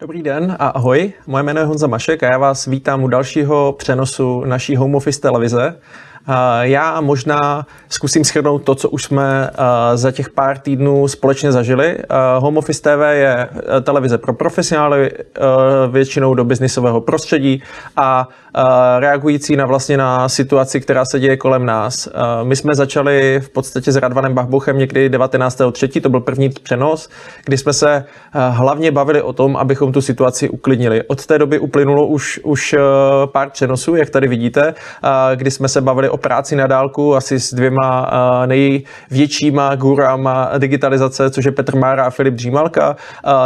[0.00, 3.72] Dobrý den a ahoj, moje jméno je Honza Mašek a já vás vítám u dalšího
[3.72, 5.80] přenosu naší home office televize.
[6.60, 9.50] Já možná zkusím schrnout to, co už jsme
[9.94, 11.98] za těch pár týdnů společně zažili.
[12.38, 13.48] Home Office TV je
[13.82, 15.10] televize pro profesionály,
[15.90, 17.62] většinou do biznisového prostředí
[17.96, 18.28] a
[18.98, 22.08] reagující na vlastně na situaci, která se děje kolem nás.
[22.42, 27.08] My jsme začali v podstatě s Radvanem Bachbochem někdy 19.3., to byl první přenos,
[27.44, 28.04] kdy jsme se
[28.50, 31.02] hlavně bavili o tom, abychom tu situaci uklidnili.
[31.02, 32.74] Od té doby uplynulo už, už
[33.26, 34.74] pár přenosů, jak tady vidíte,
[35.34, 38.10] kdy jsme se bavili o práci na dálku asi s dvěma
[38.46, 42.96] největšíma gurama digitalizace, což je Petr Mára a Filip Dřímalka.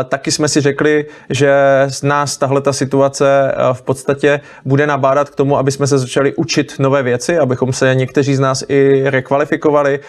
[0.08, 1.52] Taky jsme si řekli, že
[1.88, 6.34] z nás tahle ta situace v podstatě bude nabádat k tomu, aby jsme se začali
[6.34, 10.00] učit nové věci, abychom se někteří z nás i rekvalifikovali.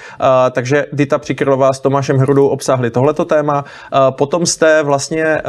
[0.51, 3.65] Takže Dita Přikrylová s Tomášem Hrudou obsáhli tohleto téma.
[4.09, 5.41] Potom jste vlastně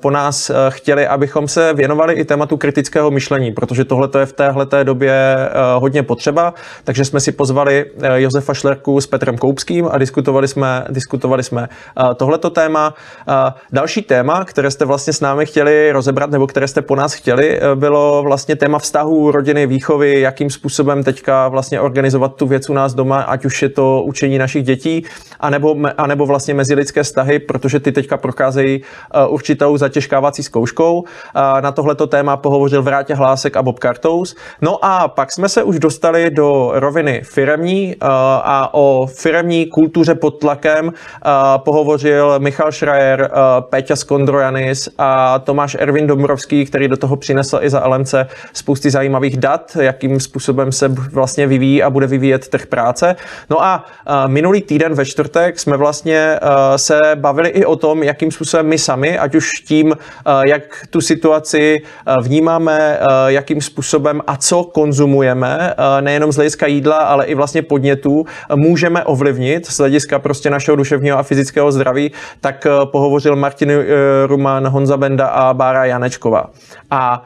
[0.00, 4.66] po nás chtěli, abychom se věnovali i tématu kritického myšlení, protože tohle je v téhle
[4.82, 5.36] době
[5.78, 10.48] hodně potřeba třeba, takže jsme si pozvali eh, Josefa Šlerku s Petrem Koupským a diskutovali
[10.48, 12.94] jsme, diskutovali jsme eh, tohleto téma.
[13.28, 17.14] Eh, další téma, které jste vlastně s námi chtěli rozebrat, nebo které jste po nás
[17.14, 22.72] chtěli, bylo vlastně téma vztahů, rodiny, výchovy, jakým způsobem teďka vlastně organizovat tu věc u
[22.72, 25.04] nás doma, ať už je to učení našich dětí,
[25.40, 28.82] anebo, anebo vlastně mezilidské vztahy, protože ty teďka procházejí
[29.28, 31.04] určitou zatěžkávací zkouškou.
[31.60, 34.36] Na tohleto téma pohovořil Vrátě Hlásek a Bob Kartous.
[34.62, 38.06] No a pak jsme se už dostali do roviny firemní eh,
[38.42, 45.76] a o firemní kultuře pod tlakem eh, pohovořil Michal Schreier, eh, Péťa Skondrojanis a Tomáš
[45.80, 48.14] Ervin Dombrovský, který do toho přinesl i za LMC
[48.52, 53.16] spousty zajímavých dat, jakým způsobem se vlastně vyvíjí a bude vyvíjet trh práce.
[53.50, 53.84] No a
[54.26, 56.38] minulý týden ve čtvrtek jsme vlastně
[56.76, 59.96] se bavili i o tom, jakým způsobem my sami, ať už tím,
[60.42, 61.82] jak tu situaci
[62.22, 68.26] vnímáme, jakým způsobem a co konzumujeme, nejen nejenom z hlediska jídla, ale i vlastně podnětů
[68.54, 73.84] můžeme ovlivnit z hlediska prostě našeho duševního a fyzického zdraví, tak eh, pohovořil Martin eh,
[74.26, 76.50] Ruman, Honza Benda a Bára Janečková.
[76.90, 77.24] A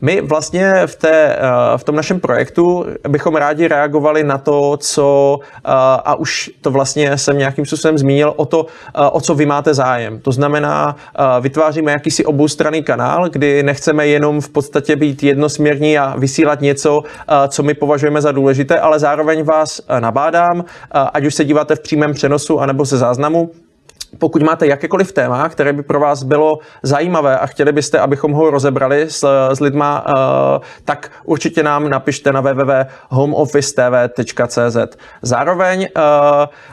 [0.00, 1.38] my vlastně v, té, eh,
[1.76, 5.58] v tom našem projektu bychom rádi reagovali na to, co, eh,
[6.04, 8.66] a už to vlastně jsem nějakým způsobem zmínil, o to,
[9.12, 10.20] o co vy máte zájem.
[10.20, 10.96] To znamená,
[11.40, 17.02] vytváříme jakýsi oboustranný kanál, kdy nechceme jenom v podstatě být jednosměrní a vysílat něco,
[17.48, 22.12] co my považujeme za důležité, ale zároveň vás nabádám, ať už se díváte v přímém
[22.12, 23.50] přenosu anebo se záznamu,
[24.18, 28.50] pokud máte jakékoliv téma, které by pro vás bylo zajímavé a chtěli byste, abychom ho
[28.50, 30.14] rozebrali s, s lidma, uh,
[30.84, 34.76] tak určitě nám napište na www.homeofficetv.cz.
[35.22, 36.02] Zároveň uh,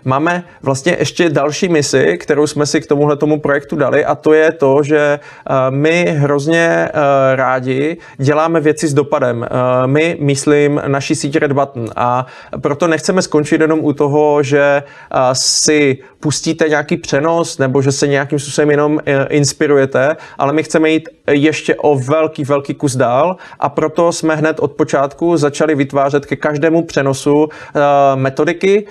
[0.03, 4.33] máme vlastně ještě další misi, kterou jsme si k tomuhle tomu projektu dali a to
[4.33, 5.19] je to, že
[5.49, 6.99] uh, my hrozně uh,
[7.35, 9.41] rádi děláme věci s dopadem.
[9.41, 9.47] Uh,
[9.87, 12.25] my, myslím, naší síť Red Button a
[12.61, 17.24] proto nechceme skončit jenom u toho, že uh, si pustíte nějaký přenos
[17.59, 22.43] nebo že se nějakým způsobem jenom eh, inspirujete, ale my chceme jít ještě o velký,
[22.43, 23.35] velký kus dál.
[23.59, 27.49] A proto jsme hned od počátku začali vytvářet ke každému přenosu uh,
[28.15, 28.85] metodiky,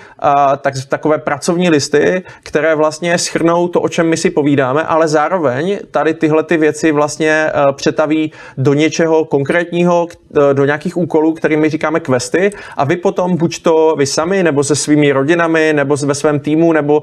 [0.61, 5.79] tak, takové pracovní listy, které vlastně schrnou to, o čem my si povídáme, ale zároveň
[5.91, 11.59] tady tyhle ty věci vlastně uh, přetaví do něčeho konkrétního, uh, do nějakých úkolů, kterým
[11.59, 12.51] my říkáme questy.
[12.77, 16.73] A vy potom buď to vy sami, nebo se svými rodinami, nebo ve svém týmu,
[16.73, 17.01] nebo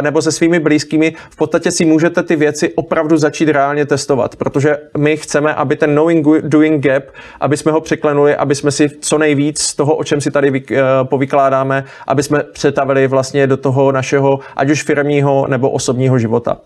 [0.00, 4.65] nebo se svými blízkými, v podstatě si můžete ty věci opravdu začít reálně testovat, protože
[4.96, 7.04] my chceme, aby ten knowing doing gap,
[7.40, 10.62] aby jsme ho překlenuli, aby jsme si co nejvíc z toho, o čem si tady
[10.70, 16.56] eh, povykládáme, aby jsme přetavili vlastně do toho našeho, ať už firmního nebo osobního života.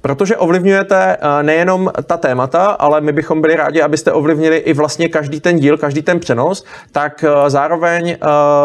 [0.00, 5.08] Protože ovlivňujete eh, nejenom ta témata, ale my bychom byli rádi, abyste ovlivnili i vlastně
[5.08, 8.16] každý ten díl, každý ten přenos, tak eh, zároveň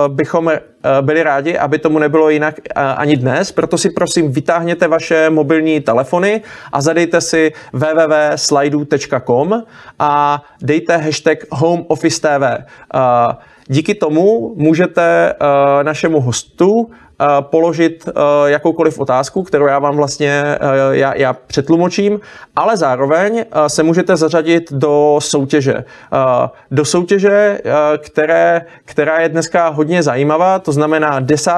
[0.07, 0.51] bychom
[1.01, 6.41] byli rádi, aby tomu nebylo jinak ani dnes, proto si prosím vytáhněte vaše mobilní telefony
[6.71, 9.63] a zadejte si www.slidu.com
[9.99, 12.43] a dejte hashtag Home Office TV.
[13.67, 15.33] Díky tomu můžete
[15.83, 16.89] našemu hostu
[17.41, 18.09] položit
[18.45, 20.43] jakoukoliv otázku, kterou já vám vlastně
[20.91, 22.19] já, já přetlumočím,
[22.55, 25.83] ale zároveň se můžete zařadit do soutěže.
[26.71, 27.59] Do soutěže,
[27.97, 31.51] které, která je dneska hodně zajímavá, to znamená 10.,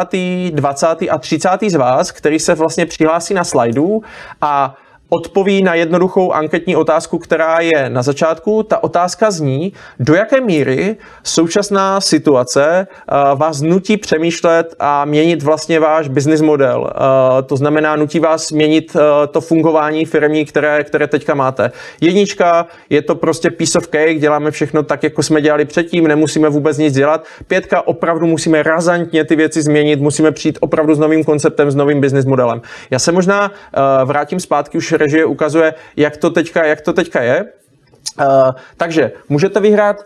[0.51, 0.87] 20.
[0.87, 1.49] a 30.
[1.67, 4.01] z vás, který se vlastně přihlásí na slajdu
[4.41, 4.75] a
[5.13, 8.63] odpoví na jednoduchou anketní otázku, která je na začátku.
[8.63, 15.79] Ta otázka zní, do jaké míry současná situace uh, vás nutí přemýšlet a měnit vlastně
[15.79, 16.81] váš business model.
[16.81, 21.71] Uh, to znamená, nutí vás měnit uh, to fungování firmy, které, které teďka máte.
[22.01, 26.49] Jednička, je to prostě piece of cake, děláme všechno tak, jako jsme dělali předtím, nemusíme
[26.49, 27.25] vůbec nic dělat.
[27.47, 32.01] Pětka, opravdu musíme razantně ty věci změnit, musíme přijít opravdu s novým konceptem, s novým
[32.01, 32.61] business modelem.
[32.91, 33.51] Já se možná
[34.05, 37.37] vrátím zpátky, už režie ukazuje, jak to teďka, jak to teďka je.
[38.19, 40.05] Uh, takže můžete vyhrát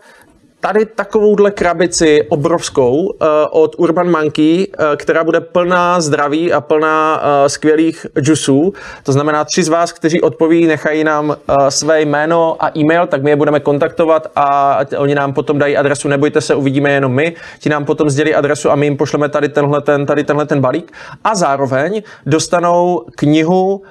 [0.66, 3.08] tady takovouhle krabici obrovskou uh,
[3.50, 8.72] od Urban Monkey, uh, která bude plná zdraví a plná uh, skvělých džusů.
[9.02, 11.36] To znamená, tři z vás, kteří odpoví, nechají nám
[11.68, 16.08] své jméno a e-mail, tak my je budeme kontaktovat a oni nám potom dají adresu.
[16.08, 17.34] Nebojte se, uvidíme jenom my.
[17.58, 20.60] Ti nám potom sdělí adresu a my jim pošleme tady tenhle ten, tady tenhle ten
[20.60, 20.92] balík.
[21.24, 23.82] A zároveň dostanou knihu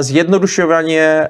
[0.00, 1.28] Zjednodušovaně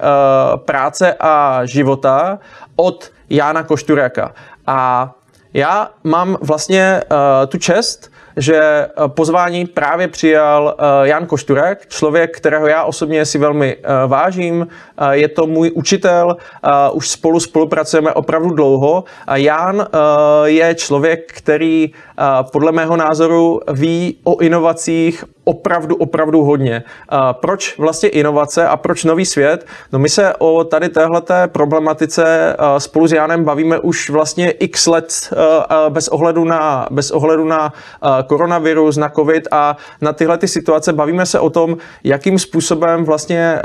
[0.65, 2.39] práce a života
[2.77, 4.35] od Jána Koštureka.
[4.67, 5.11] A
[5.55, 12.37] já mám vlastně uh, tu čest, že eh, pozvání právě přijal uh, Jan Košturek, člověk,
[12.37, 14.67] kterého já osobně si velmi uh, vážím.
[15.11, 16.37] Je to můj učitel,
[16.93, 19.05] už spolu spolupracujeme opravdu dlouho.
[19.27, 19.87] A Jan
[20.45, 21.91] je člověk, který
[22.53, 26.83] podle mého názoru ví o inovacích, opravdu, opravdu hodně.
[27.33, 29.67] Proč vlastně inovace a proč nový svět?
[29.93, 35.31] No my se o tady téhleté problematice spolu s Jánem bavíme už vlastně x let
[35.89, 37.73] bez ohledu na, bez ohledu na
[38.23, 40.93] koronavirus, na covid a na tyhle ty situace.
[40.93, 43.59] Bavíme se o tom, jakým způsobem vlastně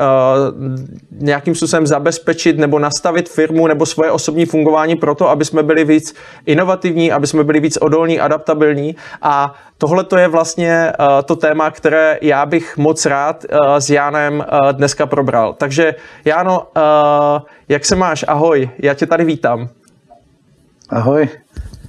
[1.12, 5.86] nějakým způsobem zabezpečit nebo nastavit firmu nebo svoje osobní fungování pro to, aby jsme byli
[5.86, 6.16] víc
[6.46, 10.94] inovativní, aby jsme byli víc odolní, adaptabilní a tohle to je vlastně
[11.26, 15.54] to téma, které já bych moc rád uh, s Jánem dneska probral.
[15.54, 15.96] Takže
[16.26, 16.68] Jáno,
[17.70, 18.26] jak se máš?
[18.28, 19.70] Ahoj, já tě tady vítám.
[20.90, 21.30] Ahoj.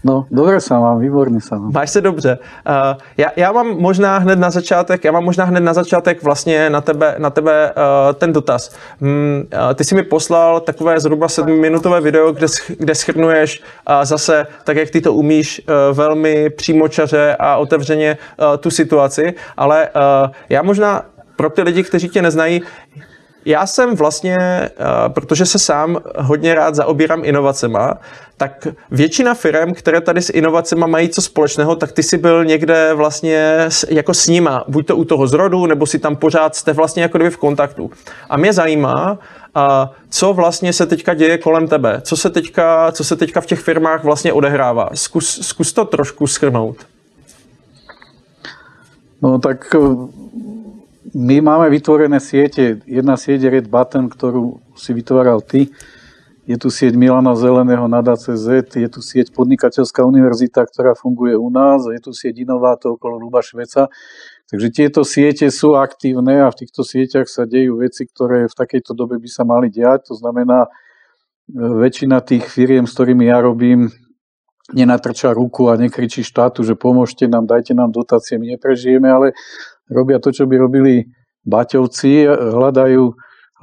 [0.04, 1.72] No, dobře se mám, výborně se mám.
[1.72, 2.38] Máš se dobře.
[2.68, 6.70] Uh, já, já mám možná hned na začátek, já mám možná hned na začátek vlastně
[6.70, 8.74] na tebe, na tebe uh, ten dotaz.
[9.00, 12.46] Mm, uh, ty jsi mi poslal takové zhruba sedmiminutové video, kde,
[12.78, 18.56] kde schrnuješ uh, zase, tak jak ty to umíš, uh, velmi přímočaře a otevřeně uh,
[18.56, 21.02] tu situaci, ale uh, já možná
[21.36, 22.62] pro ty lidi, kteří tě neznají,
[23.48, 24.70] já jsem vlastně, eh,
[25.08, 27.94] protože se sám hodně rád zaobírám inovacema,
[28.36, 32.94] tak většina firm, které tady s inovacemi mají co společného, tak ty si byl někde
[32.94, 37.02] vlastně jako s nima, buď to u toho zrodu, nebo si tam pořád jste vlastně
[37.02, 37.90] jako kdyby v kontaktu.
[38.30, 39.18] A mě zajímá,
[40.10, 43.60] co vlastně se teďka děje kolem tebe, co se teďka, co se teďka v těch
[43.60, 44.88] firmách vlastně odehrává.
[44.94, 46.76] Zkus, zkus to trošku schrnout.
[49.22, 49.74] No tak
[51.14, 52.84] my máme vytvorené siete.
[52.84, 55.72] Jedna sieť je Red Button, ktorú si vytváral ty.
[56.48, 61.52] Je tu sieť Milana Zeleného na DCZ, je tu sieť Podnikateľská univerzita, ktorá funguje u
[61.52, 63.92] nás, je tu sieť Inovátor okolo Luba Šveca.
[64.48, 68.96] Takže tieto siete sú aktívne a v týchto sieťach sa dejú veci, ktoré v takejto
[68.96, 70.08] dobe by sa mali diať.
[70.08, 70.68] To znamená, e,
[71.52, 73.92] väčšina tých firiem, s ktorými ja robím,
[74.72, 79.36] nenatrča ruku a nekričí štátu, že pomôžte nám, dajte nám dotácie, my neprežijeme, ale
[79.92, 81.08] robia to, čo by robili
[81.48, 83.04] Baťovci, hľadajú,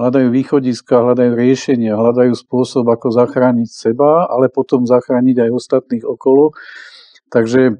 [0.01, 6.57] hľadajú východiska, hľadajú riešenia, hľadajú spôsob, ako zachrániť seba, ale potom zachrániť aj ostatných okolo.
[7.29, 7.77] Takže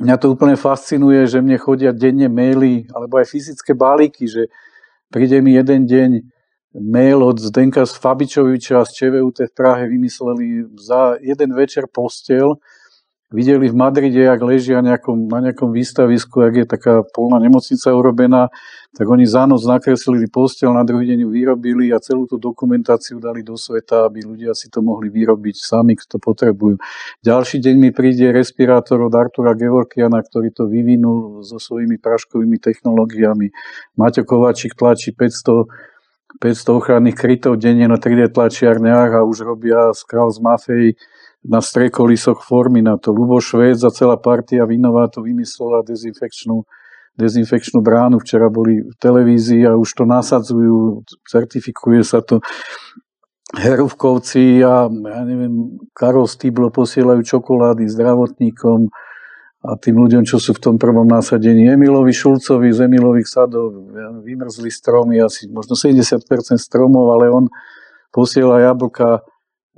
[0.00, 4.48] mňa to úplne fascinuje, že mne chodia denne maily, alebo aj fyzické balíky, že
[5.12, 6.10] príde mi jeden deň
[6.78, 12.60] mail od Zdenka z Fabičoviča z ČVUT v Prahe vymysleli za jeden večer postel,
[13.28, 18.48] videli v Madride, jak ležia nejakom, na nejakom výstavisku, jak je taká polná nemocnica urobená,
[18.96, 23.20] tak oni za noc nakreslili postel, na druhý deň ju vyrobili a celú tú dokumentáciu
[23.20, 26.80] dali do sveta, aby ľudia si to mohli vyrobiť sami, kto potrebujú.
[27.20, 33.52] Ďalší deň mi príde respirátor od Artura Gevorkiana, ktorý to vyvinul so svojimi praškovými technológiami.
[34.00, 35.88] Maťo Kovačík tlačí 500
[36.28, 40.92] 500 ochranných krytov denne na 3D tlačiarniach a už robia z Kraus Mafej
[41.48, 43.10] na strekolisoch formy na to.
[43.10, 46.68] Lubo Švéd za celá partia Vinová to vymyslela dezinfekčnú,
[47.16, 48.20] dezinfekčnú bránu.
[48.20, 52.44] Včera boli v televízii a už to nasadzujú, certifikuje sa to.
[53.48, 58.92] Heruvkovci a ja neviem, Karol Stýblo posielajú čokolády zdravotníkom
[59.64, 61.64] a tým ľuďom, čo sú v tom prvom násadení.
[61.64, 63.72] Emilovi Šulcovi z Emilových sadov
[64.20, 66.20] vymrzli stromy, asi možno 70%
[66.60, 67.48] stromov, ale on
[68.12, 69.24] posiela jablka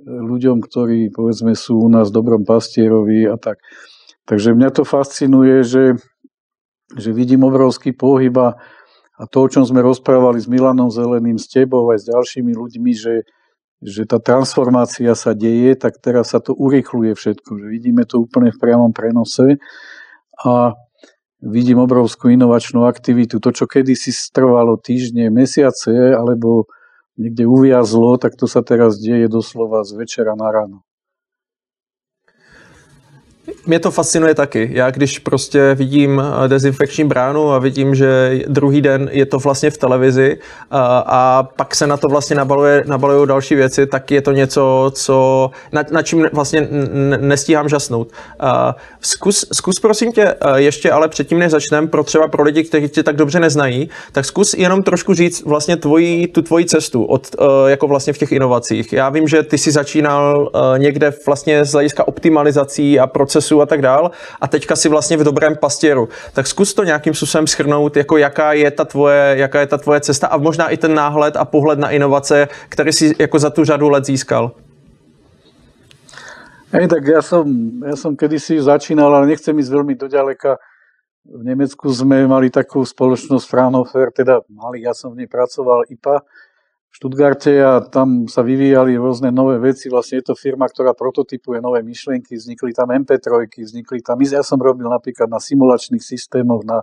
[0.05, 3.61] ľuďom, ktorí povedzme sú u nás dobrom pastierovi a tak.
[4.25, 5.99] Takže mňa to fascinuje, že,
[6.95, 11.85] že vidím obrovský pohyb A to, o čom sme rozprávali s Milanom Zeleným, s tebou
[11.93, 13.29] aj s ďalšími ľuďmi, že,
[13.85, 17.51] že tá transformácia sa deje, tak teraz sa to urychluje všetko.
[17.61, 19.61] Že vidíme to úplne v priamom prenose
[20.41, 20.73] a
[21.45, 23.41] vidím obrovskú inovačnú aktivitu.
[23.41, 26.69] To, čo kedysi strvalo týždne, mesiace alebo
[27.19, 30.85] niekde uviazlo, tak to sa teraz deje doslova z večera na ráno.
[33.67, 34.71] Mě to fascinuje taky.
[34.73, 39.71] Já když prostě vidím eh, dezinfekční bránu a vidím, že druhý den je to vlastně
[39.71, 40.39] v televizi
[40.71, 44.33] a, eh, a pak se na to vlastně nabaluje, nabalují další věci, tak je to
[44.33, 46.69] něco, co, na, na čím vlastně
[47.21, 48.13] nestíhám žasnout.
[48.41, 52.65] A eh, zkus, zkus prosím tě ještě, ale předtím než začneme, pro třeba pro lidi,
[52.65, 57.05] kteří tě tak dobře neznají, tak zkus jenom trošku říct vlastně tvoji, tu tvoji cestu
[57.05, 58.93] od, jako vlastně v těch inovacích.
[58.93, 63.67] Já vím, že ty si začínal někde vlastně z hlediska optimalizací a procesu procesu a
[63.67, 66.09] tak dál a teďka si vlastně v dobrém pastěru.
[66.33, 70.01] Tak zkus to nějakým způsobem schrnout, jako jaká je ta tvoje, jaká je ta tvoje
[70.01, 73.65] cesta a možná i ten náhled a pohled na inovace, který si jako za tu
[73.65, 74.53] řadu let získal.
[76.71, 77.51] Hej, tak ja som,
[77.83, 80.55] ja som kedysi začínal, ale nechcem ísť veľmi doďaleka.
[81.27, 86.23] V Nemecku sme mali takú spoločnosť Fraunhofer, teda mali, ja som v nej pracoval IPA,
[86.91, 89.87] v Stuttgarte a tam sa vyvíjali rôzne nové veci.
[89.87, 94.59] Vlastne je to firma, ktorá prototypuje nové myšlienky, vznikli tam MP3, vznikli tam, ja som
[94.59, 96.83] robil napríklad na simulačných systémoch, na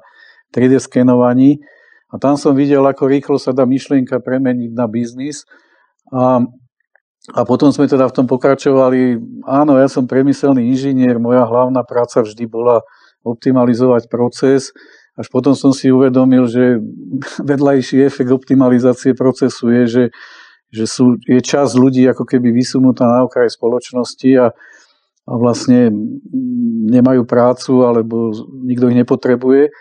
[0.56, 1.60] 3D skenovaní.
[2.08, 5.44] A tam som videl, ako rýchlo sa dá myšlienka premeniť na biznis.
[6.08, 6.40] A,
[7.36, 9.20] a potom sme teda v tom pokračovali.
[9.44, 12.80] Áno, ja som priemyselný inžinier, moja hlavná práca vždy bola
[13.28, 14.72] optimalizovať proces,
[15.18, 16.78] až potom som si uvedomil, že
[17.42, 20.04] vedľajší efekt optimalizácie procesu je, že,
[20.70, 24.54] že sú, je čas ľudí ako keby vysunutá na okraj spoločnosti a,
[25.26, 25.90] a vlastne
[26.94, 28.30] nemajú prácu alebo
[28.62, 29.74] nikto ich nepotrebuje.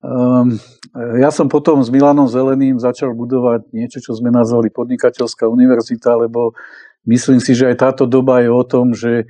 [0.00, 0.56] Um,
[1.20, 6.56] ja som potom s Milanom Zeleným začal budovať niečo, čo sme nazvali podnikateľská univerzita, lebo
[7.04, 9.28] myslím si, že aj táto doba je o tom, že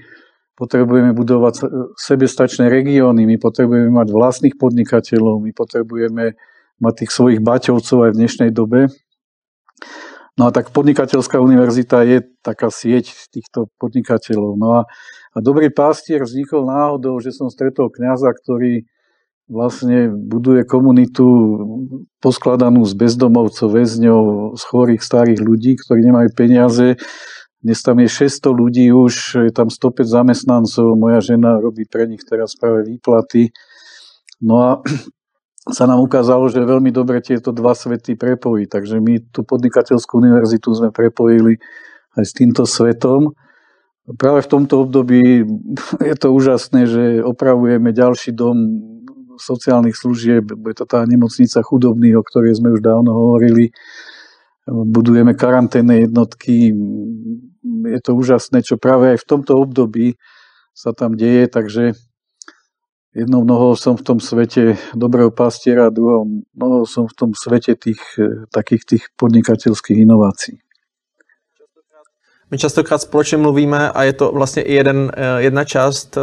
[0.56, 1.68] potrebujeme budovať
[2.00, 6.34] sebestačné regióny, my potrebujeme mať vlastných podnikateľov, my potrebujeme
[6.80, 8.88] mať tých svojich baťovcov aj v dnešnej dobe.
[10.36, 14.52] No a tak podnikateľská univerzita je taká sieť týchto podnikateľov.
[14.60, 14.80] No a,
[15.32, 18.84] a dobrý pastier vznikol náhodou, že som stretol kňaza, ktorý
[19.48, 21.25] vlastne buduje komunitu
[22.18, 24.25] poskladanú z bezdomovcov, väzňov,
[24.58, 26.98] z chorých starých ľudí, ktorí nemajú peniaze
[27.66, 32.23] dnes tam je 600 ľudí už, je tam 105 zamestnancov, moja žena robí pre nich
[32.23, 33.50] teraz práve výplaty.
[34.38, 34.70] No a
[35.76, 38.70] sa nám ukázalo, že veľmi dobre tieto dva svety prepojí.
[38.70, 41.58] Takže my tú podnikateľskú univerzitu sme prepojili
[42.14, 43.35] aj s týmto svetom.
[44.14, 45.42] Práve v tomto období
[46.14, 48.54] je to úžasné, že opravujeme ďalší dom
[49.42, 53.68] sociálnych služieb, je to tá nemocnica chudobných, o ktorej sme už dávno hovorili.
[54.64, 56.73] Budujeme karanténne jednotky,
[57.87, 60.19] je to úžasné, čo práve aj v tomto období
[60.75, 61.97] sa tam deje, takže
[63.16, 68.02] jednou nohou som v tom svete dobrého pastiera, druhou nohou som v tom svete tých
[68.52, 70.65] takých tých podnikateľských inovácií.
[72.50, 76.20] My častokrát společně mluvíme a je to vlastně i jeden, eh, jedna část eh,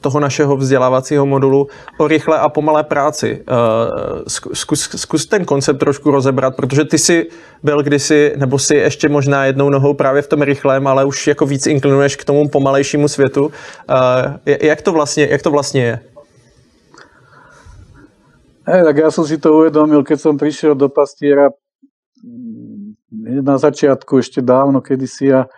[0.00, 3.42] toho našeho vzdělávacího modulu o rychlé a pomalé práci.
[3.42, 7.28] Eh, zkus, zkus ten koncept trošku rozebrat, protože ty jsi
[7.62, 11.46] byl kdysi, nebo si ještě možná jednou nohou právě v tom rychlém, ale už jako
[11.46, 13.50] víc inklinuješ k tomu pomalejšímu světu.
[14.46, 16.00] Jak to vlastně, jak to vlastně je?
[18.70, 21.50] Hey, tak ja som si to uvedomil, keď som prišiel do pastiera
[22.22, 25.50] mm, na začiatku ešte dávno, kedysi a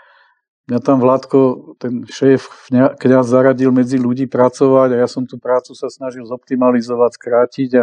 [0.73, 5.77] Mňa tam Vládko, ten šéf, kňaz zaradil medzi ľudí pracovať a ja som tú prácu
[5.77, 7.83] sa snažil zoptimalizovať, skrátiť a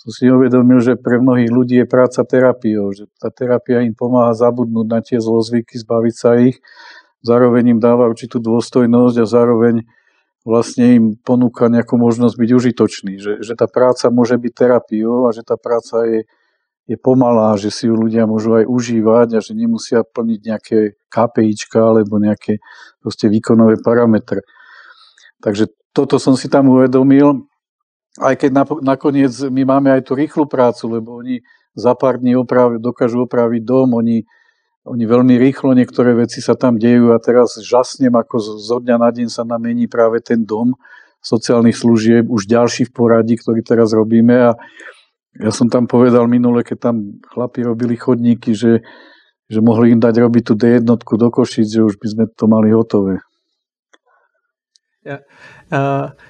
[0.00, 4.32] som si uvedomil, že pre mnohých ľudí je práca terapiou, že tá terapia im pomáha
[4.32, 6.64] zabudnúť na tie zlozvyky, zbaviť sa ich,
[7.20, 9.84] zároveň im dáva určitú dôstojnosť a zároveň
[10.48, 15.36] vlastne im ponúka nejakú možnosť byť užitočný, že, že tá práca môže byť terapiou a
[15.36, 16.24] že tá práca je
[16.84, 21.80] je pomalá, že si ju ľudia môžu aj užívať a že nemusia plniť nejaké KPIčka
[21.80, 22.60] alebo nejaké
[23.00, 24.44] proste výkonové parametre.
[25.40, 27.48] Takže toto som si tam uvedomil,
[28.20, 28.50] aj keď
[28.84, 31.40] nakoniec my máme aj tú rýchlu prácu, lebo oni
[31.74, 34.22] za pár dní oprav, dokážu opraviť dom, oni,
[34.86, 39.10] oni veľmi rýchlo, niektoré veci sa tam dejú a teraz žasnem, ako zo dňa na
[39.10, 40.76] deň sa namení práve ten dom
[41.24, 44.60] sociálnych služieb, už ďalší v poradí, ktorý teraz robíme a
[45.40, 48.86] ja som tam povedal minule, keď tam chlapi robili chodníky, že,
[49.50, 52.70] že mohli im dať robiť tú D1 do Košic, že už by sme to mali
[52.70, 53.18] hotové.
[55.04, 55.18] Já,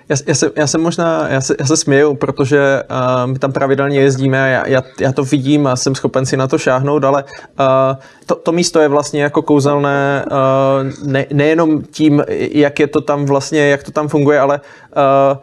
[0.08, 3.52] já, já, se, já se možná, já se, já se směju, protože uh, my tam
[3.52, 7.04] pravidelně jezdíme a já, já, já to vidím a jsem schopen si na to šáhnout,
[7.04, 7.96] ale uh,
[8.26, 13.24] to, to místo je vlastně jako kouzelné uh, ne, nejenom tím, jak je to tam
[13.24, 14.60] vlastně, jak to tam funguje, ale
[14.96, 15.38] uh,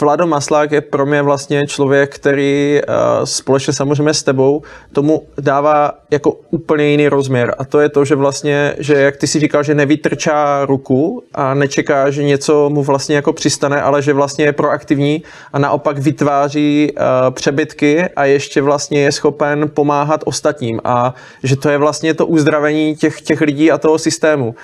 [0.00, 4.62] Vlado Maslák je pro mě vlastně člověk, který uh, společně samozřejmě s tebou
[4.92, 7.54] tomu dává jako úplně jiný rozměr.
[7.58, 11.54] A to je to, že vlastně, že jak ty si říkal, že nevytrčá ruku a
[11.54, 15.22] nečeká, že něco mu vlastně jako přistane, ale že vlastně je proaktivní
[15.52, 20.80] a naopak vytváří uh, přebytky a ještě vlastně je schopen pomáhat ostatním.
[20.84, 24.54] A že to je vlastně to uzdravení těch, těch lidí a toho systému.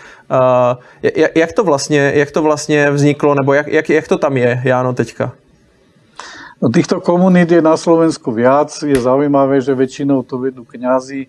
[1.34, 4.92] Jak, to vlastně, jak to vlastně vzniklo, nebo jak, jak, jak to tam je, Jáno,
[4.92, 5.32] teďka?
[6.62, 8.70] No, týchto komunít je na Slovensku viac.
[8.86, 11.26] Je zaujímavé, že väčšinou to vedú kňazi.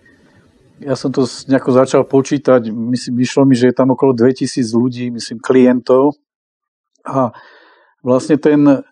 [0.78, 2.70] Ja som to nejako začal počítať.
[2.70, 6.22] Myslím, vyšlo mi, že je tam okolo 2000 ľudí, myslím, klientov.
[7.02, 7.34] A
[8.06, 8.86] vlastne ten,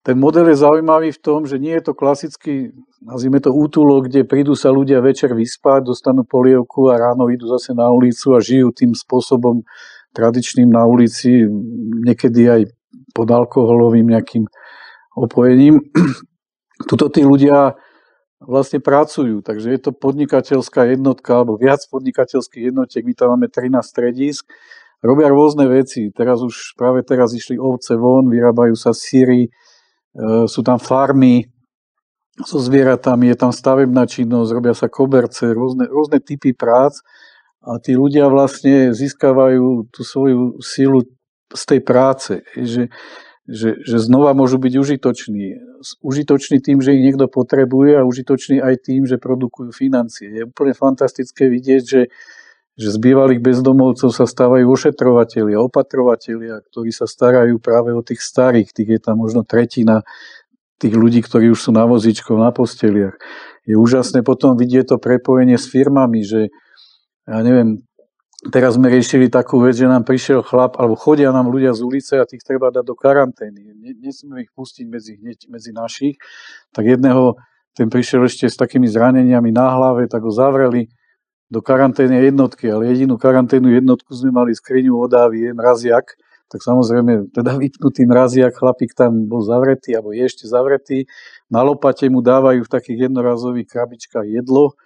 [0.00, 2.72] ten model je zaujímavý v tom, že nie je to klasický,
[3.04, 7.76] nazvime to útulok, kde prídu sa ľudia večer vyspať, dostanú polievku a ráno idú zase
[7.76, 9.60] na ulicu a žijú tým spôsobom
[10.16, 11.44] tradičným na ulici,
[12.00, 12.62] niekedy aj
[13.12, 14.48] pod alkoholovým nejakým
[15.20, 15.84] opojením.
[16.88, 17.76] Tuto tí ľudia
[18.40, 23.84] vlastne pracujú, takže je to podnikateľská jednotka alebo viac podnikateľských jednotiek, my tam máme 13
[23.84, 24.48] stredisk,
[25.04, 29.52] robia rôzne veci, teraz už práve teraz išli ovce von, vyrábajú sa síry,
[30.46, 31.46] sú tam farmy
[32.40, 36.98] so zvieratami, je tam stavebná činnosť, robia sa koberce, rôzne, rôzne typy prác
[37.60, 41.04] a tí ľudia vlastne získavajú tú svoju sílu
[41.52, 42.32] z tej práce.
[42.56, 42.88] Že
[43.50, 45.58] že, že znova môžu byť užitoční.
[46.06, 50.30] Užitoční tým, že ich niekto potrebuje a užitoční aj tým, že produkujú financie.
[50.30, 52.02] Je úplne fantastické vidieť, že,
[52.78, 58.70] že z bývalých bezdomovcov sa stávajú ošetrovateľia, opatrovatelia, ktorí sa starajú práve o tých starých.
[58.70, 60.06] Tých je tam možno tretina
[60.80, 63.20] tých ľudí, ktorí už sú na vozíčkoch, na posteliach.
[63.68, 66.48] Je úžasné potom vidieť to prepojenie s firmami, že
[67.28, 67.84] ja neviem,
[68.40, 72.16] Teraz sme riešili takú vec, že nám prišiel chlap, alebo chodia nám ľudia z ulice
[72.16, 73.76] a tých treba dať do karantény.
[74.00, 76.16] Nesmieme ich pustiť medzi, medzi našich.
[76.72, 77.36] Tak jedného,
[77.76, 80.88] ten prišiel ešte s takými zraneniami na hlave, tak ho zavreli
[81.50, 86.14] do karantény jednotky, ale jedinú karanténu jednotku sme mali skriňu odávy, mraziak,
[86.46, 91.10] tak samozrejme teda vypnutý mraziak, chlapík tam bol zavretý, alebo je ešte zavretý.
[91.50, 94.78] Na lopate mu dávajú v takých jednorazových krabičkách jedlo,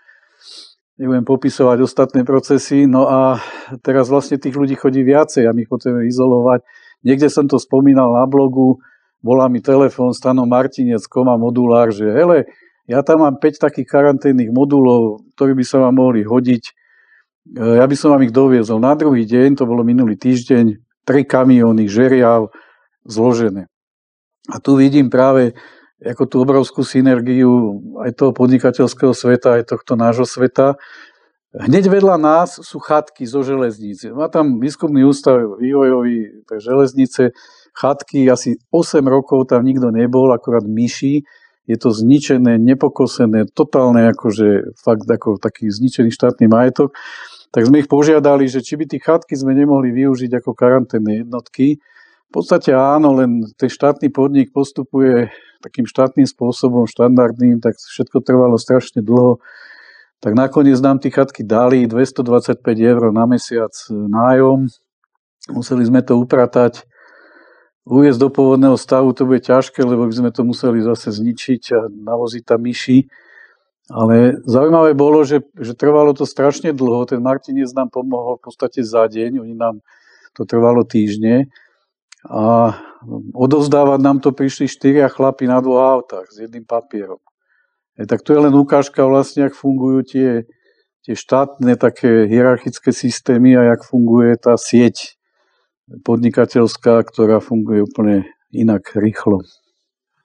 [0.98, 2.86] nebudem popisovať ostatné procesy.
[2.86, 3.40] No a
[3.82, 6.64] teraz vlastne tých ľudí chodí viacej a my potrebujeme izolovať.
[7.04, 8.80] Niekde som to spomínal na blogu,
[9.20, 12.48] volá mi telefón Stano Martinec, koma modulár, že hele,
[12.84, 16.64] ja tam mám 5 takých karanténnych modulov, ktorí by sa vám mohli hodiť.
[16.64, 16.72] E,
[17.80, 18.76] ja by som vám ich doviezol.
[18.76, 22.52] Na druhý deň, to bolo minulý týždeň, tri kamióny žeriav
[23.08, 23.68] zložené.
[24.52, 25.56] A tu vidím práve
[26.04, 30.76] ako tú obrovskú synergiu aj toho podnikateľského sveta, aj tohto nášho sveta.
[31.54, 34.12] Hneď vedľa nás sú chatky zo železnice.
[34.12, 37.32] Má tam výskumný ústav vývojový pre železnice,
[37.72, 41.24] chatky, asi 8 rokov tam nikto nebol, akorát myši.
[41.64, 46.92] Je to zničené, nepokosené, totálne akože fakt ako taký zničený štátny majetok.
[47.54, 51.80] Tak sme ich požiadali, že či by tie chatky sme nemohli využiť ako karanténne jednotky.
[52.28, 55.30] V podstate áno, len ten štátny podnik postupuje
[55.64, 59.40] takým štátnym spôsobom, štandardným, tak všetko trvalo strašne dlho.
[60.20, 64.68] Tak nakoniec nám tí chatky dali 225 eur na mesiac nájom.
[65.52, 66.84] Museli sme to upratať,
[67.84, 71.80] uviezť do pôvodného stavu, to bude ťažké, lebo by sme to museli zase zničiť a
[71.88, 73.08] navoziť tam myši.
[73.92, 77.04] Ale zaujímavé bolo, že, že trvalo to strašne dlho.
[77.04, 79.84] Ten Martinec nám pomohol v podstate za deň, oni nám
[80.32, 81.52] to trvalo týždne.
[82.24, 82.72] A
[83.36, 87.20] odovzdávať nám to prišli štyria chlapi na dvoch autách s jedným papierom.
[88.00, 90.30] E, tak to je len ukážka vlastne, ak fungujú tie,
[91.04, 95.20] tie štátne také hierarchické systémy a jak funguje tá sieť
[96.04, 99.38] podnikateľská, ktorá funguje úplne inak rýchlo.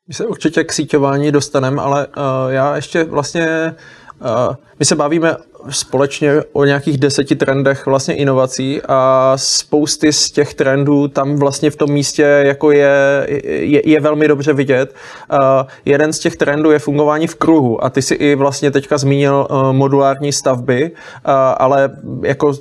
[0.08, 2.14] My se určitě k síťování dostaneme, ale uh,
[2.50, 3.76] já ještě vlastně,
[4.22, 5.36] uh, my se bavíme
[5.70, 11.76] společně o nějakých deseti trendech vlastně inovací a spousty z těch trendů tam vlastně v
[11.76, 14.96] tom místě jako je, je, je velmi dobře vidět.
[15.32, 15.38] Uh,
[15.86, 19.48] jeden z těch trendů je fungování v kruhu a ty si i vlastně teďka zmínil
[19.50, 22.54] uh, modulární stavby, uh, ale jako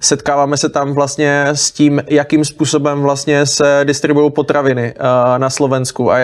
[0.00, 4.94] setkáváme se tam vlastně s tím, jakým způsobem vlastně se distribuují potraviny
[5.38, 6.18] na Slovensku a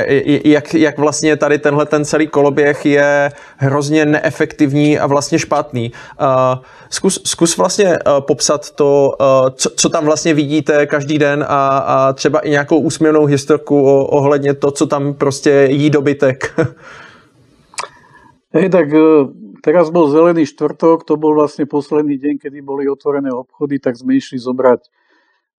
[0.45, 5.93] jak, jak vlastně tady tenhle ten celý koloběh je hrozně neefektivní a vlastně špatný.
[6.91, 9.15] Zkus, zkus vlastně popsat to,
[9.55, 14.55] co, co tam vlastně vidíte každý den a, a třeba i nějakou úsměvnou historku ohledně
[14.55, 16.61] to, co tam prostě jí dobytek.
[18.55, 18.89] Hej, tak
[19.67, 24.15] teraz bol zelený štvrtok, to bol vlastne posledný deň, kedy boli otvorené obchody, tak sme
[24.15, 24.87] išli zobrať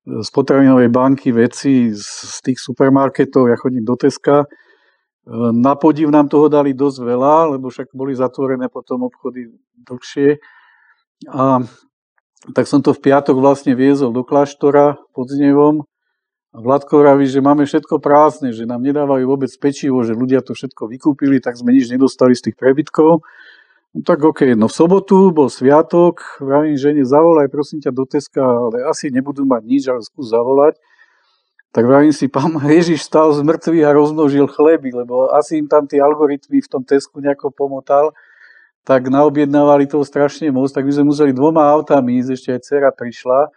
[0.07, 4.47] z potravinovej banky veci z tých supermarketov, ja chodím do Teska.
[5.51, 10.39] Na podiv nám toho dali dosť veľa, lebo však boli zatvorené potom obchody dlhšie.
[11.27, 11.59] A
[12.55, 15.83] tak som to v piatok vlastne viezol do kláštora pod Znevom.
[16.55, 20.55] A Vladko vraví, že máme všetko prázdne, že nám nedávajú vôbec pečivo, že ľudia to
[20.55, 23.27] všetko vykúpili, tak sme nič nedostali z tých prebytkov.
[23.97, 28.45] No tak ok, no v sobotu bol sviatok, vravím žene, zavolaj prosím ťa do Teska,
[28.45, 30.77] ale asi nebudú mať nič, ale skús zavolať.
[31.73, 35.89] Tak vravím si, pán Ježiš stal z mŕtvych a rozmnožil chleby, lebo asi im tam
[35.89, 38.13] tie algoritmy v tom Tesku nejako pomotal,
[38.85, 42.89] tak naobjednávali toho strašne moc, tak by sme museli dvoma autami ísť, ešte aj dcera
[42.93, 43.49] prišla.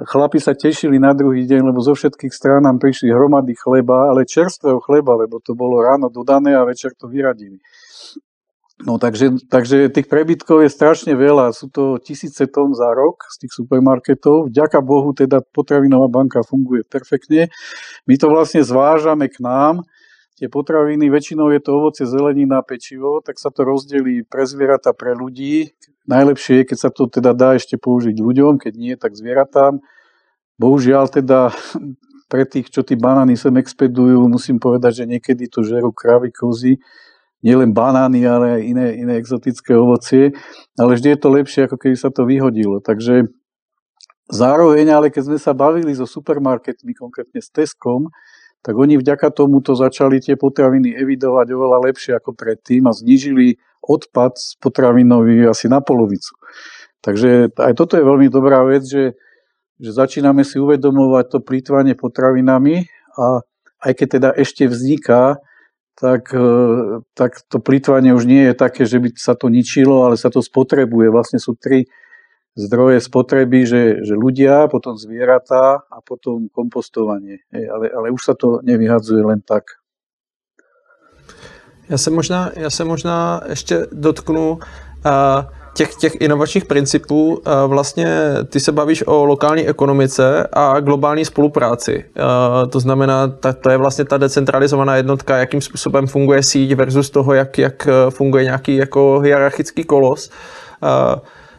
[0.00, 4.24] Chlapi sa tešili na druhý deň, lebo zo všetkých strán nám prišli hromady chleba, ale
[4.24, 7.60] čerstvého chleba, lebo to bolo ráno dodané a večer to vyradili.
[8.84, 13.44] No takže, takže tých prebytkov je strašne veľa, sú to tisíce tón za rok z
[13.48, 14.52] tých supermarketov.
[14.52, 17.48] Vďaka Bohu teda potravinová banka funguje perfektne.
[18.04, 19.88] My to vlastne zvážame k nám,
[20.36, 25.16] tie potraviny, väčšinou je to ovoce, zelenina, pečivo, tak sa to rozdelí pre zvieratá, pre
[25.16, 25.72] ľudí.
[26.04, 29.80] Najlepšie je, keď sa to teda dá ešte použiť ľuďom, keď nie, tak zvieratám.
[30.60, 31.56] Bohužiaľ teda
[32.28, 36.76] pre tých, čo tí banány sem expedujú, musím povedať, že niekedy to žerú kravy, kozy,
[37.44, 40.32] nielen banány, ale aj iné, iné exotické ovocie,
[40.80, 42.80] ale vždy je to lepšie, ako keby sa to vyhodilo.
[42.80, 43.28] Takže
[44.32, 48.08] zároveň, ale keď sme sa bavili so supermarketmi, konkrétne s Teskom,
[48.64, 54.40] tak oni vďaka tomuto začali tie potraviny evidovať oveľa lepšie ako predtým a znížili odpad
[54.40, 56.32] z potravinový asi na polovicu.
[57.04, 59.12] Takže aj toto je veľmi dobrá vec, že,
[59.76, 62.88] že začíname si uvedomovať to plýtvanie potravinami
[63.20, 63.44] a
[63.84, 65.36] aj keď teda ešte vzniká
[65.94, 66.46] tak, e,
[67.14, 70.42] tak to plýtvanie už nie je také, že by sa to ničilo, ale sa to
[70.42, 71.10] spotrebuje.
[71.10, 71.86] Vlastne sú tri
[72.54, 77.42] zdroje spotreby, že, že ľudia, potom zvieratá a potom kompostovanie.
[77.50, 79.64] Ale, ale už sa to nevyhadzuje len tak.
[81.88, 84.60] Já se možná, já se možná ještě dotknu uh,
[85.74, 88.08] těch, těch inovačních principů eh, vlastně
[88.48, 92.04] ty se bavíš o lokální ekonomice a globální spolupráci.
[92.04, 93.28] Eh, to znamená,
[93.60, 98.10] to je vlastně ta decentralizovaná jednotka, jakým způsobem funguje síť versus toho, jak, jak eh,
[98.10, 100.30] funguje nějaký jako hierarchický kolos.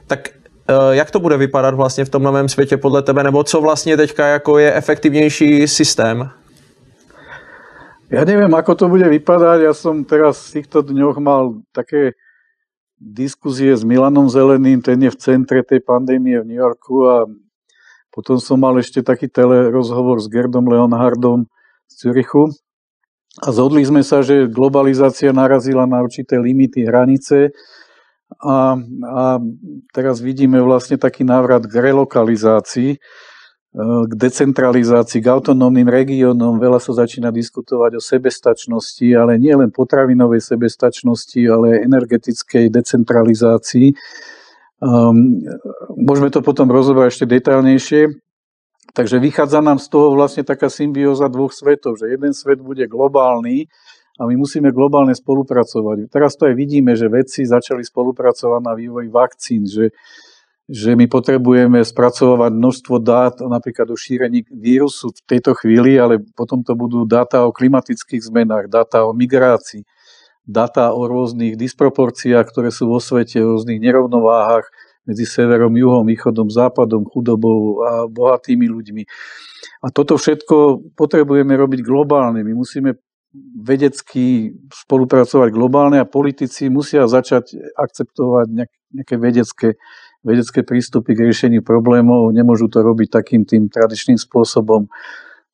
[0.07, 0.29] Tak
[0.91, 4.27] jak to bude vypadat vlastně v tom novém světě podle tebe, nebo co vlastně teďka
[4.27, 6.29] jako je efektivnější systém?
[8.05, 9.65] Ja neviem, ako to bude vypadať.
[9.65, 12.13] Ja som teraz v týchto dňoch mal také
[12.99, 17.27] diskuzie s Milanom Zeleným, ten je v centre tej pandémie v New Yorku a
[18.11, 19.27] potom som mal ešte taký
[19.69, 21.51] rozhovor s Gerdom Leonhardom
[21.91, 22.47] z Zürichu.
[23.43, 27.51] A zhodli sme sa, že globalizácia narazila na určité limity, hranice
[28.39, 29.23] a, a
[29.91, 32.97] teraz vidíme vlastne taký návrat k relokalizácii
[33.75, 36.55] k decentralizácii, k autonómnym regiónom.
[36.63, 43.91] Veľa sa začína diskutovať o sebestačnosti, ale nie len potravinovej sebestačnosti, ale energetickej decentralizácii.
[44.79, 45.43] Um,
[45.91, 48.15] môžeme to potom rozobrať ešte detailnejšie.
[48.95, 53.67] Takže vychádza nám z toho vlastne taká symbióza dvoch svetov, že jeden svet bude globálny
[54.15, 56.07] a my musíme globálne spolupracovať.
[56.07, 59.91] Teraz to aj vidíme, že vedci začali spolupracovať na vývoji vakcín, že
[60.65, 66.65] že my potrebujeme spracovať množstvo dát napríklad o šírení vírusu v tejto chvíli, ale potom
[66.65, 69.85] to budú dáta o klimatických zmenách, dáta o migrácii,
[70.41, 74.65] dáta o rôznych disproporciách, ktoré sú vo svete, o rôznych nerovnováhach
[75.05, 79.03] medzi severom, juhom, východom, západom, chudobou a bohatými ľuďmi.
[79.85, 82.41] A toto všetko potrebujeme robiť globálne.
[82.41, 82.97] My musíme
[83.53, 88.47] vedecky spolupracovať globálne a politici musia začať akceptovať
[88.95, 89.67] nejaké vedecké
[90.25, 94.89] vedecké prístupy k riešeniu problémov, nemôžu to robiť takým tým tradičným spôsobom.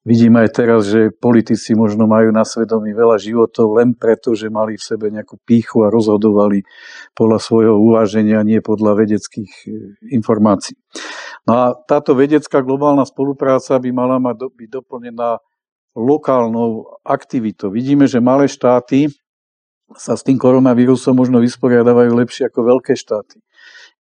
[0.02, 4.74] Vidíme aj teraz, že politici možno majú na svedomí veľa životov len preto, že mali
[4.74, 6.66] v sebe nejakú píchu a rozhodovali
[7.14, 9.70] podľa svojho uváženia, nie podľa vedeckých e,
[10.10, 10.74] informácií.
[11.46, 15.38] No a táto vedecká globálna spolupráca by mala mať byť doplnená
[15.94, 17.70] lokálnou aktivitou.
[17.70, 19.06] Vidíme, že malé štáty
[19.94, 23.44] sa s tým koronavírusom možno vysporiadávajú lepšie ako veľké štáty.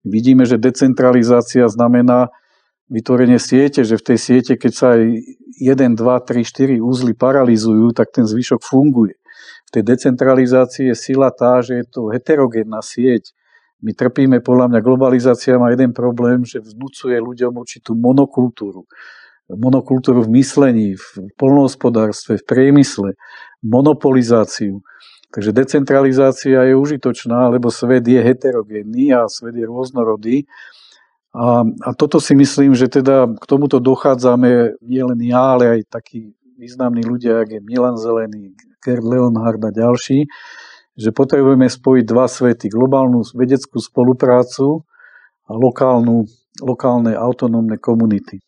[0.02, 2.34] Vidíme, že decentralizácia znamená
[2.92, 5.02] vytvorenie siete, že v tej siete, keď sa aj
[5.62, 9.16] 1, 2, 3, 4 úzly paralizujú, tak ten zvyšok funguje.
[9.72, 13.32] V tej decentralizácii je sila tá, že je to heterogénna sieť.
[13.80, 18.84] My trpíme, podľa mňa, globalizácia má jeden problém, že vznúcuje ľuďom určitú monokultúru.
[19.48, 23.10] Monokultúru v myslení, v polnohospodárstve, v priemysle,
[23.64, 24.84] monopolizáciu.
[25.32, 30.44] Takže decentralizácia je užitočná, lebo svet je heterogénny a svet je rôznorodý.
[31.32, 36.36] A, a toto si myslím, že teda k tomuto dochádzame nielen ja, ale aj takí
[36.60, 38.52] významní ľudia, ako je Milan Zelený,
[38.84, 40.28] Kurt Leonhard a ďalší,
[41.00, 42.68] že potrebujeme spojiť dva svety.
[42.68, 44.84] Globálnu vedeckú spoluprácu
[45.48, 46.28] a lokálnu,
[46.60, 48.44] lokálne autonómne komunity.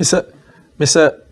[0.00, 0.18] My se,
[0.80, 1.25] my se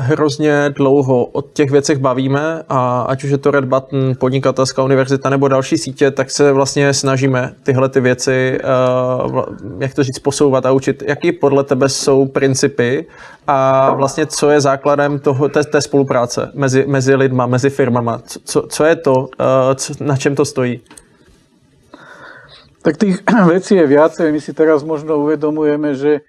[0.00, 5.30] hrozně dlouho o těch věcech bavíme a ať už je to Red Button, podnikatelská univerzita
[5.30, 8.60] nebo další sítě, tak se vlastně snažíme tyhle ty věci,
[9.24, 9.42] uh,
[9.78, 11.02] jak to říct, posouvat a učit.
[11.06, 13.06] Jaký podle tebe jsou principy
[13.46, 18.22] a vlastně co je základem toho, té, té spolupráce mezi, mezi lidma, mezi firmama?
[18.44, 19.28] Co, co je to,
[19.74, 20.80] co, na čem to stojí?
[22.82, 24.32] Tak tých vecí je viacej.
[24.32, 26.24] My si teraz možno uvedomujeme, že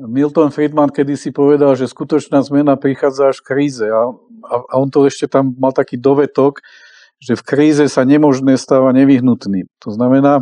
[0.00, 4.08] Milton Friedman kedysi povedal, že skutočná zmena prichádza až v kríze a,
[4.48, 6.64] a, a on to ešte tam mal taký dovetok,
[7.20, 9.68] že v kríze sa nemožné stáva nevyhnutným.
[9.84, 10.40] To znamená,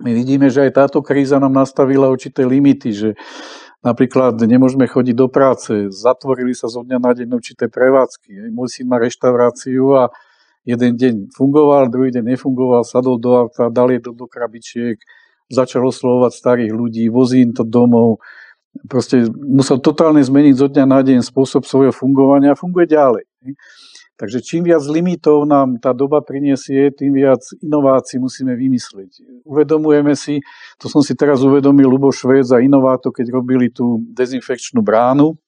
[0.00, 3.10] my vidíme, že aj táto kríza nám nastavila určité limity, že
[3.84, 8.48] napríklad nemôžeme chodiť do práce, zatvorili sa zo dňa na deň určité prevádzky.
[8.48, 10.08] Syn má reštauráciu a
[10.64, 14.96] jeden deň fungoval, druhý deň nefungoval, sadol do auta, dal jedlo do krabičiek,
[15.52, 18.24] začal oslovovať starých ľudí, vozí im to domov,
[18.86, 23.24] proste musel totálne zmeniť zo dňa na deň spôsob svojho fungovania a funguje ďalej.
[24.20, 29.42] Takže čím viac limitov nám tá doba prinesie, tým viac inovácií musíme vymyslieť.
[29.48, 30.44] Uvedomujeme si,
[30.76, 35.40] to som si teraz uvedomil, Lubo Švéd a inovátor, keď robili tú dezinfekčnú bránu,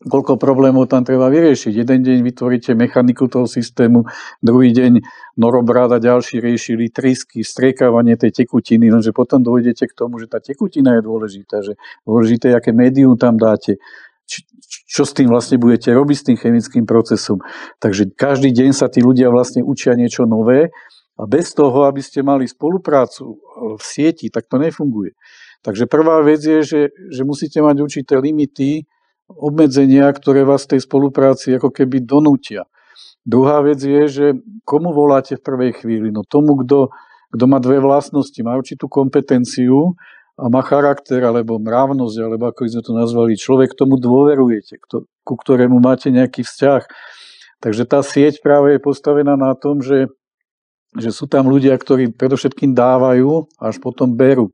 [0.00, 1.72] koľko problémov tam treba vyriešiť.
[1.76, 4.08] Jeden deň vytvoríte mechaniku toho systému,
[4.40, 5.04] druhý deň
[5.36, 10.40] norobrád a ďalší riešili trysky, striekávanie tej tekutiny, lenže potom dojdete k tomu, že tá
[10.40, 11.76] tekutina je dôležitá, že
[12.08, 13.76] dôležité, aké médium tam dáte,
[14.88, 17.44] čo s tým vlastne budete robiť s tým chemickým procesom.
[17.82, 20.72] Takže každý deň sa tí ľudia vlastne učia niečo nové
[21.20, 23.36] a bez toho, aby ste mali spoluprácu
[23.76, 25.12] v sieti, tak to nefunguje.
[25.60, 26.82] Takže prvá vec je, že,
[27.12, 28.88] že musíte mať určité limity,
[29.38, 32.66] obmedzenia, ktoré vás tej spolupráci ako keby donútia.
[33.22, 34.26] Druhá vec je, že
[34.64, 36.08] komu voláte v prvej chvíli?
[36.10, 36.90] No tomu, kto,
[37.30, 39.94] kto má dve vlastnosti, má určitú kompetenciu
[40.40, 45.34] a má charakter, alebo mravnosť, alebo ako sme to nazvali, človek tomu dôverujete, kto, ku
[45.36, 46.82] ktorému máte nejaký vzťah.
[47.60, 50.08] Takže tá sieť práve je postavená na tom, že
[50.98, 54.50] že sú tam ľudia, ktorí predovšetkým dávajú až potom berú.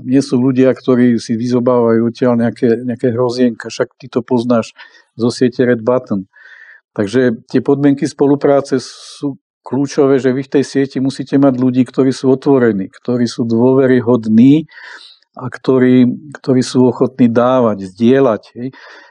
[0.00, 4.72] Tam nie sú ľudia, ktorí si vyzobávajú odtiaľ nejaké, nejaké hrozienka, však ty to poznáš
[5.20, 6.24] zo siete Red Button.
[6.96, 12.10] Takže tie podmienky spolupráce sú kľúčové, že vy v tej sieti musíte mať ľudí, ktorí
[12.10, 14.64] sú otvorení, ktorí sú dôveryhodní
[15.36, 16.10] a ktorí,
[16.42, 18.42] ktorí sú ochotní dávať, zdieľať.
[18.56, 18.68] Hej.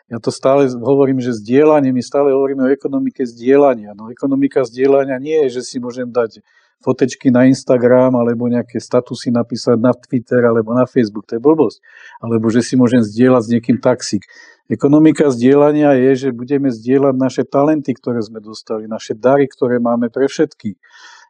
[0.10, 3.94] Ja to stále hovorím, že zdieľanie, my stále hovoríme o ekonomike zdieľania.
[3.94, 6.42] No ekonomika zdieľania nie je, že si môžem dať
[6.80, 11.84] fotečky na Instagram alebo nejaké statusy napísať na Twitter alebo na Facebook, to je blbosť.
[12.24, 14.24] Alebo že si môžem zdieľať s niekým taxík.
[14.70, 20.14] Ekonomika zdieľania je, že budeme zdieľať naše talenty, ktoré sme dostali, naše dary, ktoré máme
[20.14, 20.78] pre všetkých.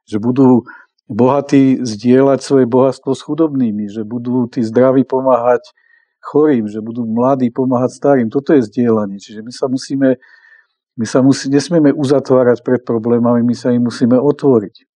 [0.05, 0.67] Že budú
[1.09, 5.71] bohatí zdieľať svoje bohatstvo s chudobnými, že budú tí zdraví pomáhať
[6.19, 8.27] chorým, že budú mladí pomáhať starým.
[8.29, 9.17] Toto je zdieľanie.
[9.17, 10.19] Čiže my sa musíme,
[10.99, 14.88] my sa musí, nesmieme uzatvárať pred problémami, my sa im musíme otvoriť.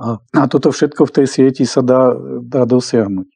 [0.00, 2.10] A, a toto všetko v tej sieti sa dá,
[2.42, 3.26] dá dosiahnuť.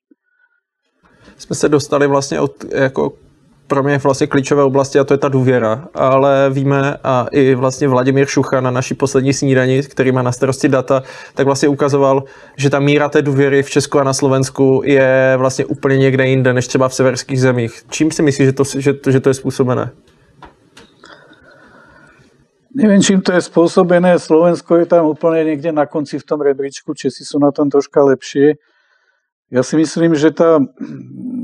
[1.38, 3.12] Jsme se dostali vlastně od, jako
[3.66, 5.88] pro mě vlastně klíčové oblasti a to je ta důvěra.
[5.94, 10.68] Ale víme a i vlastně Vladimír Šucha na naší poslední snídani, který má na starosti
[10.68, 11.03] data,
[11.35, 12.25] tak vlastně ukazoval,
[12.57, 16.53] že ta míra té důvěry v Česku a na Slovensku je vlastně úplně někde jinde,
[16.53, 17.83] než třeba v severských zemích.
[17.90, 19.90] Čím si myslíš, že to, že, že to je způsobené?
[22.68, 24.20] Neviem, čím to je spôsobené.
[24.20, 28.04] Slovensko je tam úplne niekde na konci v tom rebríčku, Česi sú na tom troška
[28.04, 28.61] lepšie.
[29.48, 30.61] Ja si myslím, že tá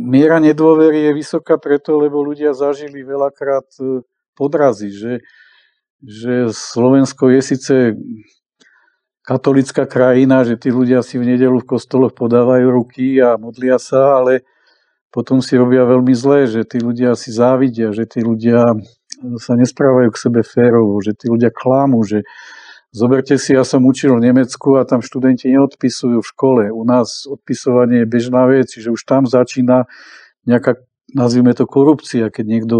[0.04, 4.04] miera nedôvery je vysoká preto, lebo ľudia zažili veľakrát e,
[4.36, 5.12] podrazy, že,
[6.04, 7.76] že Slovensko je síce
[9.24, 14.20] katolická krajina, že tí ľudia si v nedelu v kostoloch podávajú ruky a modlia sa,
[14.20, 14.44] ale
[15.08, 18.76] potom si robia veľmi zlé, že tí ľudia si závidia, že tí ľudia
[19.38, 22.26] sa nesprávajú k sebe férovo, že tí ľudia klámu, že
[22.94, 26.62] zoberte si, ja som učil v Nemecku a tam študenti neodpisujú v škole.
[26.70, 29.90] U nás odpisovanie je bežná vec, čiže už tam začína
[30.46, 30.78] nejaká,
[31.14, 32.76] nazvime to korupcia, keď niekto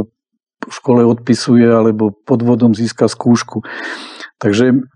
[0.65, 3.67] v škole odpisuje alebo podvodom získa skúšku.
[4.41, 4.87] Takže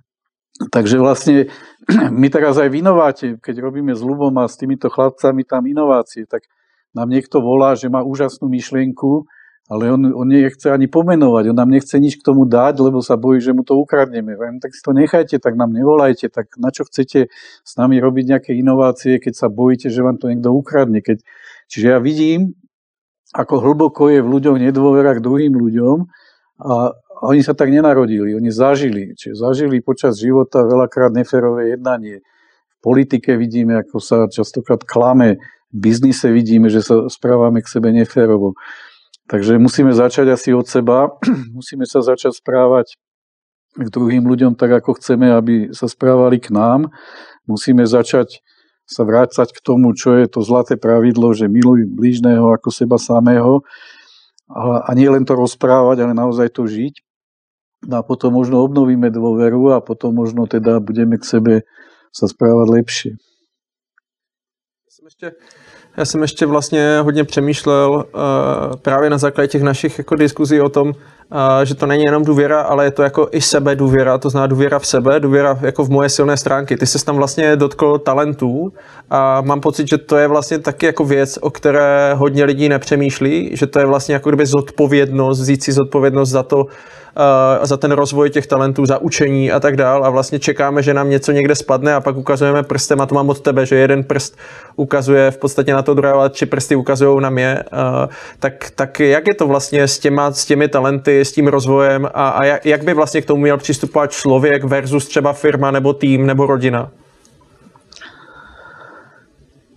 [0.59, 1.47] Takže vlastne
[2.21, 6.27] my teraz aj v inováte, keď robíme s Lubom a s týmito chlapcami tam inovácie,
[6.27, 6.51] tak
[6.91, 9.31] nám niekto volá, že má úžasnú myšlienku,
[9.69, 13.21] ale on, on nechce ani pomenovať, on nám nechce nič k tomu dať, lebo sa
[13.21, 14.33] bojí, že mu to ukradneme.
[14.33, 17.29] Viem, tak si to nechajte, tak nám nevolajte, tak na čo chcete
[17.61, 21.05] s nami robiť nejaké inovácie, keď sa bojíte, že vám to niekto ukradne.
[21.05, 21.21] Keď...
[21.69, 22.57] Čiže ja vidím,
[23.37, 25.97] ako hlboko je v ľuďoch nedôvera k druhým ľuďom
[26.65, 26.97] a
[27.29, 29.13] oni sa tak nenarodili, oni zažili.
[29.21, 32.25] Čiže zažili počas života veľakrát neférové jednanie.
[32.25, 35.37] V politike vidíme, ako sa častokrát klame,
[35.69, 38.57] v biznise vidíme, že sa správame k sebe neférovo.
[39.29, 41.13] Takže musíme začať asi od seba,
[41.57, 42.97] musíme sa začať správať
[43.77, 46.89] k druhým ľuďom tak, ako chceme, aby sa správali k nám.
[47.45, 48.41] Musíme začať
[48.89, 53.61] sa vrácať k tomu, čo je to zlaté pravidlo, že miluj blížneho ako seba samého
[54.49, 57.05] a nie len to rozprávať, ale naozaj to žiť.
[57.85, 61.55] No a potom možno obnovíme dôveru a potom možno teda budeme k sebe
[62.11, 63.13] sa správať lepšie.
[64.89, 65.37] Som ešte
[65.99, 68.03] já jsem ještě vlastně hodně přemýšlel uh,
[68.83, 70.95] právě na základě těch našich jako diskuzí o tom, uh,
[71.65, 74.79] že to není jenom důvěra, ale je to jako i sebe důvěra, to znamená důvěra
[74.79, 76.77] v sebe, důvěra jako v moje silné stránky.
[76.77, 78.73] Ty se tam vlastně dotkl talentů
[79.11, 83.51] a mám pocit, že to je vlastně taky jako věc, o které hodně lidí nepřemýšlí,
[83.53, 86.65] že to je vlastně jako kdyby zodpovědnost, vzít si zodpovědnost za to,
[87.63, 91.11] za ten rozvoj těch talentů, za učení a tak dál a vlastně čekáme, že nám
[91.11, 94.37] něco někde spadne a pak ukazujeme prstem a to mám od tebe, že jeden prst
[94.77, 97.79] ukazuje v podstatě na to druhé, ale tři prsty ukazují na mě, uh,
[98.39, 102.29] tak, tak jak je to vlastně s, těma, s těmi talenty, s tím rozvojem a,
[102.29, 106.27] a jak, jak by vlastně k tomu měl přistupovat člověk versus třeba firma nebo tým
[106.27, 106.91] nebo rodina?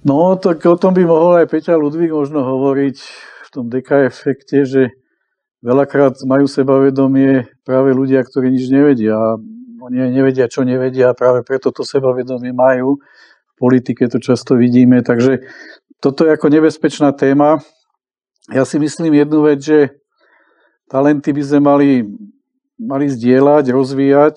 [0.06, 2.98] No, tak o tom by mohol aj Peťa Ludvík možno hovoriť
[3.46, 4.90] v tom DK efekte, že
[5.62, 9.18] veľakrát majú sebavedomie práve ľudia, ktorí nič nevedia.
[9.82, 13.02] Oni nevedia, čo nevedia a práve preto to sebavedomie majú.
[13.02, 15.46] V politike to často vidíme, takže
[16.02, 17.62] toto je ako nebezpečná téma.
[18.50, 19.94] Ja si myslím jednu vec, že
[20.90, 21.90] talenty by sme mali,
[22.82, 24.36] mali zdieľať, rozvíjať.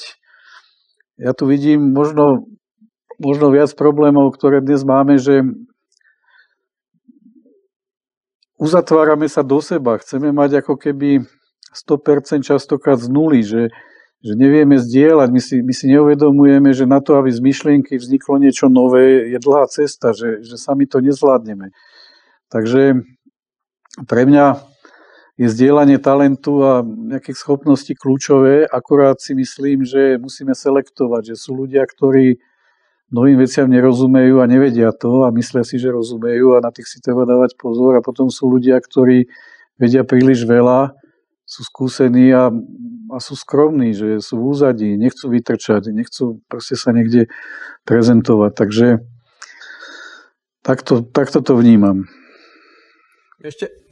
[1.17, 2.45] Ja tu vidím možno,
[3.17, 5.41] možno viac problémov, ktoré dnes máme, že
[8.59, 11.25] uzatvárame sa do seba, chceme mať ako keby
[11.75, 13.75] 100% častokrát z nuly, že,
[14.23, 18.39] že nevieme zdieľať, my si, my si neuvedomujeme, že na to, aby z myšlienky vzniklo
[18.39, 21.75] niečo nové, je dlhá cesta, že, že sami to nezvládneme.
[22.49, 23.03] Takže
[24.07, 24.63] pre mňa
[25.35, 31.59] je zdieľanie talentu a nejakých schopností kľúčové, akurát si myslím, že musíme selektovať, že sú
[31.59, 32.39] ľudia, ktorí
[33.13, 36.99] novým veciam nerozumejú a nevedia to a myslia si, že rozumejú a na tých si
[37.05, 39.29] treba dávať pozor a potom sú ľudia, ktorí
[39.77, 40.97] vedia príliš veľa,
[41.45, 42.49] sú skúsení a,
[43.13, 47.29] a sú skromní, že sú v úzadí, nechcú vytrčať, nechcú proste sa niekde
[47.85, 48.53] prezentovať.
[48.57, 48.89] Takže
[50.65, 52.09] takto, takto to vnímam.
[53.45, 53.84] Ešte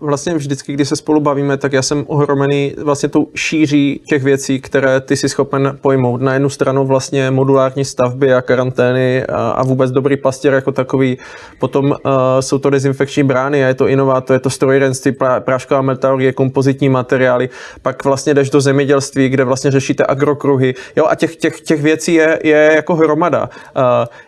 [0.00, 4.60] vlastně vždycky, když se spolu bavíme, tak já jsem ohromený vlastně tou šíří těch věcí,
[4.60, 6.20] které ty si schopen pojmout.
[6.20, 11.18] Na jednu stranu vlastně modulární stavby a karantény a, vůbec dobrý plastěr jako takový.
[11.60, 11.96] Potom uh,
[12.40, 17.48] jsou to dezinfekční brány a je to inovátor, je to strojírenství, prášková metalurgie, kompozitní materiály.
[17.82, 20.74] Pak vlastně jdeš do zemědělství, kde vlastně řešíte agrokruhy.
[20.96, 23.50] Jo, a těch, těch, těch věcí je, je jako hromada.
[23.76, 23.82] Uh,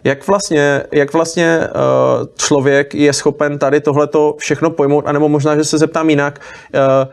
[0.04, 5.64] jak vlastně, jak vlastně uh, člověk je schopen tady tohleto všechno pojmout anebo možná, že
[5.64, 6.40] se zeptám jinak.
[6.75, 7.07] Eh,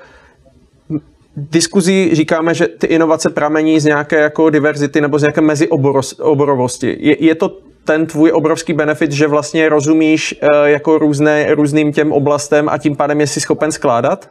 [1.36, 6.98] diskuzí říkáme, že ty inovace pramení z nějaké jako diverzity nebo z nějaké mezioborovosti.
[7.00, 12.12] Je, je to ten tvůj obrovský benefit, že vlastně rozumíš eh, jako různé, různým těm
[12.12, 14.30] oblastem a tím pádem je si schopen skládat?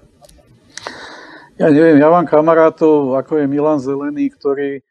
[1.56, 4.84] Ja neviem, ja mám kamarátov, ako je Milan Zelený, ktorý,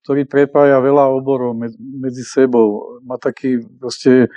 [0.00, 2.96] ktorý prepája veľa oborov medzi sebou.
[3.04, 4.32] Má taký proste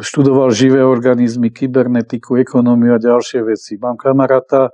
[0.00, 3.76] študoval živé organizmy, kybernetiku, ekonómiu a ďalšie veci.
[3.80, 4.70] Mám kamaráta,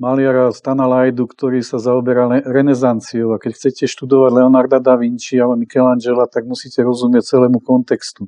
[0.00, 5.60] maliara Stana Lajdu, ktorý sa zaoberá renesanciou a keď chcete študovať Leonarda da Vinci alebo
[5.60, 8.24] Michelangela, tak musíte rozumieť celému kontextu.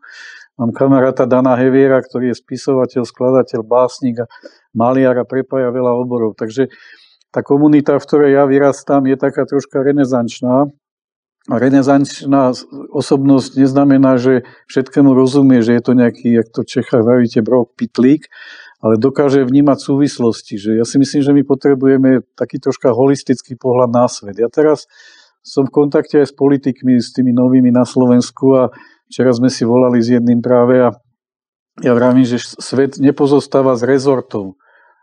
[0.61, 4.29] Mám kamaráta Dana Heviera, ktorý je spisovateľ, skladateľ, básnik a
[4.77, 6.37] maliar a prepája veľa oborov.
[6.37, 6.69] Takže
[7.33, 10.69] tá komunita, v ktorej ja vyrastám, je taká troška renesančná
[11.51, 12.55] renesančná
[12.95, 18.31] osobnosť neznamená, že všetkému rozumie, že je to nejaký, jak to Čecha hovoríte, brok pitlík,
[18.83, 20.55] ale dokáže vnímať súvislosti.
[20.59, 24.39] Že ja si myslím, že my potrebujeme taký troška holistický pohľad na svet.
[24.39, 24.87] Ja teraz
[25.43, 28.71] som v kontakte aj s politikmi, s tými novými na Slovensku a
[29.11, 30.95] včera sme si volali s jedným práve a
[31.83, 34.55] ja vravím, že svet nepozostáva z rezortov,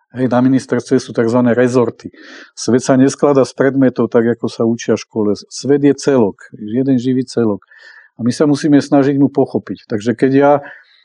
[0.09, 1.39] Hej, na ministerstve sú tzv.
[1.53, 2.09] rezorty.
[2.57, 5.31] Svet sa nesklada z predmetov tak, ako sa učia v škole.
[5.37, 7.61] Svet je celok, jeden živý celok.
[8.17, 9.85] A my sa musíme snažiť mu pochopiť.
[9.85, 10.51] Takže keď ja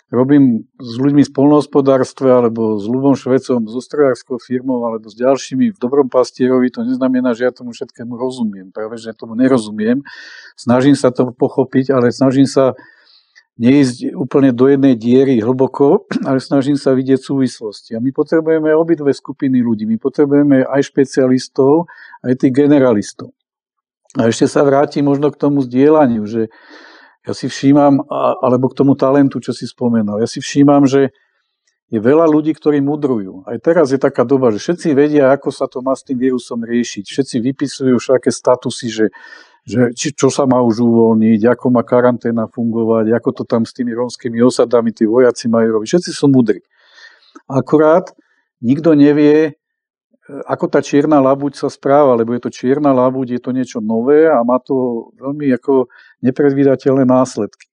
[0.08, 5.76] robím s ľuďmi z polnohospodárstve alebo s Ľubom Švecom, s ostrojárskou firmou alebo s ďalšími
[5.76, 8.72] v dobrom pastierovi, to neznamená, že ja tomu všetkému rozumiem.
[8.72, 10.00] Práve, že tomu nerozumiem.
[10.56, 12.72] Snažím sa to pochopiť, ale snažím sa
[13.54, 17.94] neísť úplne do jednej diery hlboko, ale snažím sa vidieť súvislosti.
[17.94, 19.86] A my potrebujeme obidve skupiny ľudí.
[19.86, 21.86] My potrebujeme aj špecialistov,
[22.26, 23.30] aj tých generalistov.
[24.14, 26.46] A ešte sa vrátim možno k tomu zdieľaniu, že
[27.24, 28.04] ja si všímam,
[28.44, 31.10] alebo k tomu talentu, čo si spomenal, ja si všímam, že
[31.92, 33.46] je veľa ľudí, ktorí mudrujú.
[33.46, 36.64] Aj teraz je taká doba, že všetci vedia, ako sa to má s tým vírusom
[36.66, 37.04] riešiť.
[37.06, 39.06] Všetci vypisujú všaké statusy, že
[39.64, 43.72] že či, čo sa má už uvoľniť, ako má karanténa fungovať, ako to tam s
[43.72, 45.88] tými rómskymi osadami tí vojaci majú robiť.
[45.88, 46.60] Všetci sú mudrí.
[47.48, 48.12] Akurát
[48.60, 49.52] nikto nevie, e,
[50.44, 54.28] ako tá čierna labuť sa správa, lebo je to čierna labuť, je to niečo nové
[54.28, 55.88] a má to veľmi ako
[56.20, 57.72] nepredvídateľné následky.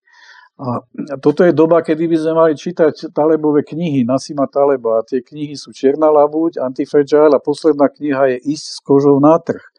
[0.62, 0.86] A
[1.18, 5.02] toto je doba, kedy by sme mali čítať Talebové knihy, Nasima Taleba.
[5.02, 9.42] A tie knihy sú Čierna labuť, Antifragile a posledná kniha je Ísť s kožou na
[9.42, 9.71] trh.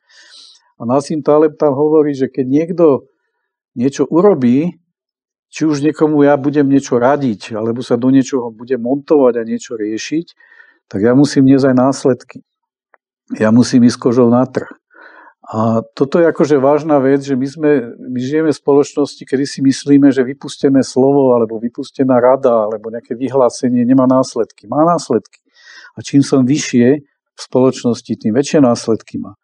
[0.79, 2.87] A Nassim Taleb tam hovorí, že keď niekto
[3.77, 4.79] niečo urobí,
[5.53, 9.77] či už niekomu ja budem niečo radiť, alebo sa do niečoho budem montovať a niečo
[9.77, 10.27] riešiť,
[10.89, 12.39] tak ja musím niesť aj následky.
[13.37, 14.69] Ja musím ísť kožou na trh.
[15.53, 19.61] A toto je akože vážna vec, že my, sme, my žijeme v spoločnosti, kedy si
[19.61, 24.65] myslíme, že vypustené slovo alebo vypustená rada alebo nejaké vyhlásenie nemá následky.
[24.65, 25.45] Má následky.
[25.93, 27.05] A čím som vyššie
[27.37, 29.37] v spoločnosti, tým väčšie následky má.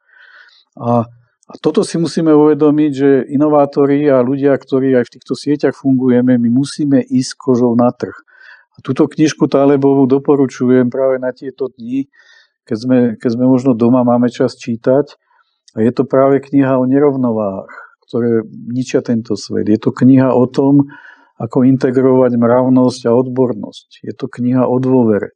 [0.80, 1.10] A
[1.49, 6.36] a toto si musíme uvedomiť, že inovátori a ľudia, ktorí aj v týchto sieťach fungujeme,
[6.36, 8.12] my musíme ísť kožou na trh.
[8.76, 12.12] A túto knižku Talebovú doporučujem práve na tieto dni,
[12.68, 15.16] keď sme, keď sme možno doma, máme čas čítať.
[15.72, 17.72] A je to práve kniha o nerovnováhach,
[18.05, 19.72] ktoré ničia tento svet.
[19.72, 20.92] Je to kniha o tom,
[21.40, 24.05] ako integrovať mravnosť a odbornosť.
[24.05, 25.32] Je to kniha o dôvere.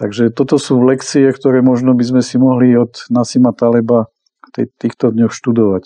[0.00, 4.08] Takže toto sú lekcie, ktoré možno by sme si mohli od Nasima Taleba
[4.78, 5.82] týchto dňoch študovať.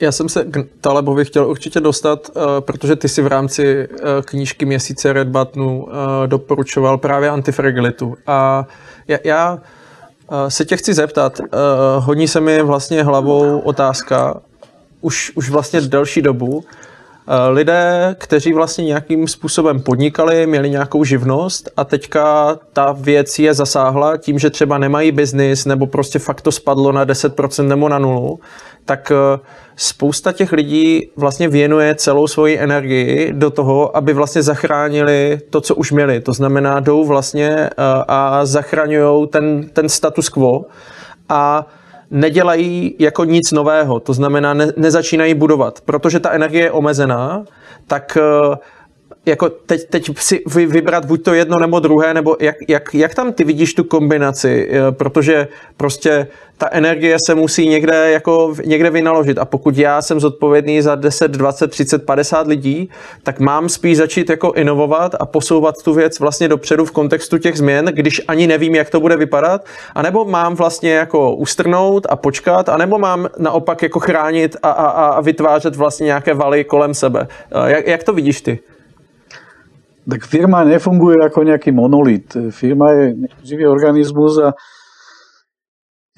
[0.00, 3.96] Já jsem se k Talebovi chtěl určitě dostat, eh, protože ty si v rámci eh,
[4.24, 8.16] knížky Měsíce Red Buttonu eh, doporučoval právě antifragilitu.
[8.26, 8.66] A
[9.24, 9.58] já
[10.48, 11.40] se tě chci zeptat,
[11.98, 14.40] hodní se mi vlastně hlavou otázka,
[15.00, 16.64] už, už vlastně delší dobu,
[17.50, 24.16] lidé, kteří vlastně nějakým způsobem podnikali, měli nějakou živnost a teďka ta věc je zasáhla
[24.16, 28.40] tím, že třeba nemají biznis nebo prostě fakt to spadlo na 10% nebo na nulu,
[28.84, 29.40] tak eh,
[29.76, 35.74] spousta těch lidí vlastně věnuje celou svoji energii do toho, aby vlastně zachránili to, co
[35.74, 36.20] už měli.
[36.20, 37.70] To znamená, jdou vlastně eh,
[38.08, 40.64] a zachraňují ten, ten status quo
[41.28, 41.66] a
[42.10, 47.44] nedělají jako nic nového, to znamená ne, nezačínají budovat, protože ta energie je omezená,
[47.86, 48.56] tak eh,
[49.26, 53.32] jako teď, teď si vybrat buď to jedno nebo druhé, nebo jak, jak, jak tam
[53.32, 56.26] ty vidíš tu kombinaci, eh, protože prostě
[56.58, 61.30] ta energie se musí někde, jako, někde vynaložit a pokud já jsem zodpovědný za 10,
[61.30, 62.90] 20, 30, 50 lidí,
[63.22, 67.58] tak mám spíš začít jako inovovat a posouvat tu věc vlastně dopředu v kontextu těch
[67.58, 69.64] změn, když ani nevím, jak to bude vypadat,
[69.94, 75.20] anebo mám vlastně jako ustrnout a počkat, anebo mám naopak jako chránit a, a, a
[75.20, 77.28] vytvářet vlastně nějaké valy kolem sebe.
[77.52, 78.58] Eh, jak, jak to vidíš ty?
[80.08, 82.32] Tak firma nefunguje ako nejaký monolit.
[82.54, 83.04] Firma je
[83.44, 84.56] živý organizmus a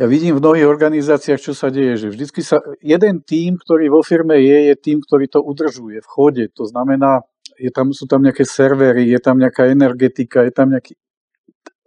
[0.00, 4.00] ja vidím v mnohých organizáciách, čo sa deje, že vždycky sa jeden tým, ktorý vo
[4.00, 6.44] firme je, je tým, ktorý to udržuje v chode.
[6.56, 7.22] To znamená,
[7.60, 10.96] je tam, sú tam nejaké servery, je tam nejaká energetika, je tam nejaký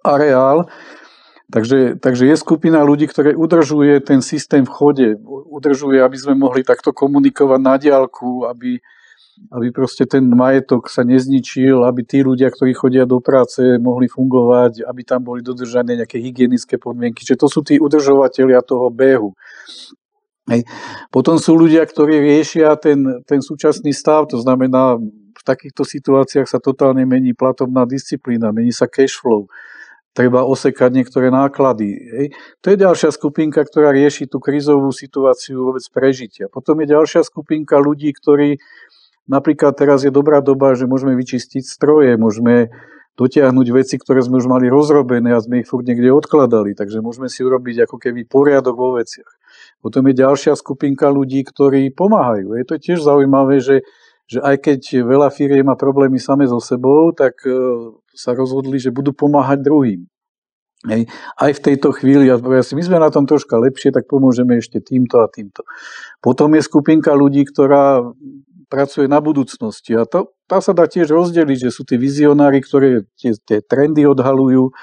[0.05, 0.69] areál.
[1.49, 5.07] Takže, takže je skupina ľudí, ktoré udržuje ten systém v chode,
[5.49, 8.81] udržuje, aby sme mohli takto komunikovať na diálku, aby,
[9.51, 14.87] aby proste ten majetok sa nezničil, aby tí ľudia, ktorí chodia do práce, mohli fungovať,
[14.87, 17.27] aby tam boli dodržané nejaké hygienické podmienky.
[17.27, 19.35] Čiže to sú tí udržovateľia toho behu.
[20.47, 20.63] Hej.
[21.09, 25.01] Potom sú ľudia, ktorí riešia ten, ten súčasný stav, to znamená,
[25.35, 29.49] v takýchto situáciách sa totálne mení platobná disciplína, mení sa cash flow,
[30.15, 31.89] treba osekať niektoré náklady.
[31.91, 32.27] Hej.
[32.63, 36.47] To je ďalšia skupinka, ktorá rieši tú krizovú situáciu vôbec prežitia.
[36.47, 38.61] Potom je ďalšia skupinka ľudí, ktorí
[39.25, 42.69] Napríklad teraz je dobrá doba, že môžeme vyčistiť stroje, môžeme
[43.15, 47.31] dotiahnuť veci, ktoré sme už mali rozrobené a sme ich furt niekde odkladali, takže môžeme
[47.31, 49.31] si urobiť ako keby poriadok vo veciach.
[49.79, 52.59] Potom je ďalšia skupinka ľudí, ktorí pomáhajú.
[52.59, 53.87] Je to tiež zaujímavé, že
[54.25, 57.53] že aj keď veľa firiem má problémy same so sebou, tak e,
[58.17, 60.01] sa rozhodli, že budú pomáhať druhým.
[60.85, 61.09] Hej.
[61.37, 64.81] Aj v tejto chvíli, ja si, my sme na tom troška lepšie, tak pomôžeme ešte
[64.81, 65.65] týmto a týmto.
[66.21, 68.05] Potom je skupinka ľudí, ktorá
[68.69, 73.09] pracuje na budúcnosti a to, tá sa dá tiež rozdeliť, že sú tí vizionári, ktoré
[73.17, 74.73] tie, tie trendy odhalujú, e,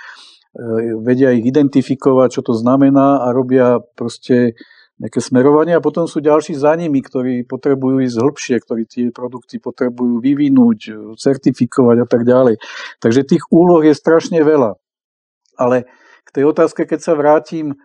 [1.03, 4.59] vedia ich identifikovať, čo to znamená a robia proste
[5.03, 9.59] nejaké smerovanie a potom sú ďalší za nimi, ktorí potrebujú ísť hĺbšie, ktorí tie produkty
[9.59, 12.63] potrebujú vyvinúť, certifikovať a tak ďalej.
[13.03, 14.79] Takže tých úloh je strašne veľa.
[15.59, 15.91] Ale
[16.23, 17.77] k tej otázke, keď sa vrátim, e,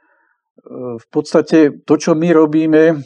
[1.02, 3.02] v podstate to, čo my robíme,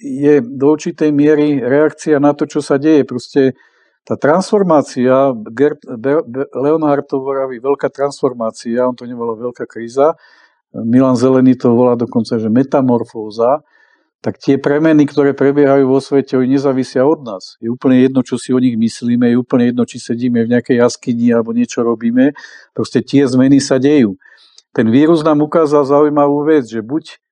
[0.00, 3.04] je do určitej miery reakcia na to, čo sa deje.
[3.08, 3.56] Proste
[4.06, 5.82] tá transformácia, Gert,
[6.54, 10.14] Leonhard to hovorí, veľká transformácia, on to nebolo veľká kríza,
[10.76, 13.64] Milan Zelený to volá dokonca, že metamorfóza,
[14.20, 17.54] tak tie premeny, ktoré prebiehajú vo svete, oni nezávisia od nás.
[17.62, 20.82] Je úplne jedno, čo si o nich myslíme, je úplne jedno, či sedíme v nejakej
[20.82, 22.34] jaskyni alebo niečo robíme.
[22.74, 24.18] Proste tie zmeny sa dejú.
[24.74, 27.22] Ten vírus nám ukázal zaujímavú vec, že buď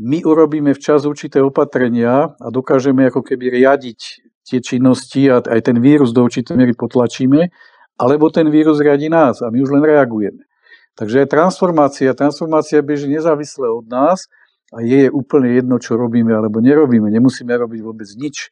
[0.00, 4.00] my urobíme včas určité opatrenia a dokážeme ako keby riadiť
[4.48, 7.52] tie činnosti a aj ten vírus do určitej miery potlačíme,
[8.00, 10.48] alebo ten vírus riadi nás a my už len reagujeme.
[10.96, 12.16] Takže je transformácia.
[12.16, 14.24] Transformácia beží nezávisle od nás
[14.72, 17.12] a je úplne jedno, čo robíme alebo nerobíme.
[17.12, 18.48] Nemusíme robiť vôbec nič,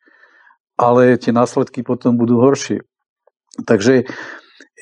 [0.77, 2.85] ale tie následky potom budú horšie.
[3.65, 4.05] Takže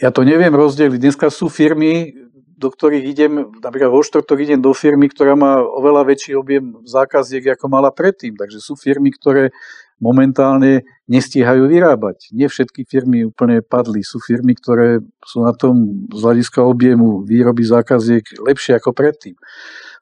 [0.02, 0.98] ja to neviem rozdeliť.
[1.00, 2.25] Dneska sú firmy,
[2.57, 7.52] do ktorých idem, napríklad vo štvrtok idem do firmy, ktorá má oveľa väčší objem zákaziek,
[7.52, 8.32] ako mala predtým.
[8.32, 9.52] Takže sú firmy, ktoré
[9.96, 12.32] momentálne nestíhajú vyrábať.
[12.32, 14.04] Nie všetky firmy úplne padli.
[14.04, 19.36] Sú firmy, ktoré sú na tom z hľadiska objemu výroby zákaziek lepšie ako predtým.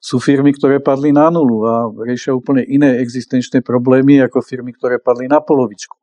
[0.03, 4.99] Sú firmy, ktoré padli na nulu a riešia úplne iné existenčné problémy ako firmy, ktoré
[4.99, 5.95] padli na polovičku.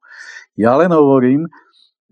[0.56, 1.48] Ja len hovorím,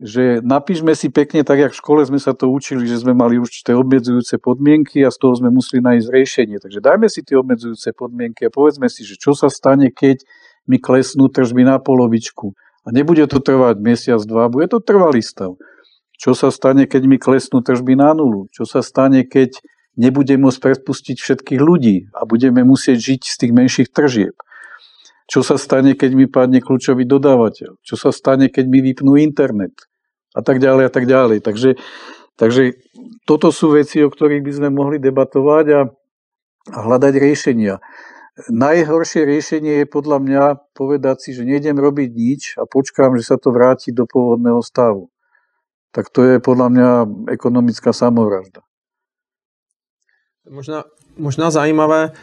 [0.01, 3.37] že napíšme si pekne, tak jak v škole sme sa to učili, že sme mali
[3.37, 6.57] určité obmedzujúce podmienky a z toho sme museli nájsť riešenie.
[6.57, 10.25] Takže dajme si tie obmedzujúce podmienky a povedzme si, že čo sa stane, keď
[10.65, 12.57] mi klesnú tržby na polovičku.
[12.89, 15.61] A nebude to trvať mesiac, dva, bude to trvalý stav.
[16.17, 18.49] Čo sa stane, keď mi klesnú tržby na nulu?
[18.57, 19.61] Čo sa stane, keď
[20.01, 24.33] nebudem môcť prepustiť všetkých ľudí a budeme musieť žiť z tých menších tržieb?
[25.29, 27.79] Čo sa stane, keď mi padne kľúčový dodávateľ?
[27.85, 29.90] Čo sa stane, keď mi vypnú internet?
[30.35, 31.43] A tak ďalej, a tak ďalej.
[31.43, 31.71] Takže,
[32.39, 32.79] takže
[33.27, 35.81] toto sú veci, o ktorých by sme mohli debatovať a,
[36.71, 37.83] a hľadať riešenia.
[38.49, 43.37] Najhoršie riešenie je podľa mňa povedať si, že nejdem robiť nič a počkám, že sa
[43.37, 45.11] to vráti do pôvodného stavu.
[45.91, 46.91] Tak to je podľa mňa
[47.35, 48.63] ekonomická samovražda.
[50.47, 50.87] Možná,
[51.19, 52.15] možná zajímavé,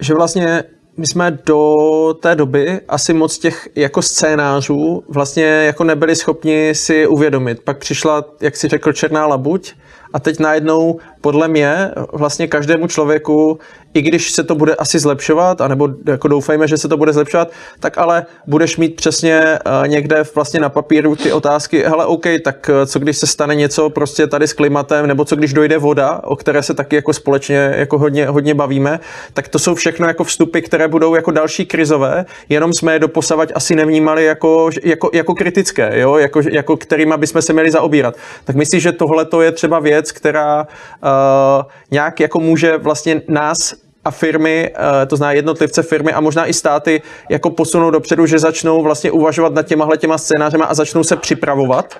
[0.00, 0.64] že vlastně
[1.00, 7.06] my jsme do té doby asi moc těch jako scénářů vlastně jako nebyli schopni si
[7.06, 7.60] uvědomit.
[7.60, 9.74] Pak přišla, jak si řekl, Černá labuť
[10.12, 13.58] a teď najednou podle mě vlastně každému člověku
[13.94, 17.50] i když se to bude asi zlepšovat, anebo jako doufejme, že se to bude zlepšovat,
[17.80, 22.70] tak ale budeš mít přesně uh, někde vlastně na papíru ty otázky, hele OK, tak
[22.70, 26.20] uh, co když se stane něco prostě tady s klimatem, nebo co když dojde voda,
[26.24, 29.00] o které se taky jako společně jako hodně, hodně bavíme,
[29.32, 33.52] tak to jsou všechno jako vstupy, které budou jako další krizové, jenom jsme je doposavať
[33.54, 36.16] asi nevnímali jako, jako, jako kritické, jo?
[36.16, 38.16] Jako, jako kterýma bychom se měli zaobírat.
[38.44, 43.74] Tak myslím, že tohle to je třeba věc, která uh, nějak jako může vlastně nás
[44.04, 48.38] a firmy, eh, to zná jednotlivce firmy a možná i státy, jako posunou dopředu, že
[48.38, 51.94] začnou vlastně uvažovat nad těmahle těma scénářema a začnou se připravovat?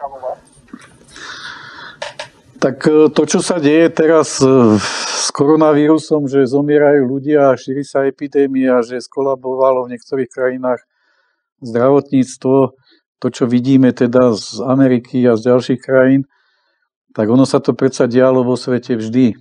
[2.59, 4.37] Tak eh, to, čo sa deje teraz
[5.21, 10.85] s koronavírusom, že zomierajú ľudia šíri sa epidémia, že skolabovalo v niektorých krajinách
[11.65, 12.77] zdravotníctvo,
[13.21, 16.29] to, čo vidíme teda z Ameriky a z ďalších krajín,
[17.15, 19.35] tak ono sa to predsa dialo vo svete vždy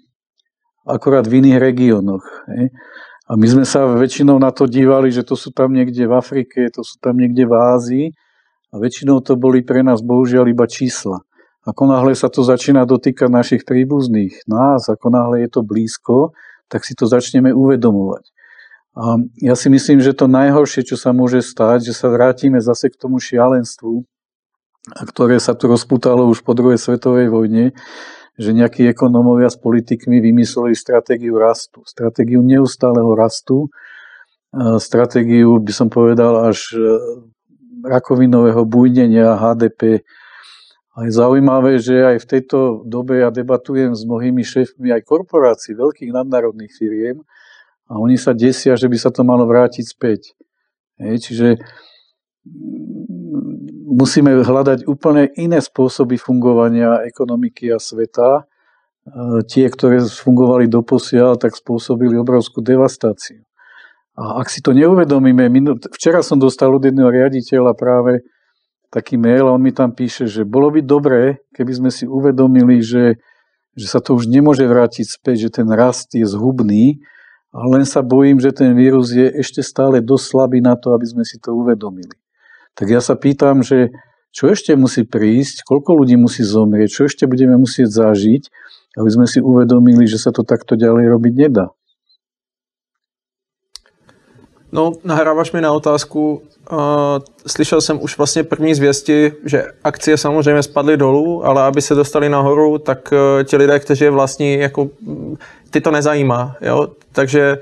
[0.90, 2.26] akorát v iných regiónoch.
[3.30, 6.66] A my sme sa väčšinou na to dívali, že to sú tam niekde v Afrike,
[6.74, 8.06] to sú tam niekde v Ázii
[8.74, 11.22] a väčšinou to boli pre nás bohužiaľ iba čísla.
[11.62, 16.34] Ako náhle sa to začína dotýkať našich príbuzných, nás, ako náhle je to blízko,
[16.66, 18.26] tak si to začneme uvedomovať.
[18.98, 22.90] A ja si myslím, že to najhoršie, čo sa môže stať, že sa vrátime zase
[22.90, 24.02] k tomu šialenstvu,
[24.94, 27.76] ktoré sa tu rozputalo už po druhej svetovej vojne,
[28.40, 31.84] že nejakí ekonómovia s politikmi vymysleli stratégiu rastu.
[31.84, 33.68] Stratégiu neustáleho rastu,
[34.80, 36.82] stratégiu, by som povedal, až e,
[37.86, 40.02] rakovinového bújdenia HDP.
[40.98, 45.78] A je zaujímavé, že aj v tejto dobe ja debatujem s mnohými šéfmi aj korporácií,
[45.78, 47.24] veľkých nadnárodných firiem
[47.88, 50.34] a oni sa desia, že by sa to malo vrátiť späť.
[51.00, 51.48] Hej, čiže
[53.90, 58.46] musíme hľadať úplne iné spôsoby fungovania ekonomiky a sveta.
[59.50, 63.42] Tie, ktoré fungovali doposiaľ, tak spôsobili obrovskú devastáciu.
[64.14, 65.50] A ak si to neuvedomíme,
[65.96, 68.22] včera som dostal od jedného riaditeľa práve
[68.94, 72.86] taký mail a on mi tam píše, že bolo by dobré, keby sme si uvedomili,
[72.86, 73.18] že,
[73.74, 77.02] že sa to už nemôže vrátiť späť, že ten rast je zhubný,
[77.50, 81.06] a len sa bojím, že ten vírus je ešte stále dosť slabý na to, aby
[81.10, 82.14] sme si to uvedomili.
[82.76, 83.90] Tak ja sa pýtam, že
[84.30, 88.44] čo ešte musí prísť, koľko ľudí musí zomrieť, čo ešte budeme musieť zažiť,
[89.00, 91.68] aby sme si uvedomili, že sa to takto ďalej robiť nedá.
[94.72, 96.42] No, nahráváš mi na otázku.
[96.72, 96.78] Uh,
[97.48, 102.30] slyšel jsem už vlastně první zvěsti, že akcie samozřejmě spadly dolů, ale aby se dostali
[102.30, 104.90] nahoru, tak uh, ti lidé, kteří je vlastní, jako,
[105.70, 106.56] ty to nezajímá.
[106.62, 106.88] Jo?
[107.12, 107.58] Takže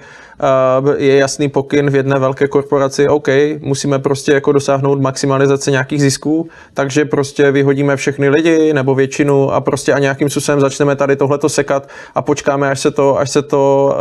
[0.97, 3.27] je jasný pokyn v jedné velké korporaci, OK,
[3.59, 9.61] musíme prostě jako dosáhnout maximalizace nějakých zisků, takže prostě vyhodíme všechny lidi nebo většinu a
[9.61, 13.41] prostě a nějakým způsobem začneme tady tohleto sekat a počkáme, až se to, až se
[13.41, 13.95] to,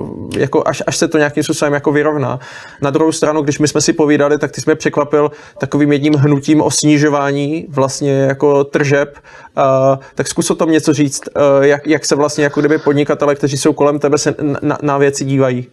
[0.00, 2.38] uh, jako, až, až se to nějakým způsobem jako vyrovná.
[2.82, 6.60] Na druhou stranu, když my jsme si povídali, tak ty jsme překvapil takovým jedním hnutím
[6.60, 9.16] o snižování vlastně jako tržeb,
[9.56, 9.62] uh,
[10.14, 11.22] tak zkus o tom něco říct,
[11.60, 15.24] jak, jak se vlastně jako kdyby podnikatele, kteří jsou kolem tebe, se na, na věci
[15.24, 15.70] dívají dívají?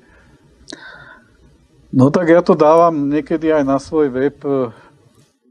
[1.93, 4.71] No tak ja to dávam niekedy aj na svoj web, eh,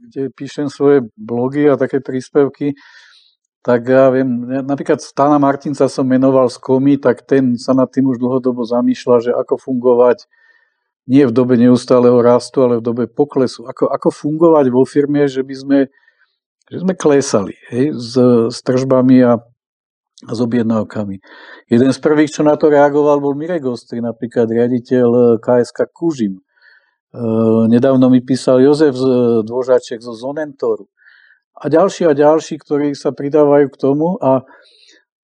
[0.09, 2.77] kde píšem svoje blogy a také príspevky.
[3.65, 4.29] Tak ja viem,
[4.61, 9.17] napríklad Stana Martinca som menoval z komy, tak ten sa nad tým už dlhodobo zamýšľa,
[9.25, 10.29] že ako fungovať
[11.09, 13.65] nie v dobe neustáleho rastu, ale v dobe poklesu.
[13.65, 15.79] Ako, ako fungovať vo firme, že by sme,
[16.69, 18.21] že sme klesali hej, s,
[18.53, 19.41] s tržbami a
[20.29, 21.17] s objednávkami.
[21.69, 26.41] Jeden z prvých, čo na to reagoval, bol Mirek Ostri, napríklad riaditeľ eh, KSK Kužim.
[26.41, 28.97] Eh, nedávno mi písal Jozef
[29.45, 30.89] Dvožáček zo Zonentoru.
[31.55, 34.19] A ďalší a ďalší, ktorí sa pridávajú k tomu.
[34.19, 34.43] A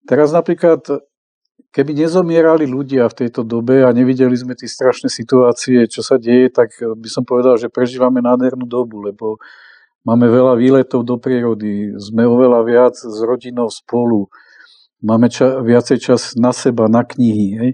[0.06, 0.78] teraz napríklad,
[1.74, 6.54] keby nezomierali ľudia v tejto dobe a nevideli sme tie strašné situácie, čo sa deje,
[6.54, 9.42] tak by som povedal, že prežívame nádhernú dobu, lebo
[10.06, 14.30] máme veľa výletov do prírody, sme oveľa viac s rodinou spolu,
[15.02, 17.48] máme ča, viacej čas na seba, na knihy.
[17.56, 17.70] Hej.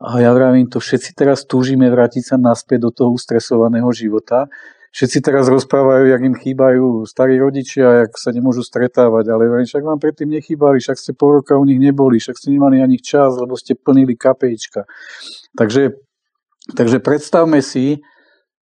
[0.00, 4.48] A ja vravím to, všetci teraz túžime vrátiť sa naspäť do toho ustresovaného života.
[4.90, 9.86] Všetci teraz rozprávajú, jak im chýbajú starí rodičia, jak sa nemôžu stretávať, ale vravím, však
[9.86, 13.38] vám predtým nechýbali, však ste pol roka u nich neboli, však ste nemali ani čas,
[13.38, 14.90] lebo ste plnili kapejčka.
[15.54, 15.94] Takže,
[16.74, 18.02] takže predstavme si,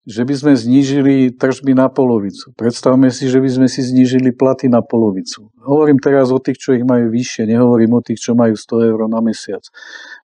[0.08, 2.56] že by sme znížili tržby na polovicu.
[2.56, 5.52] Predstavme si, že by sme si znížili platy na polovicu.
[5.60, 9.00] Hovorím teraz o tých, čo ich majú vyššie, nehovorím o tých, čo majú 100 eur
[9.12, 9.68] na mesiac.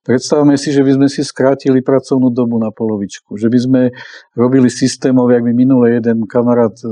[0.07, 3.81] Predstavme si, že by sme si skrátili pracovnú dobu na polovičku, že by sme
[4.39, 6.87] robili systémov, jak mi minule jeden kamarát e,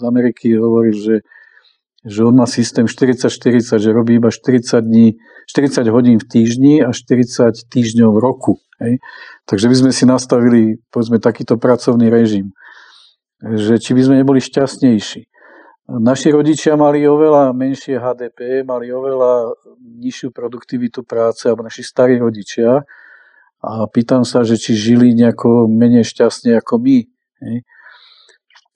[0.00, 1.14] z Ameriky hovoril, že
[2.04, 6.96] že on má systém 40-40, že robí iba 40, dní, 40 hodín v týždni a
[6.96, 8.52] 40 týždňov v roku.
[8.80, 9.04] Hej.
[9.44, 12.56] Takže by sme si nastavili povedzme, takýto pracovný režim.
[13.44, 15.28] Že či by sme neboli šťastnejší.
[15.90, 22.86] Naši rodičia mali oveľa menšie HDP, mali oveľa nižšiu produktivitu práce, alebo naši starí rodičia.
[23.60, 26.98] A pýtam sa, že či žili nejako menej šťastne ako my.
[27.44, 27.56] Hej.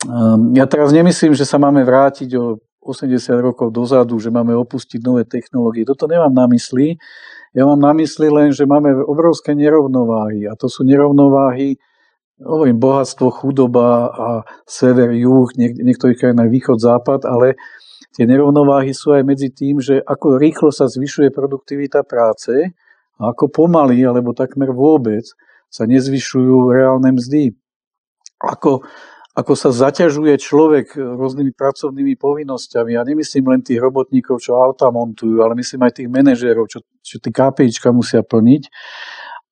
[0.05, 5.01] Ehm, ja teraz nemyslím, že sa máme vrátiť o 80 rokov dozadu, že máme opustiť
[5.01, 5.89] nové technológie.
[5.89, 7.01] Toto nemám na mysli.
[7.57, 10.45] Ja mám na mysli len, že máme obrovské nerovnováhy.
[10.45, 11.81] A to sú nerovnováhy,
[12.43, 14.29] hovorím, bohatstvo, chudoba a
[14.69, 17.57] sever, juh, niek- niektorých krajinách východ, západ, ale
[18.13, 22.75] tie nerovnováhy sú aj medzi tým, že ako rýchlo sa zvyšuje produktivita práce
[23.17, 25.25] a ako pomaly, alebo takmer vôbec
[25.71, 27.55] sa nezvyšujú reálne mzdy.
[28.43, 28.85] Ako
[29.35, 32.95] ako sa zaťažuje človek rôznymi pracovnými povinnosťami.
[32.95, 37.19] Ja nemyslím len tých robotníkov, čo auta montujú, ale myslím aj tých manažérov, čo, čo
[37.19, 38.71] tí KPIčka musia plniť.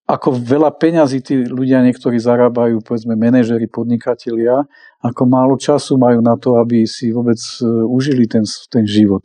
[0.07, 4.63] Ako veľa peňazí tí ľudia niektorí zarábajú, povedzme manažéri, podnikatelia,
[5.03, 9.23] ako málo času majú na to, aby si vôbec e, užili ten, ten život.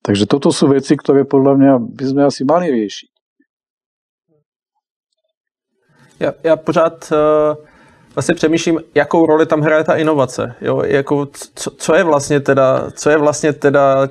[0.00, 3.10] Takže toto sú veci, ktoré podľa mňa by sme asi mali riešiť.
[6.22, 7.71] Ja, ja pořád uh
[8.14, 10.54] vlastně přemýšlím, jakou roli tam hraje ta inovace.
[10.60, 10.82] Jo?
[10.84, 14.08] Jako, co, co, je vlastně teda, co je vlastně teda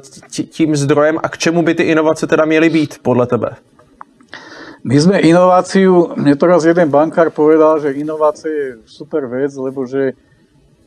[0.50, 3.56] tím zdrojem a k čemu by ty inovace teda měly být podle tebe?
[4.82, 9.86] My sme inováciu, mne to raz jeden bankár povedal, že inovácia je super vec, lebo
[9.86, 10.18] že,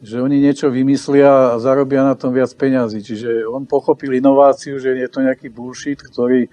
[0.03, 2.99] že oni niečo vymyslia a zarobia na tom viac peňazí.
[2.99, 6.51] Čiže on pochopil inováciu, že je to nejaký bullshit, ktorý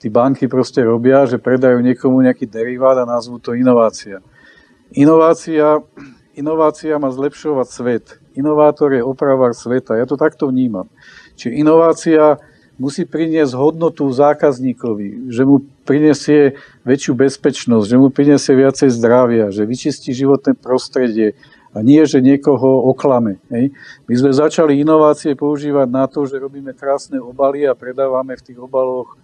[0.00, 4.24] tí banky proste robia, že predajú niekomu nejaký derivát a nazvú to inovácia.
[4.96, 5.84] Inovácia,
[6.32, 8.04] inovácia má zlepšovať svet.
[8.32, 9.98] Inovátor je opravár sveta.
[10.00, 10.88] Ja to takto vnímam.
[11.36, 12.40] Čiže inovácia
[12.78, 19.66] musí priniesť hodnotu zákazníkovi, že mu prinesie väčšiu bezpečnosť, že mu prinesie viacej zdravia, že
[19.66, 21.34] vyčistí životné prostredie
[21.74, 23.42] a nie, že niekoho oklame.
[23.52, 23.74] Hej.
[24.08, 28.58] My sme začali inovácie používať na to, že robíme krásne obaly a predávame v tých
[28.62, 29.18] obaloch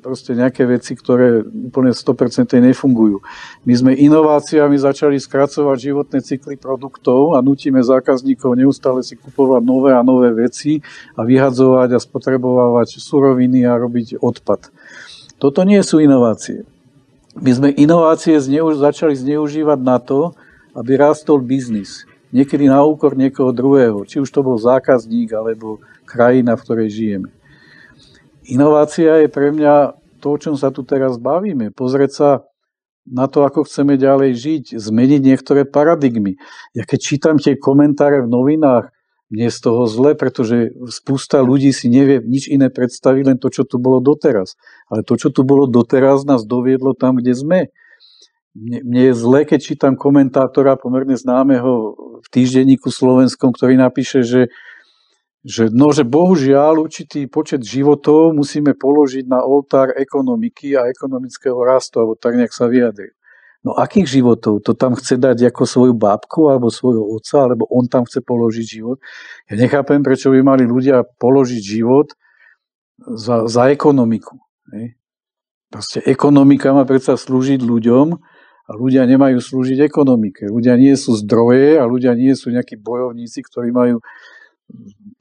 [0.00, 3.22] proste nejaké veci, ktoré úplne 100% nefungujú.
[3.66, 9.90] My sme inováciami začali skracovať životné cykly produktov a nutíme zákazníkov neustále si kupovať nové
[9.94, 10.80] a nové veci
[11.14, 14.70] a vyhadzovať a spotrebovať suroviny a robiť odpad.
[15.42, 16.62] Toto nie sú inovácie.
[17.34, 20.36] My sme inovácie zneu- začali zneužívať na to,
[20.76, 22.04] aby rástol biznis.
[22.32, 27.28] Niekedy na úkor niekoho druhého, či už to bol zákazník alebo krajina, v ktorej žijeme.
[28.46, 31.70] Inovácia je pre mňa to, o čom sa tu teraz bavíme.
[31.70, 32.30] Pozrieť sa
[33.02, 36.38] na to, ako chceme ďalej žiť, zmeniť niektoré paradigmy.
[36.74, 38.94] Ja keď čítam tie komentáre v novinách,
[39.32, 43.48] mne je z toho zle, pretože spústa ľudí si nevie nič iné predstaviť, len to,
[43.48, 44.60] čo tu bolo doteraz.
[44.92, 47.60] Ale to, čo tu bolo doteraz, nás doviedlo tam, kde sme.
[48.52, 54.52] Mne, mne je zle, keď čítam komentátora pomerne známeho v týždenníku slovenskom, ktorý napíše, že
[55.42, 61.98] že, no, že bohužiaľ určitý počet životov musíme položiť na oltár ekonomiky a ekonomického rastu,
[61.98, 63.10] alebo tak nejak sa vyjadri.
[63.62, 64.62] No akých životov?
[64.66, 68.66] To tam chce dať ako svoju bábku alebo svojho otca, alebo on tam chce položiť
[68.66, 68.98] život?
[69.46, 72.10] Ja nechápem, prečo by mali ľudia položiť život
[72.98, 74.38] za, za ekonomiku.
[74.74, 74.98] Ne?
[75.70, 78.06] Proste ekonomika má predsa slúžiť ľuďom
[78.66, 80.50] a ľudia nemajú slúžiť ekonomike.
[80.50, 84.02] Ľudia nie sú zdroje a ľudia nie sú nejakí bojovníci, ktorí majú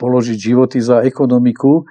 [0.02, 1.86] položiť životy za ekonomiku,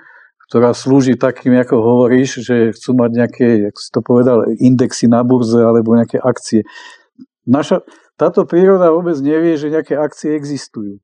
[0.50, 5.22] ktorá slúži takým, ako hovoríš, že chcú mať nejaké, ako si to povedal, indexy na
[5.22, 6.66] burze alebo nejaké akcie.
[7.46, 7.86] Naša,
[8.18, 10.98] táto príroda vôbec nevie, že nejaké akcie existujú.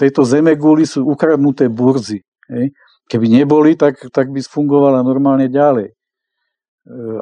[0.00, 2.24] Tejto zemegúly sú ukradnuté burzy.
[2.48, 2.72] Hej.
[3.06, 5.92] Keby neboli, tak, tak by fungovala normálne ďalej.
[5.92, 5.94] E,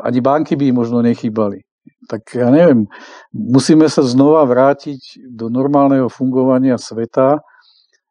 [0.05, 1.65] ani banky by možno nechýbali.
[2.07, 2.87] Tak ja neviem,
[3.33, 7.41] musíme sa znova vrátiť do normálneho fungovania sveta,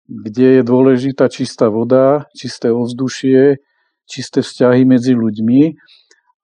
[0.07, 3.59] kde je dôležitá čistá voda, čisté ovzdušie,
[4.07, 5.75] čisté vzťahy medzi ľuďmi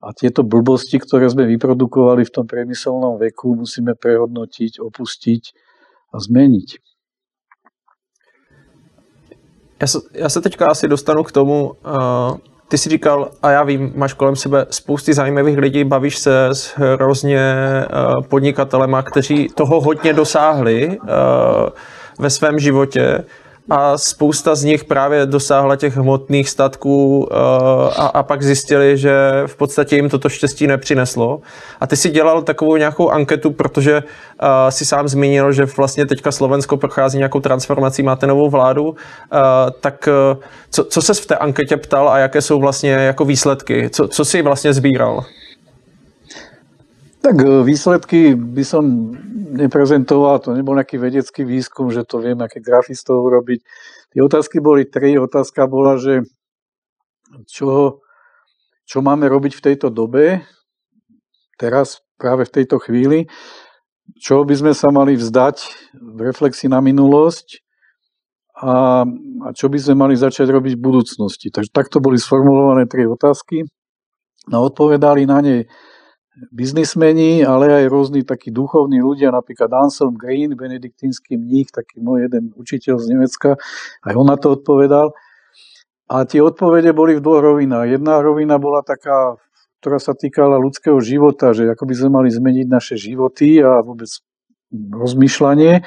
[0.04, 5.42] a tieto blbosti, ktoré sme vyprodukovali v tom priemyselnom veku, musíme prehodnotiť, opustiť
[6.12, 6.70] a zmeniť.
[9.80, 12.38] Já se, já se teďka asi dostanu k tomu, uh,
[12.68, 16.74] ty jsi říkal, a já vím, máš kolem sebe spousty zajímavých lidí, bavíš se s
[16.76, 21.06] hrozně uh, podnikatelema, kteří toho hodně dosáhli uh,
[22.18, 23.24] ve svém životě
[23.70, 27.36] a spousta z nich právě dosáhla těch hmotných statků uh,
[27.96, 31.40] a, a pak zjistili, že v podstatě jim toto štěstí nepřineslo.
[31.80, 36.32] A ty si dělal takovou nějakou anketu, protože uh, si sám zmínil, že vlastně teďka
[36.32, 38.96] Slovensko prochází nějakou transformací, máte novou vládu, uh,
[39.80, 40.08] tak
[40.70, 43.90] co, co ses v té anketě ptal a jaké jsou vlastně jako výsledky?
[43.90, 45.24] Co, co si vlastně sbíral?
[47.24, 48.84] Tak výsledky by som
[49.56, 53.64] neprezentoval, to nebol nejaký vedecký výskum, že to viem, aké grafistov urobiť.
[54.12, 55.16] Tie otázky boli tri.
[55.16, 56.20] Otázka bola, že
[57.48, 58.04] čo,
[58.84, 60.44] čo máme robiť v tejto dobe,
[61.56, 63.24] teraz, práve v tejto chvíli,
[64.20, 65.56] čo by sme sa mali vzdať
[65.96, 67.64] v reflexii na minulosť
[68.60, 71.48] a, a čo by sme mali začať robiť v budúcnosti.
[71.48, 73.64] Takže takto boli sformulované tri otázky.
[74.52, 75.64] No odpovedali na ne
[76.50, 82.50] biznismeni, ale aj rôzni takí duchovní ľudia, napríklad Anselm Green, benediktínsky mních, taký môj jeden
[82.58, 83.50] učiteľ z Nemecka,
[84.02, 85.14] aj on na to odpovedal.
[86.10, 87.96] A tie odpovede boli v dvoch rovinách.
[87.96, 89.40] Jedna rovina bola taká,
[89.80, 94.10] ktorá sa týkala ľudského života, že ako by sme mali zmeniť naše životy a vôbec
[94.74, 95.80] rozmýšľanie.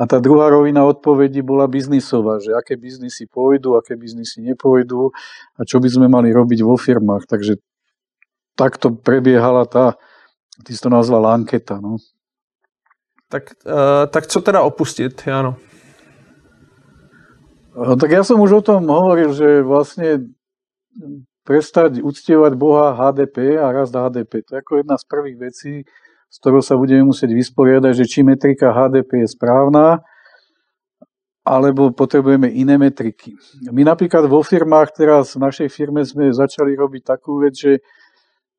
[0.00, 5.12] A tá druhá rovina odpovedí bola biznisová, že aké biznisy pôjdu, aké biznisy nepôjdu
[5.54, 7.28] a čo by sme mali robiť vo firmách.
[7.28, 7.60] Takže
[8.56, 9.96] takto prebiehala tá,
[10.64, 11.80] ty si to nazval anketa.
[11.80, 11.96] No.
[13.32, 15.56] Tak, uh, tak co teda opustiť, Jano?
[17.72, 20.28] No, tak ja som už o tom hovoril, že vlastne
[21.42, 24.44] prestať uctievať Boha HDP a rast HDP.
[24.46, 25.74] To je ako jedna z prvých vecí,
[26.28, 30.04] s ktorou sa budeme musieť vysporiadať, že či metrika HDP je správna,
[31.42, 33.34] alebo potrebujeme iné metriky.
[33.74, 37.82] My napríklad vo firmách, teraz v našej firme sme začali robiť takú vec, že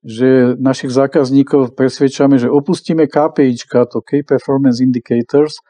[0.03, 5.63] že našich zákazníkov presvedčame, že opustíme KPIčka, to Key Performance Indicators,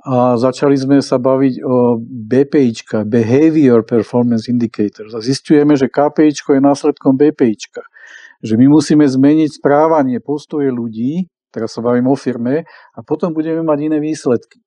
[0.00, 5.12] a začali sme sa baviť o BPIčka, Behavior Performance Indicators.
[5.12, 7.84] A zistujeme, že KPIčko je následkom BPIčka.
[8.40, 12.64] Že my musíme zmeniť správanie, postoje ľudí, teraz sa bavím o firme,
[12.96, 14.64] a potom budeme mať iné výsledky.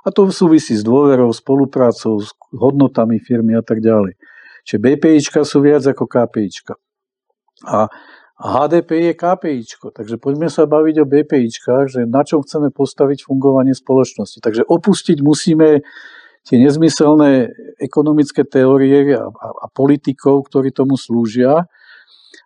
[0.00, 4.16] A to súvisí s dôverou, spoluprácou, s hodnotami firmy a tak ďalej.
[4.64, 6.80] Čiže BPIčka sú viac ako KPIčka.
[7.68, 7.92] A
[8.40, 13.76] HDP je KPIčko, takže poďme sa baviť o BPIčkách, že na čom chceme postaviť fungovanie
[13.76, 14.40] spoločnosti.
[14.40, 15.84] Takže opustiť musíme
[16.48, 21.68] tie nezmyselné ekonomické teórie a, a, a politikov, ktorí tomu slúžia.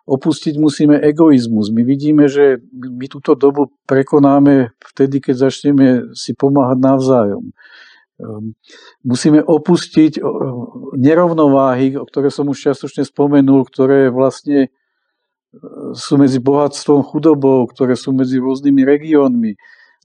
[0.03, 1.71] Opustiť musíme egoizmus.
[1.71, 7.55] My vidíme, že my túto dobu prekonáme vtedy, keď začneme si pomáhať navzájom.
[8.19, 8.53] Ehm,
[9.01, 10.19] musíme opustiť
[10.99, 14.75] nerovnováhy, o ktoré som už čiastočne spomenul, ktoré vlastne
[15.95, 19.53] sú medzi bohatstvom, chudobou, ktoré sú medzi rôznymi regiónmi.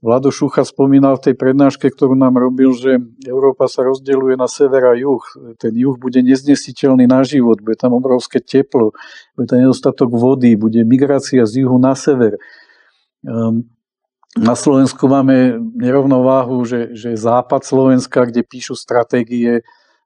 [0.01, 4.81] Vlado Šucha spomínal v tej prednáške, ktorú nám robil, že Európa sa rozdeľuje na sever
[4.89, 5.21] a juh.
[5.61, 8.97] Ten juh bude neznesiteľný na život, bude tam obrovské teplo,
[9.37, 12.41] bude tam nedostatok vody, bude migrácia z juhu na sever.
[13.21, 13.69] Ehm,
[14.33, 19.61] na Slovensku máme nerovnováhu, že, že západ Slovenska, kde píšu stratégie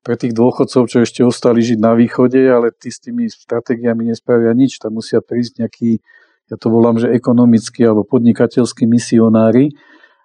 [0.05, 4.53] pre tých dôchodcov, čo ešte ostali žiť na východe, ale tí s tými stratégiami nespravia
[4.53, 4.77] nič.
[4.77, 5.97] Tam musia prísť nejakí,
[6.53, 9.73] ja to volám, že ekonomickí alebo podnikateľskí misionári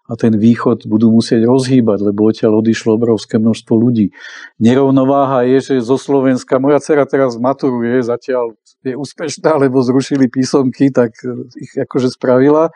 [0.04, 4.12] a ten východ budú musieť rozhýbať, lebo odtiaľ odišlo obrovské množstvo ľudí.
[4.60, 8.52] Nerovnováha je, že zo Slovenska, moja dcera teraz maturuje, zatiaľ
[8.84, 11.16] je úspešná, lebo zrušili písomky, tak
[11.56, 12.68] ich akože spravila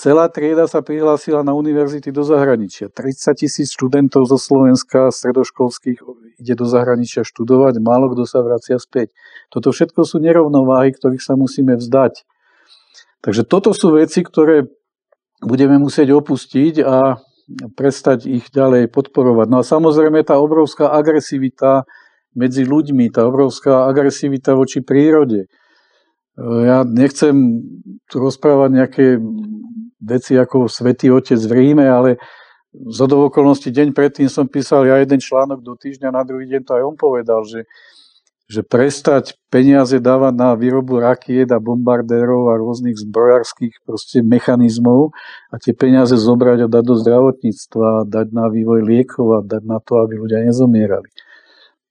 [0.00, 2.88] Celá trieda sa prihlásila na univerzity do zahraničia.
[2.88, 6.00] 30 tisíc študentov zo Slovenska stredoškolských
[6.40, 9.12] ide do zahraničia študovať, málo kto sa vracia späť.
[9.52, 12.24] Toto všetko sú nerovnováhy, ktorých sa musíme vzdať.
[13.20, 14.72] Takže toto sú veci, ktoré
[15.44, 17.20] budeme musieť opustiť a
[17.76, 19.52] prestať ich ďalej podporovať.
[19.52, 21.84] No a samozrejme tá obrovská agresivita
[22.32, 25.44] medzi ľuďmi, tá obrovská agresivita voči prírode.
[26.40, 27.60] Ja nechcem
[28.08, 29.06] tu rozprávať nejaké
[30.00, 32.16] veci ako Svetý Otec v Ríme, ale
[32.72, 36.72] do okolností deň predtým som písal ja jeden článok do týždňa, na druhý deň to
[36.78, 37.66] aj on povedal, že,
[38.46, 45.10] že prestať peniaze dávať na výrobu rakiet a bombardérov a rôznych zbrojárských proste mechanizmov
[45.50, 49.78] a tie peniaze zobrať a dať do zdravotníctva, dať na vývoj liekov a dať na
[49.82, 51.10] to, aby ľudia nezomierali.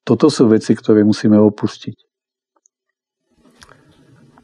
[0.07, 2.07] Toto sú veci, ktoré musíme opustiť.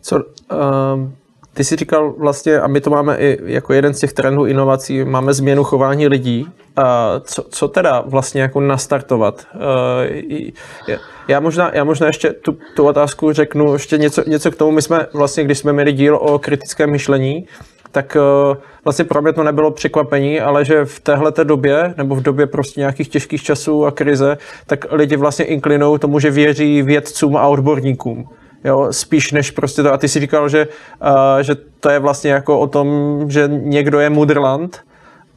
[0.05, 0.15] Co,
[0.51, 1.24] um
[1.55, 5.03] ty jsi říkal vlastně, a my to máme i jako jeden z těch trendů inovací,
[5.03, 6.47] máme změnu chování lidí.
[6.77, 9.47] A co, co teda vlastně jako nastartovat?
[11.27, 14.71] Já možná, já možná ještě tu, tu otázku řeknu, ještě něco, něco k tomu.
[14.71, 17.47] My jsme vlastně, když jsme měli díl o kritickém myšlení,
[17.91, 18.17] tak
[18.83, 22.79] vlastně pro mě to nebylo překvapení, ale že v téhle době, nebo v době prostě
[22.79, 24.37] nějakých těžkých časů a krize,
[24.67, 28.29] tak lidi vlastně inklinou tomu, že věří vědcům a odborníkům
[28.65, 29.93] jo, spíš než prostě to.
[29.93, 30.67] A ty si říkal, že,
[31.01, 32.87] uh, že to je vlastně jako o tom,
[33.27, 34.81] že někdo je mudrland,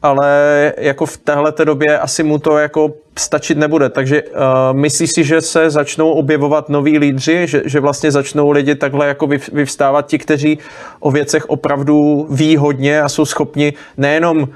[0.01, 3.89] ale jako v téhle době asi mu to jako stačit nebude.
[3.89, 4.29] Takže uh,
[4.71, 9.27] myslíš si, že se začnou objevovat noví lídři, že, že vlastně začnou lidi takhle jako
[9.53, 10.59] vyvstávat ti, kteří
[10.99, 14.47] o věcech opravdu ví hodně a jsou schopni nejenom uh,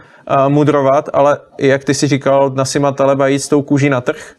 [0.48, 4.36] mudrovat, ale jak ty si říkal, na Sima Taleba jít s tou kůží na trh?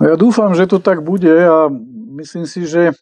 [0.00, 1.70] No ja dúfam, že to tak bude a
[2.14, 2.94] myslím si, že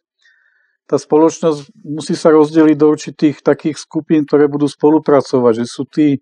[0.89, 6.21] tá spoločnosť musí sa rozdeliť do určitých takých skupín, ktoré budú spolupracovať, že sú tí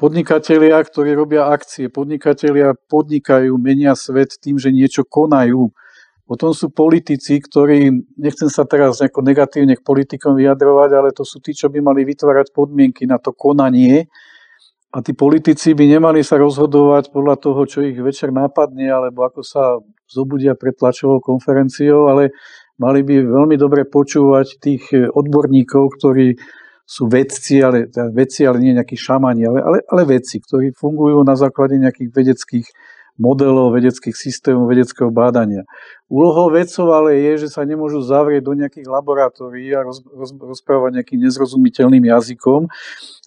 [0.00, 5.68] podnikatelia, ktorí robia akcie, podnikatelia podnikajú, menia svet tým, že niečo konajú.
[6.24, 11.42] Potom sú politici, ktorí, nechcem sa teraz nejako negatívne k politikom vyjadrovať, ale to sú
[11.42, 14.06] tí, čo by mali vytvárať podmienky na to konanie,
[14.90, 19.46] a tí politici by nemali sa rozhodovať podľa toho, čo ich večer nápadne, alebo ako
[19.46, 19.78] sa
[20.10, 22.34] zobudia pred tlačovou konferenciou, ale
[22.82, 26.34] mali by veľmi dobre počúvať tých odborníkov, ktorí
[26.90, 31.22] sú vedci, ale, teda vedci, ale nie nejakí šamani, ale, ale, ale vedci, ktorí fungujú
[31.22, 32.66] na základe nejakých vedeckých
[33.20, 35.68] modelov, vedeckých systémov, vedeckého bádania.
[36.08, 40.98] Úlohou vedcov ale je, že sa nemôžu zavrieť do nejakých laboratórií a roz, roz, rozprávať
[40.98, 42.66] nejakým nezrozumiteľným jazykom,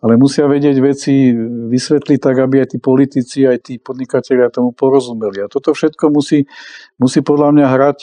[0.01, 1.31] ale musia vedieť veci
[1.69, 5.45] vysvetliť tak, aby aj tí politici, aj tí podnikatelia tomu porozumeli.
[5.45, 6.49] A toto všetko musí,
[6.97, 7.97] musí podľa mňa hrať,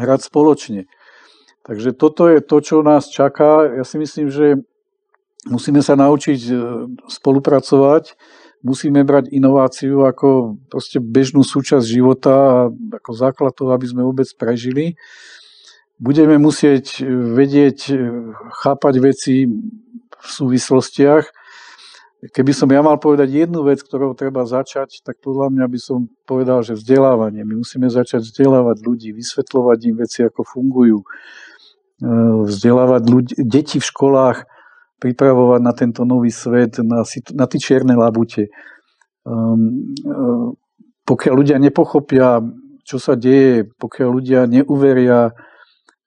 [0.00, 0.88] hrať spoločne.
[1.68, 3.68] Takže toto je to, čo nás čaká.
[3.68, 4.60] Ja si myslím, že
[5.48, 6.52] musíme sa naučiť e,
[7.08, 8.16] spolupracovať,
[8.64, 14.26] musíme brať inováciu ako proste bežnú súčasť života a ako základ toho, aby sme vôbec
[14.40, 14.96] prežili.
[16.00, 17.92] Budeme musieť vedieť
[18.64, 21.28] chápať veci v súvislostiach.
[22.24, 26.08] Keby som ja mal povedať jednu vec, ktorou treba začať, tak podľa mňa by som
[26.24, 27.44] povedal, že vzdelávanie.
[27.44, 31.04] My musíme začať vzdelávať ľudí, vysvetľovať im veci, ako fungujú.
[32.48, 34.48] Vzdelávať ľudí, deti v školách,
[35.04, 37.04] pripravovať na tento nový svet, na,
[37.36, 38.48] na tie čierne labute.
[39.28, 39.92] Um,
[41.04, 42.40] pokiaľ ľudia nepochopia,
[42.88, 45.28] čo sa deje, pokiaľ ľudia neuveria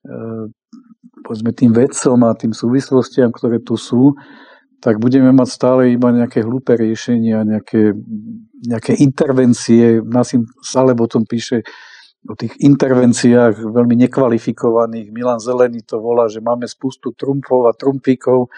[0.01, 0.49] um,
[1.21, 4.15] povedzme tým vedcom a tým súvislostiam, ktoré tu sú,
[4.79, 7.91] tak budeme mať stále iba nejaké hlúpe riešenia, nejaké,
[8.63, 9.99] nejaké intervencie.
[10.05, 11.65] Nasim Saleb o tom píše
[12.27, 15.15] o tých intervenciách veľmi nekvalifikovaných.
[15.15, 18.51] Milan Zelený to volá, že máme spustu trumpov a trumpíkov,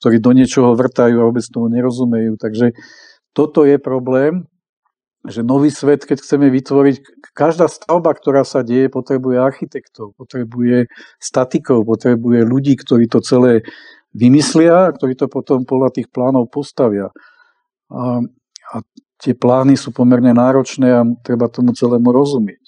[0.00, 2.36] ktorí do niečoho vrtajú a vôbec toho nerozumejú.
[2.36, 2.76] Takže
[3.32, 4.44] toto je problém,
[5.24, 6.96] že nový svet, keď chceme vytvoriť,
[7.32, 13.64] každá stavba, ktorá sa deje, potrebuje architektov, potrebuje statikov, potrebuje ľudí, ktorí to celé
[14.12, 17.08] vymyslia a ktorí to potom podľa tých plánov postavia.
[17.88, 18.20] A,
[18.72, 18.76] a
[19.16, 22.63] tie plány sú pomerne náročné a treba tomu celému rozumieť.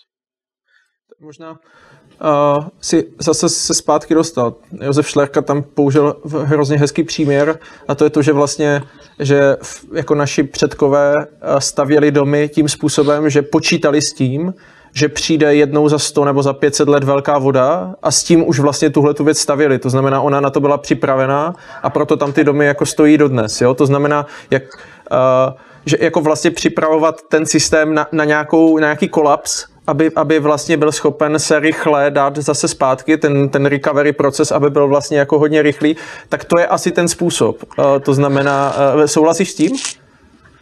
[1.20, 4.54] Možná uh, si zase se zpátky dostal.
[4.80, 7.58] Josef Šlerka tam použil hrozně hezký příměr
[7.88, 8.82] a to je to, že vlastně,
[9.18, 9.56] že
[9.92, 11.14] jako naši předkové
[11.58, 14.54] stavěli domy tím způsobem, že počítali s tím,
[14.92, 18.60] že přijde jednou za 100 nebo za 500 let velká voda a s tím už
[18.60, 19.78] vlastně tuhle tu věc stavili.
[19.78, 23.60] To znamená, ona na to byla připravená a proto tam ty domy jako stojí dodnes.
[23.60, 23.74] Jo?
[23.74, 24.62] To znamená, jak,
[25.10, 30.38] uh, že jako vlastně připravovat ten systém na, na, nějakou, na nějaký kolaps, aby, aby
[30.38, 35.18] vlastně byl schopen se rychle dát zase zpátky, ten, ten recovery proces, aby byl vlastně
[35.18, 35.96] jako hodně rychlý,
[36.28, 37.62] tak to je asi ten způsob.
[37.62, 39.72] Uh, to znamená, uh, souhlasíš s tím?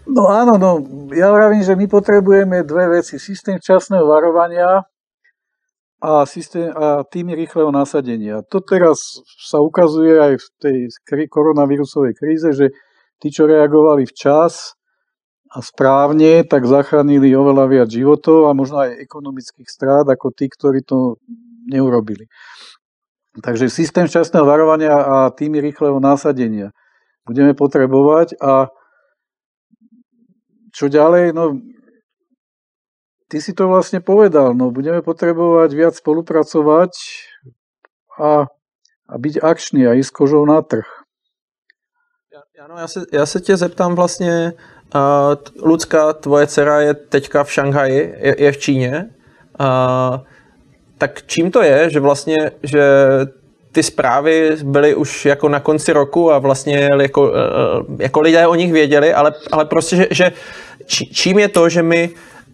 [0.04, 0.84] No áno, no,
[1.16, 3.16] ja vravím, že my potrebujeme dve veci.
[3.16, 4.84] Systém včasného varovania
[6.04, 8.44] a, systém, a týmy rýchleho nasadenia.
[8.52, 10.76] To teraz sa ukazuje aj v tej
[11.32, 12.68] koronavírusovej kríze, že
[13.16, 14.76] tí, čo reagovali včas,
[15.54, 20.82] a správne, tak zachránili oveľa viac životov a možno aj ekonomických strát ako tí, ktorí
[20.82, 21.22] to
[21.70, 22.26] neurobili.
[23.38, 26.74] Takže systém včasného varovania a týmy rýchleho násadenia
[27.22, 28.68] budeme potrebovať a
[30.74, 31.62] čo ďalej, no
[33.30, 36.92] ty si to vlastne povedal, no budeme potrebovať viac spolupracovať
[38.18, 38.50] a,
[39.06, 40.86] a byť akčný a ísť kožou na trh.
[42.64, 44.52] Ano, já se, já se tě zeptám vlastně,
[45.62, 49.06] Lucka, tvoje dcera je teďka v Šanghaji, je, je v Číně.
[49.60, 50.20] Uh,
[50.98, 52.82] tak čím to je, že vlastně, že
[53.72, 57.32] ty zprávy byly už jako na konci roku a vlastně jako,
[57.98, 60.32] jako lidé o nich věděli, ale, ale prostě, že, že
[60.86, 62.10] čím je to, že my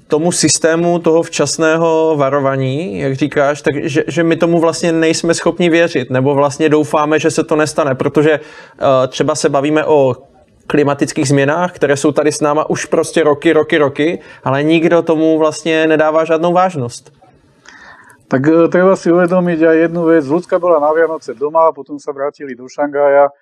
[0.08, 5.70] tomu systému toho včasného varování, jak říkáš, tak že, že my tomu vlastně nejsme schopni
[5.70, 10.16] věřit, nebo vlastně doufáme, že se to nestane, protože uh, třeba se bavíme o
[10.70, 15.38] klimatických změnách, které jsou tady s náma už prostě roky, roky, roky, ale nikdo tomu
[15.38, 17.20] vlastně nedává žádnou vážnost.
[18.30, 20.22] Tak e, treba si uvedomiť aj jednu vec.
[20.22, 23.34] Ľudská bola na Vianoce doma, a potom sa vrátili do Šangaja.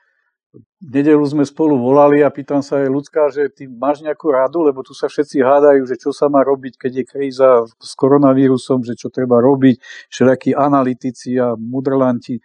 [0.81, 4.65] V nedelu sme spolu volali a pýtam sa aj ľudská, že ty máš nejakú radu,
[4.65, 8.81] lebo tu sa všetci hádajú, že čo sa má robiť, keď je kríza s koronavírusom,
[8.81, 9.77] že čo treba robiť,
[10.09, 12.41] všelijakí analytici a mudrlanti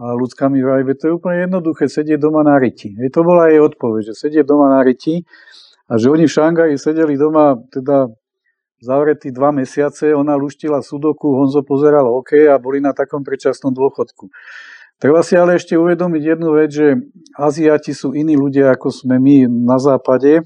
[0.00, 2.96] a ľudská mi vraví, to je úplne jednoduché, sedieť doma na riti.
[2.96, 5.28] Hej, to bola jej odpoveď, že sedieť doma na riti
[5.92, 8.08] a že oni v Šangaji sedeli doma teda
[8.80, 14.32] zavretí dva mesiace, ona luštila sudoku, Honzo pozeral OK a boli na takom predčasnom dôchodku.
[14.96, 16.96] Treba si ale ešte uvedomiť jednu vec, že
[17.36, 20.44] Aziati sú iní ľudia, ako sme my na západe.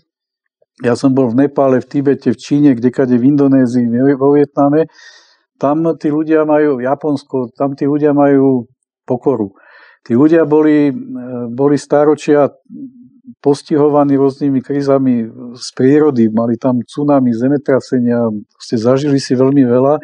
[0.82, 3.86] Ja som bol v Nepále, v Tibete, v Číne, kdekade v Indonézii,
[4.18, 4.90] vo Vietname.
[5.58, 8.66] Tam tí ľudia majú, Japonsko, tam tí ľudia majú
[9.06, 9.52] pokoru.
[10.04, 10.92] Tí ľudia boli,
[11.48, 12.52] boli staročia
[13.40, 18.28] postihovaní rôznymi krízami z prírody, mali tam tsunami, zemetrasenia,
[18.60, 19.94] ste zažili si veľmi veľa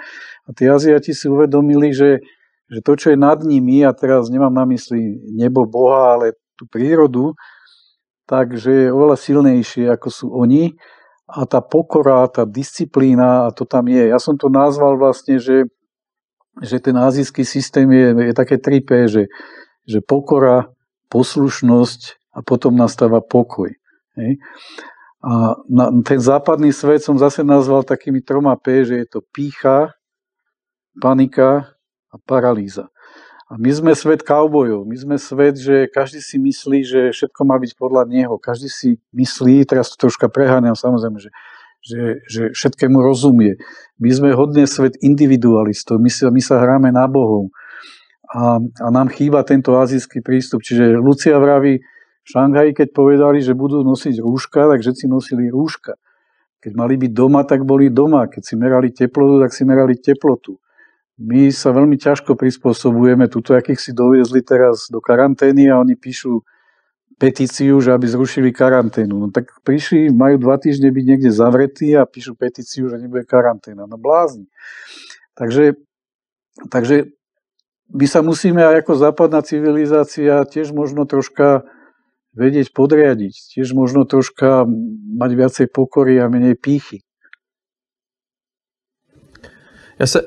[0.45, 2.25] a tí Aziati si uvedomili, že,
[2.69, 6.65] že to, čo je nad nimi, a teraz nemám na mysli nebo Boha, ale tú
[6.65, 7.37] prírodu,
[8.25, 10.77] takže je oveľa silnejšie, ako sú oni
[11.31, 14.11] a tá pokora, tá disciplína, a to tam je.
[14.11, 15.71] Ja som to nazval vlastne, že
[16.61, 19.23] že ten azijský systém je, je také 3P, že,
[19.89, 20.69] že pokora,
[21.11, 23.73] poslušnosť a potom nastáva pokoj.
[24.15, 24.39] Hej.
[25.21, 29.93] A na, ten západný svet som zase nazval takými troma P, že je to pícha,
[30.97, 31.77] panika
[32.09, 32.89] a paralýza.
[33.51, 37.59] A my sme svet kaubojov, my sme svet, že každý si myslí, že všetko má
[37.59, 38.39] byť podľa neho.
[38.39, 41.35] Každý si myslí, teraz to troška preháňam samozrejme, že
[41.81, 43.57] že, že všetkému rozumie.
[44.01, 47.53] My sme hodne svet individualistov, my sa, my sa hráme na Bohov
[48.31, 50.63] a, a nám chýba tento azijský prístup.
[50.63, 51.83] Čiže Lucia vraví,
[52.21, 55.99] v Šanghaji, keď povedali, že budú nosiť rúška, tak všetci nosili rúška.
[56.61, 58.29] Keď mali byť doma, tak boli doma.
[58.29, 60.61] Keď si merali teplotu, tak si merali teplotu.
[61.21, 63.27] My sa veľmi ťažko prispôsobujeme.
[63.27, 66.45] Tuto, akých si doviezli teraz do karantény a oni píšu
[67.21, 69.13] petíciu, že aby zrušili karanténu.
[69.13, 73.85] No tak prišli, majú dva týždne byť niekde zavretí a píšu petíciu, že nebude karanténa.
[73.85, 74.49] No blázni.
[75.37, 75.77] Takže,
[76.73, 77.13] takže
[77.93, 81.69] my sa musíme aj ako západná civilizácia tiež možno troška
[82.33, 84.65] vedieť podriadiť, tiež možno troška
[85.21, 87.05] mať viacej pokory a menej pýchy.
[90.01, 90.21] Já se,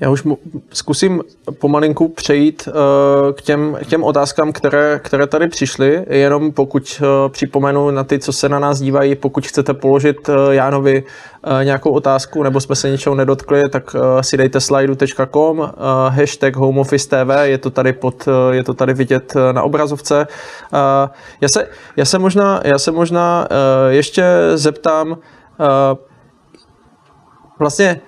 [0.00, 0.38] já už mu,
[0.72, 1.22] zkusím
[1.58, 7.32] pomalinku přejít uh, k, těm, k těm otázkám, které, které tady přišly, jenom pokud uh,
[7.32, 11.90] připomenu na ty, co se na nás dívají, pokud chcete položit uh, Jánovi uh, nějakou
[11.90, 15.66] otázku, nebo jsme se něčeho nedotkli, tak uh, si dejte slidu.com, uh,
[16.08, 17.58] hashtag homeoffice.tv, je
[18.26, 20.26] uh, je to tady vidět uh, na obrazovce.
[20.72, 20.78] Uh,
[21.40, 23.56] já, se, já se možná, já se možná uh,
[23.92, 24.24] ještě
[24.54, 25.16] zeptám, uh,
[27.58, 28.00] vlastně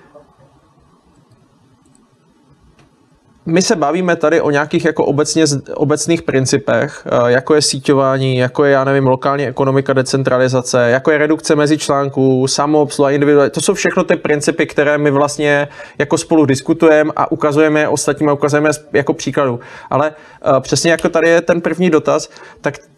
[3.45, 8.63] my se bavíme tady o nějakých jako obecně, obecných principech, eh, jako je síťování, jako
[8.63, 13.51] je, já nevím, lokální ekonomika, decentralizace, jako je redukce mezi článků, samoobsluha, individuální.
[13.51, 15.67] To jsou všechno ty principy, které my vlastně
[15.97, 19.59] jako spolu diskutujeme a ukazujeme ostatním a ukazujeme jako příkladu.
[19.89, 22.29] Ale uh, přesně jako tady je ten první dotaz,
[22.61, 22.92] tak Eh,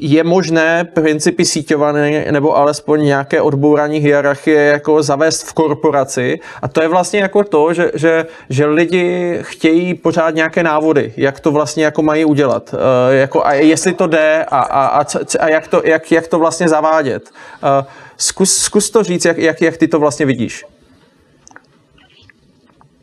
[0.00, 6.82] je možné principy síťované nebo alespoň nějaké odbourání hierarchie jako zavést v korporaci a to
[6.82, 11.84] je vlastně jako to, že, že, že lidi chtějí pořád nějaké návody, jak to vlastně
[11.84, 12.80] jako mají udělat uh,
[13.14, 15.04] jako a jestli to jde a, a, a,
[15.40, 17.30] a jak, to, jak, jak to vlastně zavádět.
[17.62, 17.86] Uh,
[18.16, 20.64] zkus, zkus to říct, jak, jak, jak ty to vlastně vidíš.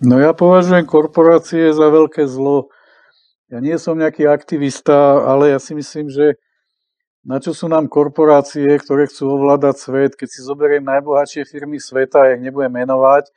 [0.04, 2.68] No ja považujem korporácie za veľké zlo
[3.54, 6.42] ja nie som nejaký aktivista, ale ja si myslím, že
[7.22, 12.26] na čo sú nám korporácie, ktoré chcú ovládať svet, keď si zoberiem najbohatšie firmy sveta,
[12.26, 13.30] ja ich nebudem menovať,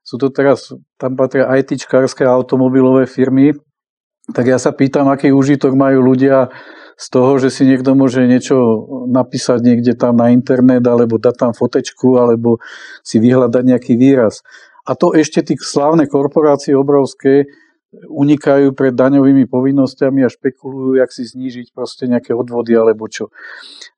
[0.00, 3.52] sú to teraz, tam patria ITčkárske automobilové firmy,
[4.32, 6.48] tak ja sa pýtam, aký užitok majú ľudia
[6.98, 8.56] z toho, že si niekto môže niečo
[9.06, 12.58] napísať niekde tam na internet, alebo dať tam fotečku, alebo
[13.04, 14.42] si vyhľadať nejaký výraz.
[14.88, 17.46] A to ešte tých slávne korporácie obrovské,
[17.92, 23.32] unikajú pred daňovými povinnosťami a špekulujú, jak si znížiť proste nejaké odvody alebo čo.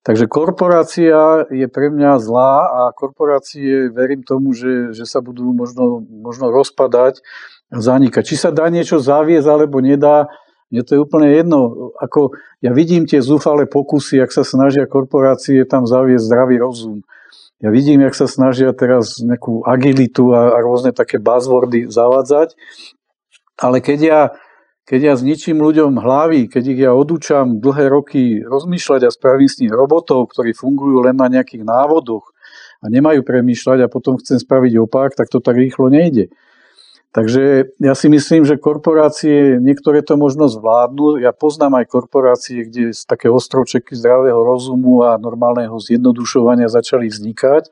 [0.07, 6.07] Takže korporácia je pre mňa zlá a korporácie, verím tomu, že, že sa budú možno,
[6.07, 7.19] možno rozpadať
[7.75, 8.23] a zanikať.
[8.23, 10.31] Či sa dá niečo zaviesť alebo nedá,
[10.71, 11.91] mne to je úplne jedno.
[11.99, 17.03] Ako ja vidím tie zúfale pokusy, ak sa snažia korporácie tam zaviesť zdravý rozum.
[17.61, 22.57] Ja vidím, jak sa snažia teraz nejakú agilitu a, a rôzne také buzzwordy zavádzať.
[23.61, 24.21] Ale keď ja,
[24.89, 29.61] keď ja zničím ľuďom hlavy, keď ich ja odúčam dlhé roky rozmýšľať a spravím s
[29.61, 32.33] nich robotov, ktorí fungujú len na nejakých návodoch
[32.81, 36.33] a nemajú premýšľať a potom chcem spraviť opak, tak to tak rýchlo nejde.
[37.11, 41.19] Takže ja si myslím, že korporácie, niektoré to možno zvládnu.
[41.19, 47.67] Ja poznám aj korporácie, kde z také ostrovčeky zdravého rozumu a normálneho zjednodušovania začali vznikať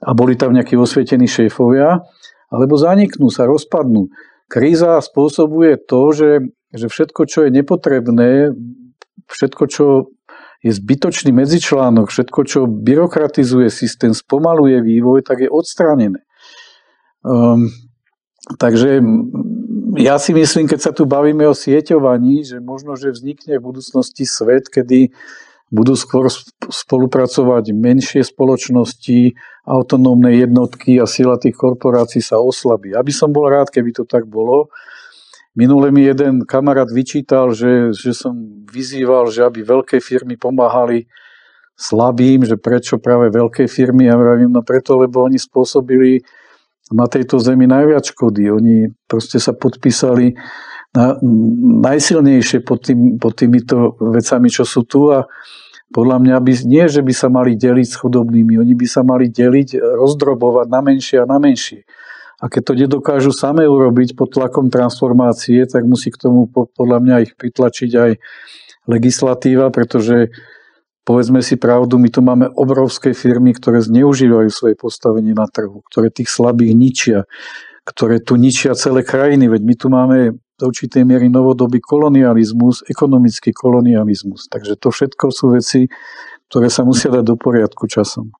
[0.00, 2.08] a boli tam nejakí osvietení šéfovia,
[2.48, 4.08] alebo zaniknú sa, rozpadnú.
[4.48, 6.30] Kríza spôsobuje to, že,
[6.70, 8.52] že všetko, čo je nepotrebné,
[9.26, 9.84] všetko, čo
[10.64, 16.24] je zbytočný medzičlánok, všetko, čo byrokratizuje systém, spomaluje vývoj, tak je odstránené.
[17.20, 17.68] Um,
[18.56, 19.04] takže
[20.00, 24.24] ja si myslím, keď sa tu bavíme o sieťovaní, že možno, že vznikne v budúcnosti
[24.24, 25.12] svet, kedy
[25.74, 26.30] budú skôr
[26.70, 29.34] spolupracovať menšie spoločnosti,
[29.66, 32.94] autonómne jednotky a sila tých korporácií sa oslabí.
[32.94, 34.70] Aby som bol rád, keby to tak bolo.
[35.58, 38.34] Minule mi jeden kamarát vyčítal, že, že som
[38.70, 41.10] vyzýval, že aby veľké firmy pomáhali
[41.74, 44.06] slabým, že prečo práve veľké firmy.
[44.06, 46.22] Ja vravím, no preto, lebo oni spôsobili
[46.94, 48.50] na tejto zemi najviac škody.
[48.50, 50.38] Oni proste sa podpísali
[50.94, 51.18] na,
[51.82, 55.26] najsilnejšie pod, tým, pod týmito vecami, čo sú tu a
[55.94, 59.30] podľa mňa by, nie, že by sa mali deliť s chudobnými, oni by sa mali
[59.30, 61.86] deliť, rozdrobovať na menšie a na menšie.
[62.42, 67.16] A keď to nedokážu same urobiť pod tlakom transformácie, tak musí k tomu podľa mňa
[67.30, 68.10] ich pritlačiť aj
[68.90, 70.34] legislatíva, pretože
[71.06, 76.10] povedzme si pravdu, my tu máme obrovské firmy, ktoré zneužívajú svoje postavenie na trhu, ktoré
[76.10, 77.18] tých slabých ničia,
[77.86, 80.18] ktoré tu ničia celé krajiny, veď my tu máme
[80.54, 84.46] do určitej miery novodobý kolonializmus, ekonomický kolonializmus.
[84.46, 85.90] Takže to všetko sú veci,
[86.50, 88.30] ktoré sa musia dať do poriadku časom.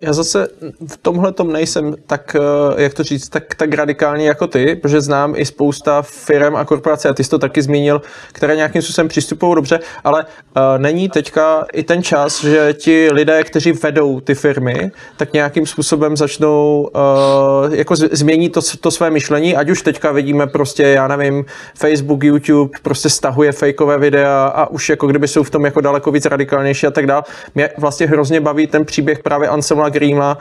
[0.00, 0.48] Já zase
[0.88, 2.36] v tomhle tom nejsem tak,
[2.76, 6.64] eh, jak to říct, tak, tak radikální jako ty, protože znám i spousta firm a
[6.64, 8.02] korporací, a ty jsi to taky zmínil,
[8.32, 13.44] které nějakým způsobem přistupují dobře, ale uh, není teďka i ten čas, že ti lidé,
[13.44, 19.56] kteří vedou ty firmy, tak nějakým způsobem začnou uh, jako změnit to, to své myšlení,
[19.56, 21.44] ať už teďka vidíme prostě, já nevím,
[21.74, 26.10] Facebook, YouTube prostě stahuje fejkové videa a už jako kdyby jsou v tom jako daleko
[26.10, 27.22] víc radikálnější a tak dále.
[27.54, 30.38] Mě vlastně hrozně baví ten příběh právě Ansel Samuela Greena,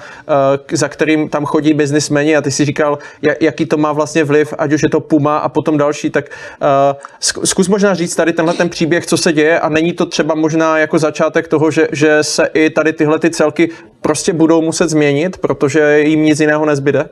[0.71, 2.99] eh, za kterým tam chodí biznismeni a ty si říkal,
[3.41, 6.95] jaký to má vlastně vliv, ať už je to Puma a potom další, tak eh,
[7.43, 10.77] zkus možná říct tady tenhle ten příběh, co se děje a není to třeba možná
[10.77, 13.69] jako začátek toho, že, že se i tady tyhle ty celky
[14.01, 17.09] prostě budou muset změnit, protože jim nic jiného nezbyde?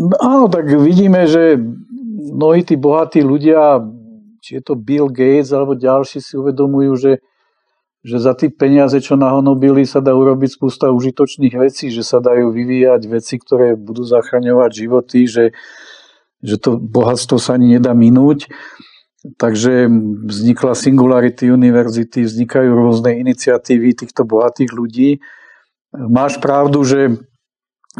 [0.00, 1.60] No, áno, tak vidíme, že
[2.32, 3.76] mnohí tí bohatí ľudia,
[4.40, 7.12] či je to Bill Gates alebo ďalší, si uvedomujú, že
[8.00, 12.48] že za tie peniaze, čo nahonobili, sa dá urobiť spústa užitočných vecí, že sa dajú
[12.48, 15.44] vyvíjať veci, ktoré budú zachraňovať životy, že,
[16.40, 18.48] že to bohatstvo sa ani nedá minúť.
[19.20, 19.84] Takže
[20.24, 25.20] vznikla Singularity University, vznikajú rôzne iniciatívy týchto bohatých ľudí.
[25.92, 27.20] Máš pravdu, že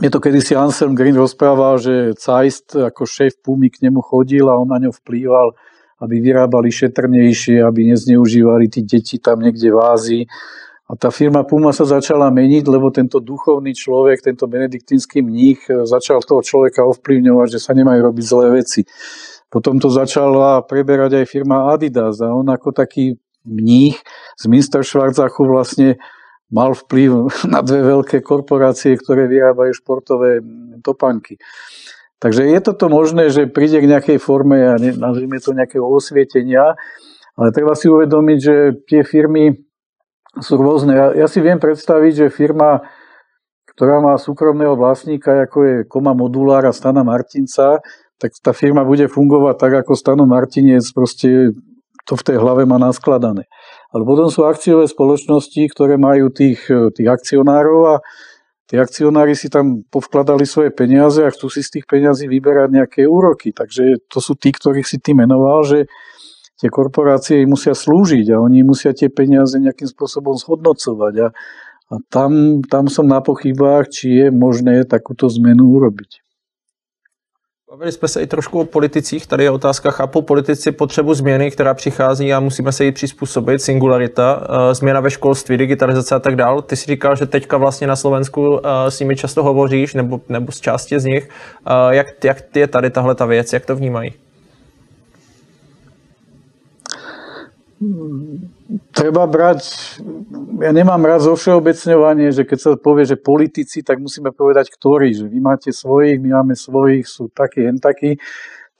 [0.00, 4.56] je to kedysi Anselm Green rozprával, že Zeist ako šéf Pumy k nemu chodil a
[4.56, 5.52] on na ňo vplýval
[6.00, 10.24] aby vyrábali šetrnejšie, aby nezneužívali tí deti tam niekde v Ázii.
[10.90, 16.18] A tá firma Puma sa začala meniť, lebo tento duchovný človek, tento benediktínsky mních začal
[16.26, 18.82] toho človeka ovplyvňovať, že sa nemajú robiť zlé veci.
[19.46, 23.14] Potom to začala preberať aj firma Adidas a on ako taký
[23.46, 24.02] mních
[24.34, 25.98] z Minster Schwarzachu vlastne
[26.50, 30.42] mal vplyv na dve veľké korporácie, ktoré vyrábajú športové
[30.82, 31.38] topánky.
[32.20, 36.76] Takže je toto možné, že príde k nejakej forme, a nazvime to nejakého osvietenia,
[37.32, 39.56] ale treba si uvedomiť, že tie firmy
[40.36, 40.92] sú rôzne.
[40.92, 42.84] Ja, ja si viem predstaviť, že firma,
[43.72, 47.80] ktorá má súkromného vlastníka, ako je Koma Modulár a Stana Martinca,
[48.20, 51.56] tak tá firma bude fungovať tak, ako Stano Martinec, proste
[52.04, 53.48] to v tej hlave má naskladané.
[53.96, 57.94] Ale potom sú akciové spoločnosti, ktoré majú tých, tých akcionárov a
[58.70, 63.02] tí akcionári si tam povkladali svoje peniaze a chcú si z tých peniazí vyberať nejaké
[63.02, 63.50] úroky.
[63.50, 65.90] Takže to sú tí, ktorých si ty menoval, že
[66.62, 71.14] tie korporácie im musia slúžiť a oni musia tie peniaze nejakým spôsobom zhodnocovať.
[71.18, 71.28] A,
[71.90, 76.29] a tam, tam som na pochybách, či je možné takúto zmenu urobiť.
[77.70, 79.26] Bavili jsme se i trošku o politicích.
[79.26, 84.46] Tady je otázka, chápu politici potřebu změny, která přichází a musíme se jí přizpůsobit, singularita,
[84.70, 86.62] eh, změna ve školství, digitalizace a tak dál.
[86.62, 90.52] Ty si říkal, že teďka vlastně na Slovensku eh, s nimi často hovoříš, nebo, nebo
[90.52, 91.28] z části z nich.
[91.66, 94.12] Eh, jak, jak je tady tahle ta věc, jak to vnímají?
[98.94, 99.62] Treba brať,
[100.62, 105.10] ja nemám rád zo všeobecňovanie, že keď sa povie, že politici, tak musíme povedať, ktorí,
[105.14, 108.20] že vy máte svojich, my máme svojich, sú takí, hen takí.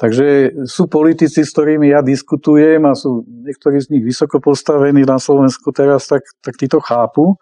[0.00, 5.20] Takže sú politici, s ktorými ja diskutujem a sú niektorí z nich vysoko postavení na
[5.20, 7.36] Slovensku teraz, tak, tak tí to chápu.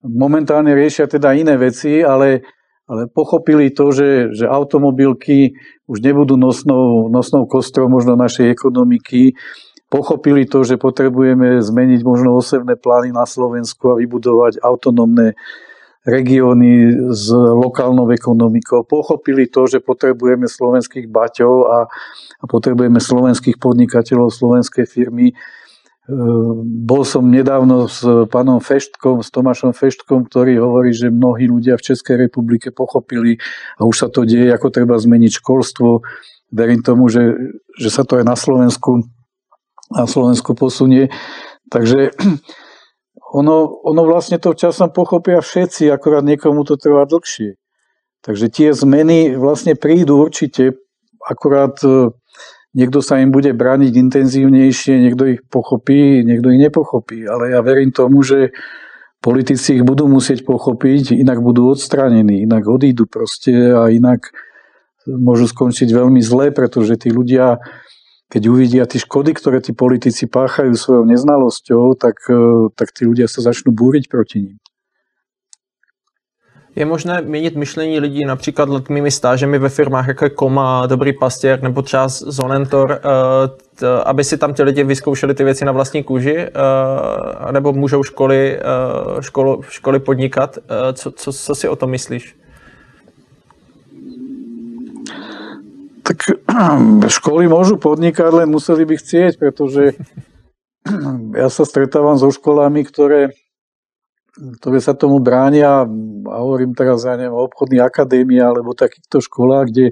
[0.00, 2.46] Momentálne riešia teda iné veci, ale,
[2.88, 5.52] ale pochopili to, že, že automobilky
[5.84, 9.36] už nebudú nosnou, nosnou kostrou možno našej ekonomiky,
[9.88, 15.38] pochopili to, že potrebujeme zmeniť možno osevné plány na Slovensku a vybudovať autonómne
[16.06, 18.86] regióny s lokálnou ekonomikou.
[18.86, 21.78] Pochopili to, že potrebujeme slovenských baťov a,
[22.38, 25.34] a potrebujeme slovenských podnikateľov, slovenské firmy.
[25.34, 25.36] E,
[26.62, 31.90] bol som nedávno s pánom Feštkom, s Tomášom Feštkom, ktorý hovorí, že mnohí ľudia v
[31.90, 33.42] Českej republike pochopili
[33.74, 36.06] a už sa to deje, ako treba zmeniť školstvo.
[36.54, 37.34] Verím tomu, že,
[37.74, 39.02] že sa to aj na Slovensku
[39.92, 41.10] na Slovensku posunie.
[41.70, 42.14] Takže
[43.34, 47.58] ono, ono vlastne to časom pochopia všetci, akorát niekomu to trvá dlhšie.
[48.22, 50.74] Takže tie zmeny vlastne prídu určite,
[51.22, 52.10] akorát e,
[52.74, 57.22] niekto sa im bude brániť intenzívnejšie, niekto ich pochopí, niekto ich nepochopí.
[57.22, 58.50] Ale ja verím tomu, že
[59.22, 64.30] politici ich budú musieť pochopiť, inak budú odstranení, inak odídu proste a inak
[65.06, 67.62] môžu skončiť veľmi zle, pretože tí ľudia
[68.26, 73.30] keď uvidia tie škody, ktoré tí politici páchajú svojou neznalosťou, tak, e, tak tí ľudia
[73.30, 74.58] sa začnú búriť proti ním.
[76.76, 81.62] Je možné měnit myšlení lidí například letmými stážemi ve firmách jako je Koma, Dobrý pastěr
[81.62, 86.36] nebo třeba Zonentor, e, aby si tam ti lidi vyzkoušeli ty věci na vlastní kůži,
[86.36, 86.50] e,
[87.52, 88.60] nebo můžou školy,
[89.20, 90.58] školu, školy podnikat.
[90.92, 92.36] Co, co, co si o tom myslíš?
[96.06, 96.18] Tak
[97.18, 99.98] školy môžu podnikať, len museli by chcieť, pretože
[101.40, 103.34] ja sa stretávam so školami, ktoré
[104.36, 105.88] ktoré sa tomu bránia,
[106.28, 109.86] a hovorím teraz, ja neviem, o obchodných akadémie alebo takýchto školách, kde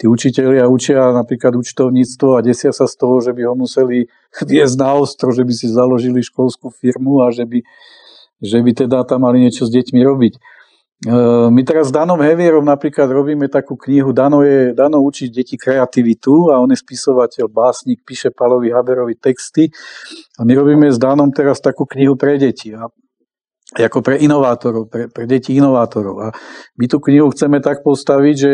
[0.00, 4.08] tí učiteľia učia napríklad účtovníctvo a desia sa z toho, že by ho museli
[4.50, 7.60] viesť na ostro, že by si založili školskú firmu a že by,
[8.40, 10.34] že by teda tam mali niečo s deťmi robiť.
[11.02, 11.14] E,
[11.50, 16.54] my teraz s Danom Hevierom napríklad robíme takú knihu, Dano, je, Dano učí deti kreativitu
[16.54, 19.66] a on je spisovateľ, básnik, píše Palovi Haberovi texty
[20.38, 22.70] a my robíme s Danom teraz takú knihu pre deti.
[22.70, 22.86] A
[23.72, 26.16] ako pre inovátorov, pre, pre deti inovátorov.
[26.20, 26.28] A
[26.76, 28.52] my tú knihu chceme tak postaviť, že,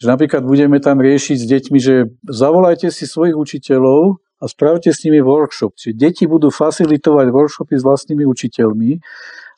[0.00, 5.04] že napríklad budeme tam riešiť s deťmi, že zavolajte si svojich učiteľov a spravte s
[5.04, 5.76] nimi workshop.
[5.76, 8.90] Čiže deti budú facilitovať workshopy s vlastnými učiteľmi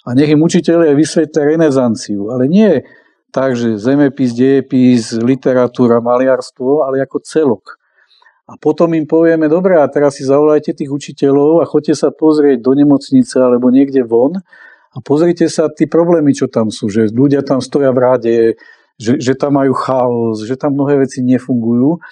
[0.07, 2.33] a nech im učiteľia vysvetlia renesanciu.
[2.33, 2.81] Ale nie
[3.31, 7.79] tak, že zemepis, dejepis, literatúra, maliarstvo, ale ako celok.
[8.51, 12.59] A potom im povieme, dobre, a teraz si zavolajte tých učiteľov a choďte sa pozrieť
[12.59, 14.43] do nemocnice alebo niekde von
[14.91, 18.37] a pozrite sa tí problémy, čo tam sú, že ľudia tam stoja v rade,
[18.99, 22.03] že, že tam majú chaos, že tam mnohé veci nefungujú.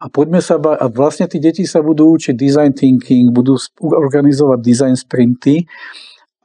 [0.00, 4.58] A poďme sa ba- a vlastne tí deti sa budú učiť design thinking, budú organizovať
[4.62, 5.66] design sprinty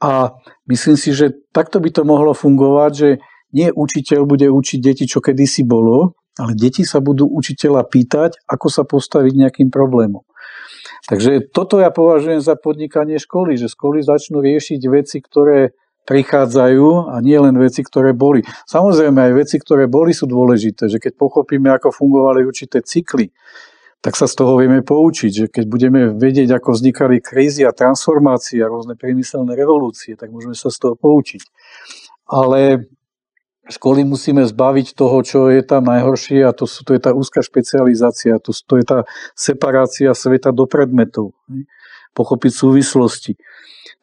[0.02, 0.36] a
[0.68, 3.08] myslím si, že takto by to mohlo fungovať, že
[3.56, 8.66] nie učiteľ bude učiť deti, čo kedysi bolo, ale deti sa budú učiteľa pýtať, ako
[8.68, 10.20] sa postaviť nejakým problémom.
[11.08, 15.72] Takže toto ja považujem za podnikanie školy, že školy začnú riešiť veci, ktoré
[16.06, 18.46] prichádzajú a nie len veci, ktoré boli.
[18.70, 23.34] Samozrejme aj veci, ktoré boli sú dôležité, že keď pochopíme, ako fungovali určité cykly,
[24.06, 28.62] tak sa z toho vieme poučiť, že keď budeme vedieť, ako vznikali krízy a transformácie
[28.62, 31.42] a rôzne priemyselné revolúcie, tak môžeme sa z toho poučiť.
[32.30, 32.86] Ale
[33.66, 37.42] školy musíme zbaviť toho, čo je tam najhoršie a to, sú, to je tá úzka
[37.42, 41.34] špecializácia, to, to je tá separácia sveta do predmetov,
[42.14, 43.34] pochopiť súvislosti.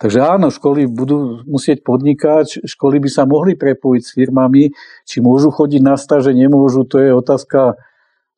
[0.04, 4.76] Takže áno, školy budú musieť podnikať, školy by sa mohli prepojiť s firmami,
[5.08, 7.80] či môžu chodiť na stáže, nemôžu, to je otázka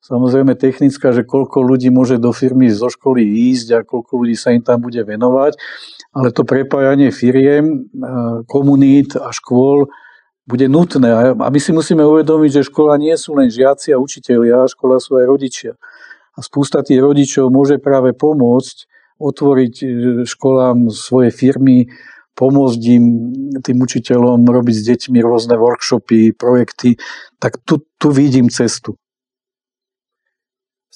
[0.06, 4.54] samozrejme technická, že koľko ľudí môže do firmy zo školy ísť a koľko ľudí sa
[4.54, 5.58] im tam bude venovať,
[6.14, 7.90] ale to prepájanie firiem,
[8.46, 9.90] komunít a škôl
[10.46, 11.34] bude nutné.
[11.34, 15.18] A my si musíme uvedomiť, že škola nie sú len žiaci a učiteľia, škola sú
[15.18, 15.74] aj rodičia.
[16.38, 18.86] A spústa tých rodičov môže práve pomôcť
[19.18, 19.88] otvoriť e,
[20.28, 21.88] školám svoje firmy,
[22.36, 23.06] pomôcť im,
[23.64, 27.00] tým učiteľom robiť s deťmi rôzne workshopy, projekty,
[27.40, 29.00] tak tu, tu vidím cestu.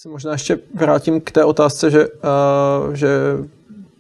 [0.02, 3.08] Si možná ještě vrátím k té otázce, že, uh, že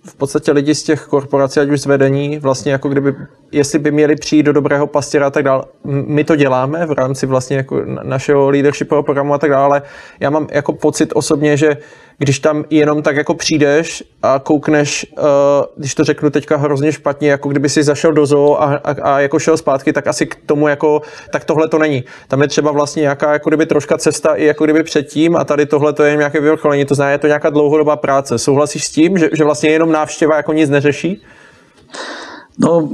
[0.05, 3.15] v podstatě lidi z těch korporací, ať už z vedení, vlastně jako kdyby,
[3.51, 5.63] jestli by měli přijít do dobrého pastěra a tak dále.
[5.83, 9.81] My to děláme v rámci vlastně jako našeho leadershipového programu a tak dále,
[10.19, 11.77] já mám jako pocit osobně, že
[12.19, 15.23] když tam jenom tak jako přijdeš a koukneš, uh,
[15.77, 19.19] když to řeknu teďka hrozně špatně, jako kdyby si zašel do zoo a, a, a
[19.19, 21.01] jako šel zpátky, tak asi k tomu jako,
[21.31, 22.03] tak tohle to není.
[22.27, 25.65] Tam je třeba vlastně nějaká jako kdyby troška cesta i jako kdyby předtím a tady
[25.65, 28.37] tohle to je nějaké vyvrcholení, to znamená, je to nějaká dlouhodobá práce.
[28.37, 31.23] Souhlasíš s tím, že, že vlastně jenom návštěva jako nic neřeší?
[32.57, 32.89] No,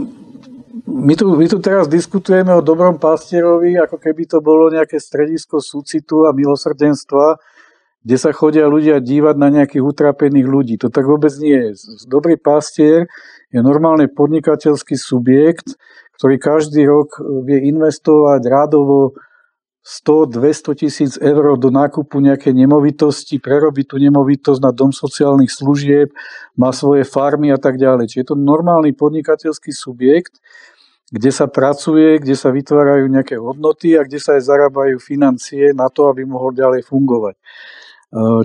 [0.88, 5.58] my tu, my tu teraz diskutujeme o dobrom pastierovi, ako keby to bolo nejaké stredisko
[5.58, 7.42] súcitu a milosrdenstva,
[8.06, 10.78] kde sa chodia ľudia dívať na nejakých utrapených ľudí.
[10.86, 12.06] To tak vôbec nie je.
[12.06, 13.10] Dobrý pastier
[13.50, 15.74] je normálny podnikateľský subjekt,
[16.22, 17.18] ktorý každý rok
[17.50, 19.18] vie investovať rádovo
[19.86, 26.10] 100-200 tisíc eur do nákupu nejakej nemovitosti, prerobiť tú nemovitosť na dom sociálnych služieb,
[26.58, 28.10] má svoje farmy a tak ďalej.
[28.10, 30.42] Čiže je to normálny podnikateľský subjekt,
[31.10, 35.86] kde sa pracuje, kde sa vytvárajú nejaké hodnoty a kde sa aj zarábajú financie na
[35.94, 37.38] to, aby mohol ďalej fungovať.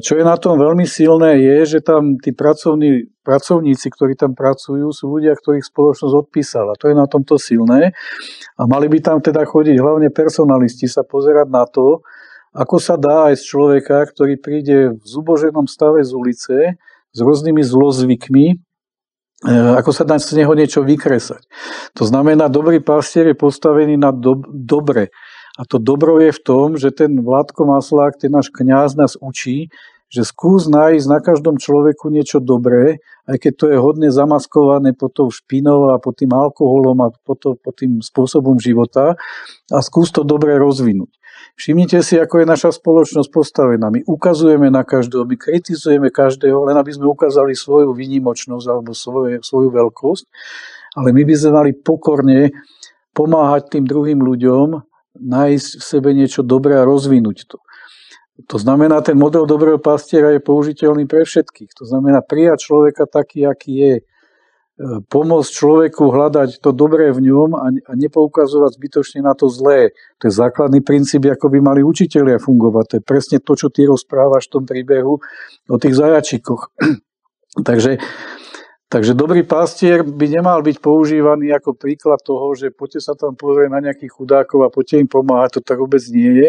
[0.03, 4.91] Čo je na tom veľmi silné je, že tam tí pracovní, pracovníci, ktorí tam pracujú,
[4.91, 6.75] sú ľudia, ktorých spoločnosť odpísala.
[6.83, 7.95] To je na tomto silné.
[8.59, 12.03] A mali by tam teda chodiť hlavne personalisti sa pozerať na to,
[12.51, 16.57] ako sa dá aj z človeka, ktorý príde v zuboženom stave z ulice
[17.15, 18.57] s rôznymi zlozvykmi, e,
[19.79, 21.47] ako sa dá z neho niečo vykresať.
[21.95, 25.15] To znamená, dobrý pastier je postavený na do, dobre
[25.61, 29.69] a to dobro je v tom, že ten Vládko Maslák, ten náš kňaz nás učí,
[30.11, 35.15] že skús nájsť na každom človeku niečo dobré, aj keď to je hodne zamaskované pod
[35.15, 39.15] tou špinou a pod tým alkoholom a pod, to, pod tým spôsobom života
[39.71, 41.13] a skús to dobre rozvinúť.
[41.55, 43.93] Všimnite si, ako je naša spoločnosť postavená.
[43.93, 49.45] My ukazujeme na každého, my kritizujeme každého, len aby sme ukázali svoju výnimočnosť alebo svoje,
[49.45, 50.25] svoju veľkosť,
[50.97, 52.51] ale my by sme mali pokorne
[53.15, 57.59] pomáhať tým druhým ľuďom nájsť v sebe niečo dobré a rozvinúť to.
[58.49, 61.77] To znamená, ten model dobrého pastiera je použiteľný pre všetkých.
[61.77, 63.95] To znamená prijať človeka taký, aký je.
[65.13, 69.93] pomôcť človeku hľadať to dobré v ňom a, a nepoukazovať zbytočne na to zlé.
[70.25, 72.85] To je základný princíp, ako by mali učiteľia fungovať.
[72.89, 75.21] To je presne to, čo ty rozprávaš v tom príbehu
[75.69, 76.73] o tých zajačikoch.
[77.69, 78.01] takže,
[78.91, 83.71] takže dobrý pastier by nemal byť používaný ako príklad toho, že poďte sa tam pozrieť
[83.71, 85.57] na nejakých chudákov a poďte im pomáhať.
[85.57, 86.49] To tak vôbec nie je.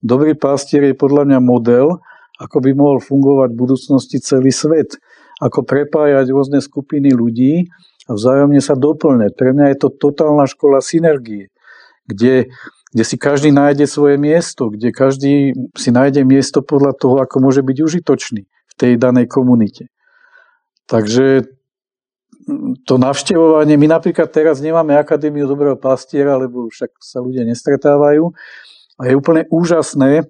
[0.00, 2.00] Dobrý pastier je podľa mňa model,
[2.40, 4.96] ako by mohol fungovať v budúcnosti celý svet
[5.42, 7.66] ako prepájať rôzne skupiny ľudí
[8.06, 9.34] a vzájomne sa doplňať.
[9.34, 11.50] Pre mňa je to totálna škola synergie,
[12.06, 12.50] kde,
[12.94, 17.66] kde si každý nájde svoje miesto, kde každý si nájde miesto podľa toho, ako môže
[17.66, 19.90] byť užitočný v tej danej komunite.
[20.86, 21.46] Takže
[22.86, 28.34] to navštevovanie, my napríklad teraz nemáme Akadémiu dobrého pastiera, lebo však sa ľudia nestretávajú
[28.98, 30.26] a je úplne úžasné,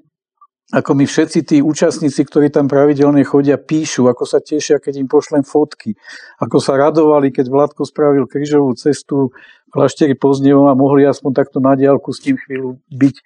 [0.72, 5.08] ako mi všetci tí účastníci, ktorí tam pravidelne chodia, píšu, ako sa tešia, keď im
[5.08, 5.92] pošlem fotky,
[6.40, 9.36] ako sa radovali, keď Vládko spravil krížovú cestu
[9.68, 13.16] v klášteri Pozdnevom a mohli aspoň takto na diálku s tým chvíľu byť.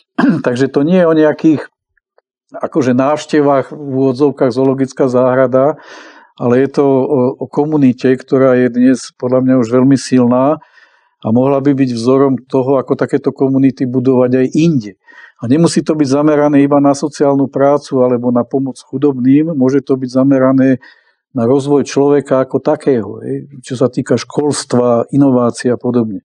[0.48, 1.68] Takže to nie je o nejakých
[2.56, 5.76] akože návštevách v úvodzovkách zoologická záhrada,
[6.34, 10.58] ale je to o, o komunite, ktorá je dnes podľa mňa už veľmi silná
[11.24, 14.92] a mohla by byť vzorom toho, ako takéto komunity budovať aj inde.
[15.40, 19.96] A nemusí to byť zamerané iba na sociálnu prácu alebo na pomoc chudobným, môže to
[19.96, 20.82] byť zamerané
[21.34, 23.18] na rozvoj človeka ako takého,
[23.66, 26.22] čo sa týka školstva, inovácií a podobne.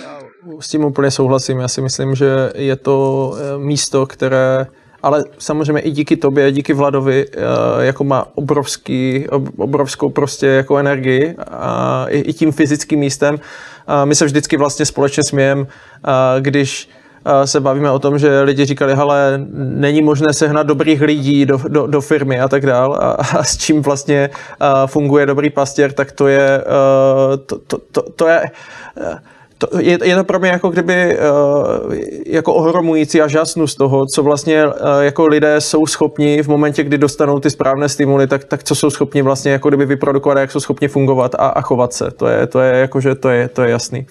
[0.00, 0.20] Já
[0.60, 1.58] s tím úplně souhlasím.
[1.58, 2.96] Já si myslím, že je to
[3.34, 4.66] eh, místo, které
[5.02, 7.38] ale samozřejmě i díky tobě, díky Vladovi, eh,
[7.84, 9.26] jako má obrovský,
[9.56, 13.40] obrovskou prostě jako energii a i tím fyzickým místem.
[14.04, 15.66] My se vždycky vlastně společně smějem,
[16.40, 16.88] když
[17.44, 21.86] se bavíme o tom, že lidi říkali, ale není možné sehnat dobrých lidí do, do,
[21.86, 24.30] do firmy a tak dál a, a s čím vlastně
[24.86, 26.64] funguje dobrý pastěr, tak to je,
[27.46, 28.50] to, to, to, to je
[29.66, 31.94] to, je, je to pro mě jako kdyby uh,
[32.26, 36.84] jako ohromující a žasnu z toho, co vlastně uh, jako lidé jsou schopni v momentě,
[36.84, 40.50] kdy dostanou ty správné stimuly, tak, tak co jsou schopni vlastně jako kdyby vyprodukovat jak
[40.50, 42.10] jsou schopni fungovat a, a chovat se.
[42.10, 44.06] To je, to je jako, že to je, to je jasný.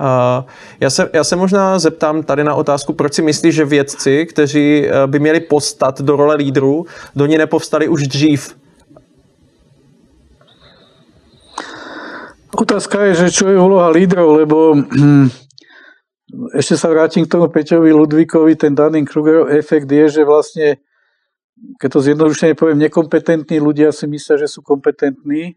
[0.00, 0.44] Uh,
[0.80, 4.88] já, se, já se možná zeptám tady na otázku, proč si myslíš, že vědci, kteří
[5.06, 6.86] by měli postat do role lídrů,
[7.16, 8.59] do ní nepovstali už dřív?
[12.60, 15.32] Otázka je, že čo je úloha lídrov, lebo hm,
[16.52, 20.76] ešte sa vrátim k tomu Peťovi Ludvíkovi, ten Dunning-Krugerov efekt je, že vlastne,
[21.80, 25.56] keď to zjednodušene poviem, nekompetentní ľudia si myslia, že sú kompetentní.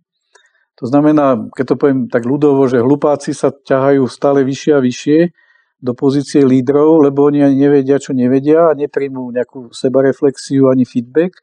[0.79, 5.19] To znamená, keď to poviem tak ľudovo, že hlupáci sa ťahajú stále vyššie a vyššie
[5.83, 11.35] do pozície lídrov, lebo oni ani nevedia, čo nevedia a nepríjmú nejakú sebareflexiu ani feedback.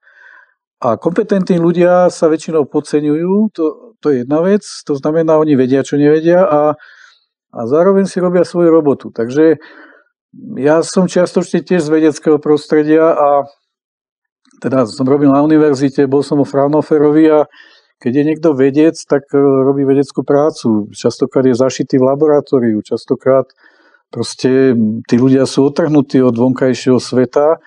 [0.80, 5.84] A kompetentní ľudia sa väčšinou podceňujú, to, to je jedna vec, to znamená, oni vedia,
[5.84, 6.74] čo nevedia a,
[7.52, 9.12] a zároveň si robia svoju robotu.
[9.12, 9.60] Takže
[10.56, 13.28] ja som čiastočne tiež z vedeckého prostredia a
[14.60, 17.40] teda som robil na univerzite, bol som o Fraunhoferovi a
[18.00, 20.88] keď je niekto vedec, tak e, robí vedeckú prácu.
[20.92, 23.44] Častokrát je zašitý v laboratóriu, častokrát
[24.08, 24.72] proste
[25.04, 27.60] tí ľudia sú otrhnutí od vonkajšieho sveta.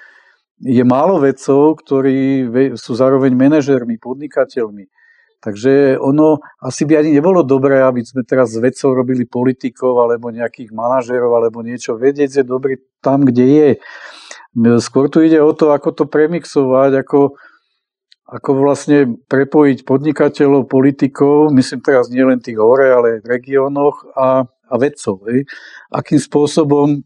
[0.63, 4.89] Je málo vedcov, ktorí sú zároveň manažermi, podnikateľmi.
[5.43, 10.31] Takže ono asi by ani nebolo dobré, aby sme teraz s vedcov robili politikov alebo
[10.31, 11.99] nejakých manažerov alebo niečo.
[11.99, 13.69] Vedec je dobrý tam, kde je.
[14.79, 17.35] Skôr tu ide o to, ako to premixovať, ako,
[18.23, 24.15] ako vlastne prepojiť podnikateľov, politikov, myslím teraz nie len tých hore, ale aj v regiónoch
[24.15, 25.27] a, a vedcov.
[25.27, 25.43] Hej.
[25.91, 27.03] Akým spôsobom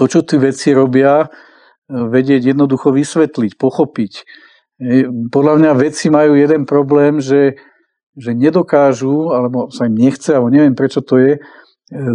[0.00, 1.28] to, čo tí vedci robia,
[1.90, 4.12] vedieť jednoducho vysvetliť, pochopiť
[5.28, 7.60] podľa mňa vedci majú jeden problém, že,
[8.16, 11.32] že nedokážu, alebo sa im nechce, alebo neviem prečo to je,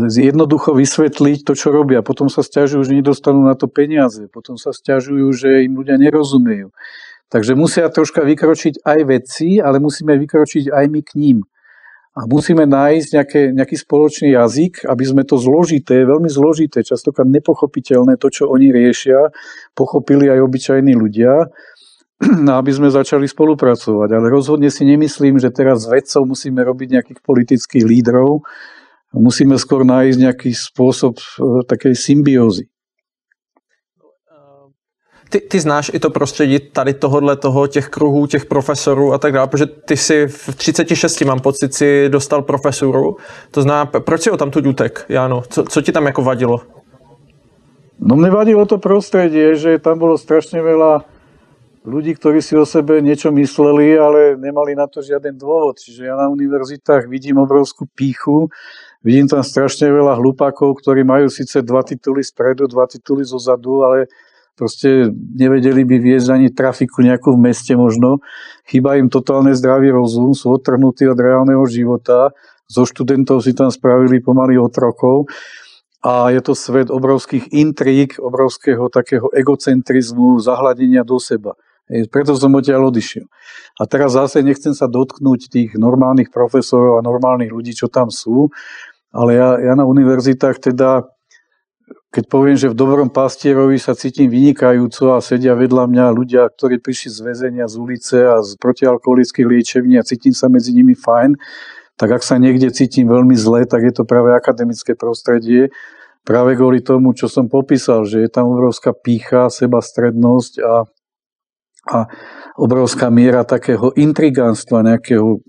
[0.07, 1.99] jednoducho vysvetliť to, čo robia.
[1.99, 4.23] Potom sa stiažujú, že nedostanú na to peniaze.
[4.31, 6.71] Potom sa stiažujú, že im ľudia nerozumejú.
[7.27, 11.37] Takže musia troška vykročiť aj vedci, ale musíme vykročiť aj my k ním.
[12.15, 18.15] A musíme nájsť nejaké, nejaký spoločný jazyk, aby sme to zložité, veľmi zložité, častokrát nepochopiteľné,
[18.15, 19.35] to, čo oni riešia,
[19.75, 21.51] pochopili aj obyčajní ľudia
[22.59, 24.09] aby sme začali spolupracovať.
[24.11, 28.43] Ale rozhodne si nemyslím, že teraz s vedcov musíme robiť nejakých politických lídrov.
[29.15, 31.23] Musíme skôr nájsť nejaký spôsob e,
[31.63, 32.67] takej symbiózy.
[35.29, 39.33] Ty, ty znáš i to prostředí tady tohohle toho, těch kruhů, těch profesorů a tak
[39.33, 43.15] dále, protože ty si v 36, mám pocit, si dostal profesuru.
[43.51, 45.43] To zná, proč si ho tam tu utek, Jáno?
[45.49, 46.61] Co, co ti tam jako vadilo?
[47.99, 51.07] No mne vadilo to prostredie, že tam bolo strašne veľa
[51.85, 55.77] ľudí, ktorí si o sebe niečo mysleli, ale nemali na to žiaden dôvod.
[55.77, 58.49] Čiže ja na univerzitách vidím obrovskú píchu,
[59.05, 64.09] vidím tam strašne veľa hlupákov, ktorí majú síce dva tituly spredu, dva tituly zozadu, ale
[64.57, 68.19] proste nevedeli by viesť ani trafiku nejakú v meste možno.
[68.65, 72.33] Chýba im totálne zdravý rozum, sú odtrhnutí od reálneho života,
[72.65, 75.29] zo študentov si tam spravili pomaly otrokov
[76.05, 81.53] a je to svet obrovských intrík, obrovského takého egocentrizmu, zahľadenia do seba.
[81.85, 83.29] Preto som odtiaľ odišiel.
[83.77, 88.49] A teraz zase nechcem sa dotknúť tých normálnych profesorov a normálnych ľudí, čo tam sú,
[89.13, 91.05] ale ja, ja na univerzitách teda,
[92.09, 96.81] keď poviem, že v dobrom pastierovi sa cítim vynikajúco a sedia vedľa mňa ľudia, ktorí
[96.81, 101.37] prišli z väzenia, z ulice a z protialkoholických liečební a cítim sa medzi nimi fajn,
[101.95, 105.71] tak ak sa niekde cítim veľmi zle, tak je to práve akademické prostredie,
[106.25, 110.89] práve kvôli tomu, čo som popísal, že je tam obrovská pícha, sebastrednosť a
[111.85, 112.09] a
[112.57, 115.39] obrovská miera takého intrigánstva, nejakého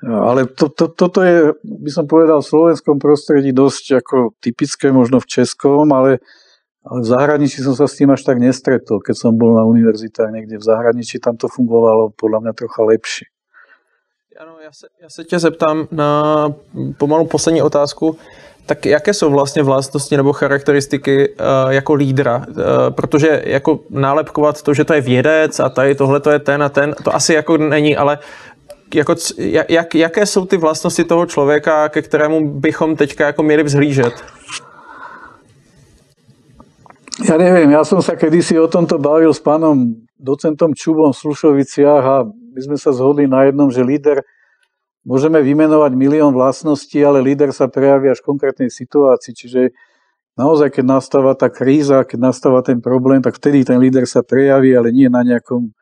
[0.00, 5.20] ale to, to, toto je, by som povedal, v slovenskom prostredí dosť ako typické, možno
[5.20, 6.24] v českom, ale,
[6.80, 9.04] ale v zahraničí som sa s tým až tak nestretol.
[9.04, 13.28] Keď som bol na univerzitách niekde v zahraničí, tam to fungovalo podľa mňa trocha lepšie.
[14.40, 16.48] Ano, já se, já se tě zeptám na
[16.96, 18.16] pomalu poslední otázku.
[18.70, 22.36] Tak jaké jsou vlastně vlastnosti nebo charakteristiky uh, jako lídra?
[22.48, 22.54] Uh,
[22.90, 26.68] protože jako nálepkovat to, že to je vědec a tady tohle to je ten a
[26.68, 28.18] ten, to asi jako není, ale
[28.94, 34.14] jako, jak, jaké jsou ty vlastnosti toho člověka, ke kterému bychom teďka jako měli vzhlížet?
[37.20, 42.04] Ja neviem, ja som sa kedysi o tomto bavil s pánom docentom Čubom v Slušoviciach
[42.06, 44.24] a my sme sa zhodli na jednom, že líder
[45.00, 49.32] Môžeme vymenovať milión vlastností, ale líder sa prejaví až v konkrétnej situácii.
[49.32, 49.72] Čiže
[50.36, 54.76] naozaj, keď nastáva tá kríza, keď nastáva ten problém, tak vtedy ten líder sa prejaví,
[54.76, 55.72] ale nie na nejakom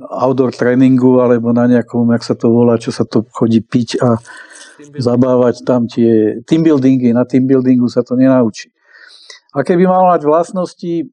[0.00, 4.16] outdoor tréningu alebo na nejakom, jak sa to volá, čo sa to chodí piť a
[4.96, 7.12] zabávať tam tie team buildingy.
[7.16, 8.72] Na team buildingu sa to nenaučí.
[9.56, 11.10] A keby mal mať vlastnosti,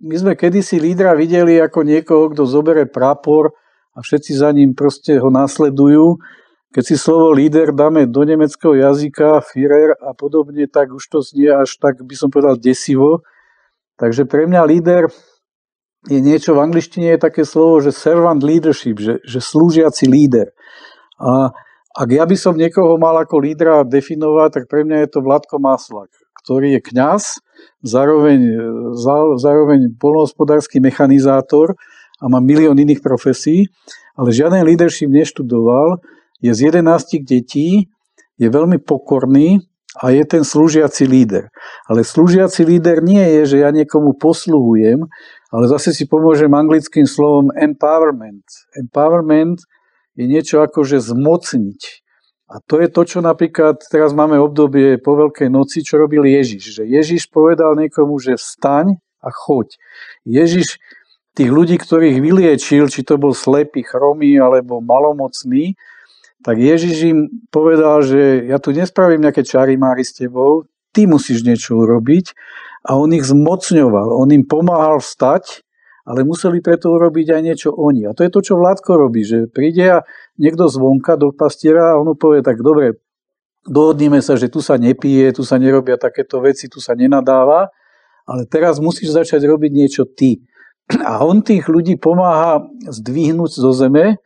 [0.00, 3.52] my sme kedysi lídra videli ako niekoho, kto zobere prapor
[4.00, 6.16] a všetci za ním proste ho nasledujú.
[6.72, 11.52] Keď si slovo líder dáme do nemeckého jazyka, Führer a podobne, tak už to znie
[11.52, 13.20] až tak, by som povedal, desivo.
[14.00, 15.12] Takže pre mňa líder
[16.08, 20.56] je niečo, v angličtine je také slovo, že servant leadership, že, že slúžiaci líder.
[21.20, 21.52] A
[21.92, 25.60] ak ja by som niekoho mal ako lídra definovať, tak pre mňa je to Vladko
[25.60, 26.08] Maslak,
[26.40, 27.44] ktorý je kňaz,
[27.84, 28.40] zároveň,
[29.36, 31.76] zároveň polnohospodársky mechanizátor,
[32.20, 33.72] a má milión iných profesí,
[34.14, 36.04] ale žiaden leadership neštudoval,
[36.44, 37.88] je z 11 detí,
[38.40, 39.60] je veľmi pokorný
[40.00, 41.50] a je ten slúžiaci líder.
[41.90, 45.04] Ale slúžiaci líder nie je, že ja niekomu posluhujem,
[45.50, 48.46] ale zase si pomôžem anglickým slovom empowerment.
[48.78, 49.58] Empowerment
[50.14, 51.80] je niečo ako, že zmocniť.
[52.50, 56.82] A to je to, čo napríklad teraz máme obdobie po Veľkej noci, čo robil Ježiš.
[56.82, 59.78] Že Ježiš povedal niekomu, že vstaň a choď.
[60.26, 60.82] Ježiš
[61.40, 65.72] tých ľudí, ktorých vyliečil, či to bol slepý, chromý alebo malomocný,
[66.44, 67.18] tak Ježiš im
[67.48, 72.36] povedal, že ja tu nespravím nejaké čary mári s tebou, ty musíš niečo urobiť
[72.84, 75.64] a on ich zmocňoval, on im pomáhal vstať,
[76.04, 78.04] ale museli preto urobiť aj niečo oni.
[78.04, 80.04] A to je to, čo Vládko robí, že príde a
[80.36, 83.00] niekto zvonka do pastiera a on povie, tak dobre,
[83.64, 87.72] dohodníme sa, že tu sa nepije, tu sa nerobia takéto veci, tu sa nenadáva,
[88.28, 90.44] ale teraz musíš začať robiť niečo ty.
[90.98, 94.18] A on tých ľudí pomáha zdvihnúť zo zeme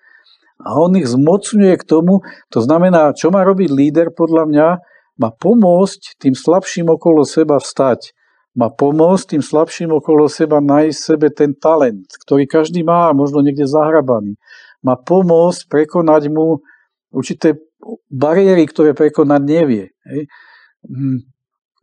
[0.63, 2.25] a on ich zmocňuje k tomu.
[2.55, 4.69] To znamená, čo má robiť líder podľa mňa,
[5.21, 8.17] má pomôcť tým slabším okolo seba vstať.
[8.55, 13.67] Má pomôcť tým slabším okolo seba nájsť sebe ten talent, ktorý každý má, možno niekde
[13.67, 14.39] zahrabaný.
[14.81, 16.63] Má pomôcť prekonať mu
[17.11, 17.59] určité
[18.11, 19.85] bariéry, ktoré prekonať nevie.
[20.07, 20.31] Hej.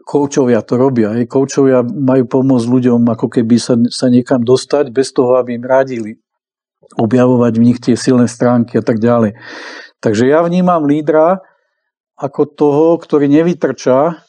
[0.06, 1.14] Koučovia to robia.
[1.15, 1.30] Hej.
[1.30, 6.18] Koučovia majú pomôcť ľuďom ako keby sa, sa niekam dostať bez toho, aby im radili.
[6.98, 9.38] Objavovať v nich tie silné stránky a tak ďalej.
[10.02, 11.40] Takže ja vnímam lídra
[12.18, 14.19] ako toho, ktorý nevytrča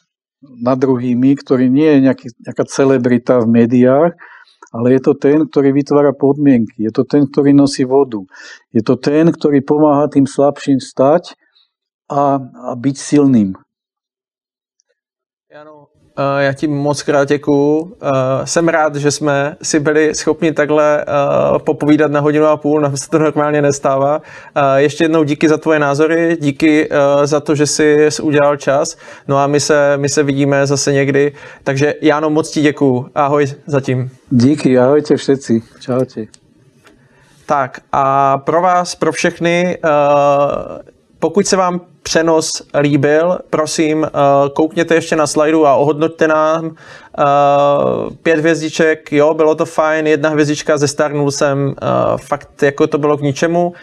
[0.43, 4.11] nad druhými, ktorý nie je nejaký, nejaká celebrita v médiách,
[4.73, 8.19] ale je to ten, ktorý vytvára podmienky, je to ten, ktorý nosí vodu,
[8.73, 11.37] je to ten, ktorý pomáha tým slabším stať
[12.09, 13.55] a, a byť silným.
[16.17, 17.77] Uh, já ti moc krát děkuju.
[17.79, 17.89] Uh,
[18.43, 22.97] jsem rád, že jsme si byli schopni takhle uh, popovídat na hodinu a půl, nám
[22.97, 24.21] se to normálně nestává.
[24.75, 26.89] Ještě jednou díky za tvoje názory, díky
[27.23, 28.97] za to, že jsi udělal čas.
[29.27, 31.33] No a my se, my se vidíme zase někdy.
[31.63, 33.09] Takže Jáno, moc ti děkuju.
[33.15, 34.09] Ahoj zatím.
[34.29, 35.61] Díky, ahojte všetci.
[35.79, 36.21] Čaute.
[37.45, 39.77] Tak a pro vás, pro všechny,
[41.23, 44.07] pokud se vám přenos líbil, prosím, uh,
[44.53, 46.65] koukněte ještě na slajdu a ohodnoťte nám.
[46.65, 46.73] Uh,
[48.23, 53.17] pět hvězdiček, jo, bylo to fajn, jedna hvězdička, zestarnul jsem, uh, fakt jako to bylo
[53.17, 53.73] k ničemu.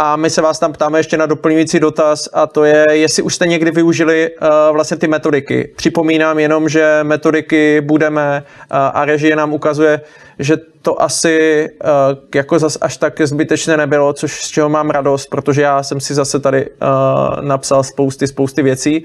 [0.00, 3.34] A my se vás tam ptáme ještě na doplňující dotaz a to je, jestli už
[3.34, 5.72] jste někdy využili uh, vlastně ty metodiky.
[5.76, 10.00] Připomínám jenom, že metodiky budeme uh, a režie nám ukazuje,
[10.38, 11.88] že to asi uh,
[12.34, 16.14] jako zas až tak zbytečné nebylo, což z čeho mám radost, protože já jsem si
[16.14, 19.04] zase tady uh, napsal spousty, spousty věcí.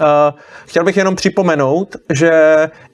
[0.00, 2.32] Uh, chtěl bych jenom připomenout, že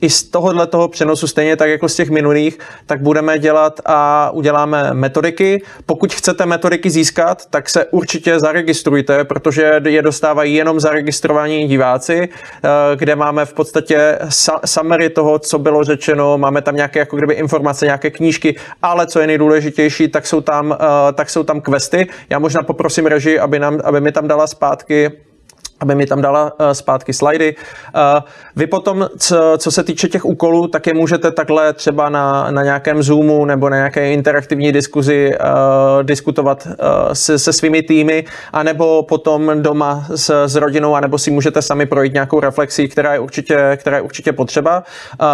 [0.01, 4.31] i z tohohle toho přenosu, stejně tak jako z těch minulých, tak budeme dělat a
[4.31, 5.62] uděláme metodiky.
[5.86, 12.70] Pokud chcete metodiky získat, tak se určitě zaregistrujte, protože je dostávají jenom zaregistrovaní diváci, uh,
[12.97, 14.18] kde máme v podstatě
[14.64, 19.20] summary toho, co bylo řečeno, máme tam nějaké jako kdyby informace, nějaké knížky, ale co
[19.20, 20.77] je nejdůležitější, tak jsou tam, uh,
[21.14, 22.06] tak jsou tam questy.
[22.31, 25.10] Já možná poprosím režii, aby, nám, aby mi tam dala zpátky
[25.81, 27.55] aby mi tam dala uh, zpátky slajdy.
[27.55, 28.20] Uh,
[28.57, 29.09] vy potom,
[29.59, 33.69] co, se týče těch úkolů, tak je můžete takhle třeba na, na nějakém Zoomu nebo
[33.69, 36.74] na nějaké interaktivní diskuzi uh, diskutovat uh,
[37.12, 42.12] se, se svými týmy, anebo potom doma s, s rodinou, anebo si můžete sami projít
[42.12, 44.82] nějakou reflexi, která je určitě, která je určitě potřeba.
[45.23, 45.28] Uh,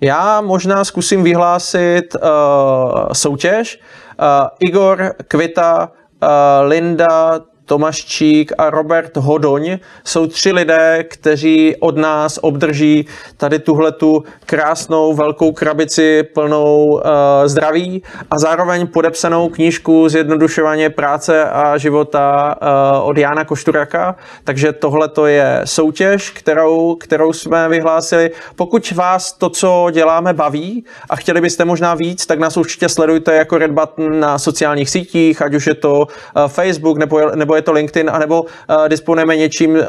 [0.00, 3.80] já možná zkusím vyhlásit uh, soutěž.
[4.20, 5.88] Uh, Igor Kvita,
[6.22, 6.28] uh,
[6.68, 13.06] Linda, Tomaščík a Robert Hodoň jsou tři lidé, kteří od nás obdrží
[13.36, 17.00] tady tuhletu krásnou velkou krabici plnou uh,
[17.44, 24.16] zdraví a zároveň podepsanou knížku Zjednodušování práce a života uh, od Jána Košturaka.
[24.44, 28.30] Takže tohle to je soutěž, kterou, kterou jsme vyhlásili.
[28.56, 33.34] Pokud vás to, co děláme, baví a chtěli byste možná víc, tak nás určitě sledujte
[33.34, 37.62] jako Red Button na sociálních sítích, ať už je to uh, Facebook nebo, nebo je
[37.62, 38.48] je to LinkedIn, anebo uh,
[38.88, 39.84] disponujeme něčím, uh,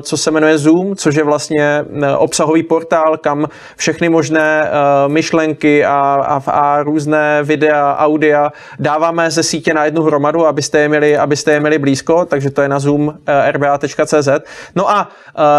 [0.00, 3.46] co se jmenuje Zoom, což je vlastně uh, obsahový portál, kam
[3.76, 4.70] všechny možné
[5.06, 10.88] myšlenky a, a, a různé videa, audia dáváme ze sítě na jednu hromadu, abyste je
[10.88, 13.14] měli, abyste je měli blízko, takže to je na zoom
[13.50, 14.28] rba.cz.
[14.74, 15.08] No a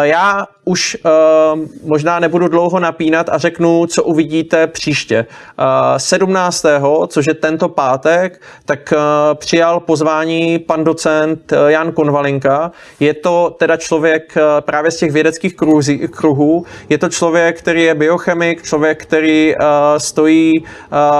[0.02, 5.26] já už uh, možná nebudu dlouho napínat a řeknu, co uvidíte příště.
[5.60, 5.66] Uh,
[5.98, 6.66] 17.
[7.08, 9.00] což je tento pátek, tak uh,
[9.34, 12.72] přijal pozvání pan docent uh, Jan Konvalinka.
[13.00, 15.82] Je to teda člověk uh, právě z těch vědeckých kruhů,
[16.12, 16.66] kruhů.
[16.90, 19.66] Je to člověk, který je biochemik, člověk, který uh,
[19.98, 20.68] stojí uh,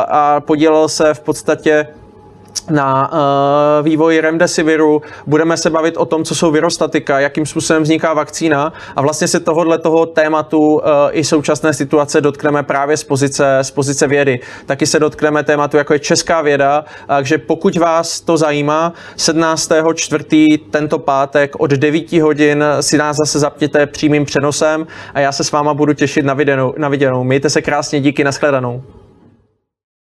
[0.08, 1.88] a podílel se v podstatě
[2.70, 8.14] na uh, vývoji remdesiviru, budeme se bavit o tom, co jsou virostatika, jakým způsobem vzniká
[8.14, 10.82] vakcína a vlastně se tohohle toho tématu uh,
[11.12, 14.40] i současné situace dotkneme právě z pozice, z pozice vědy.
[14.66, 19.72] Taky se dotkneme tématu, jako je česká věda, takže pokud vás to zajímá, 17.
[19.96, 25.44] čtvrtý tento pátek od 9 hodin si nás zase zapněte přímým přenosem a já se
[25.44, 26.74] s váma budu těšit na viděnou.
[26.78, 27.24] Na viděnou.
[27.24, 28.84] Mějte se krásně, díky, nashledanou.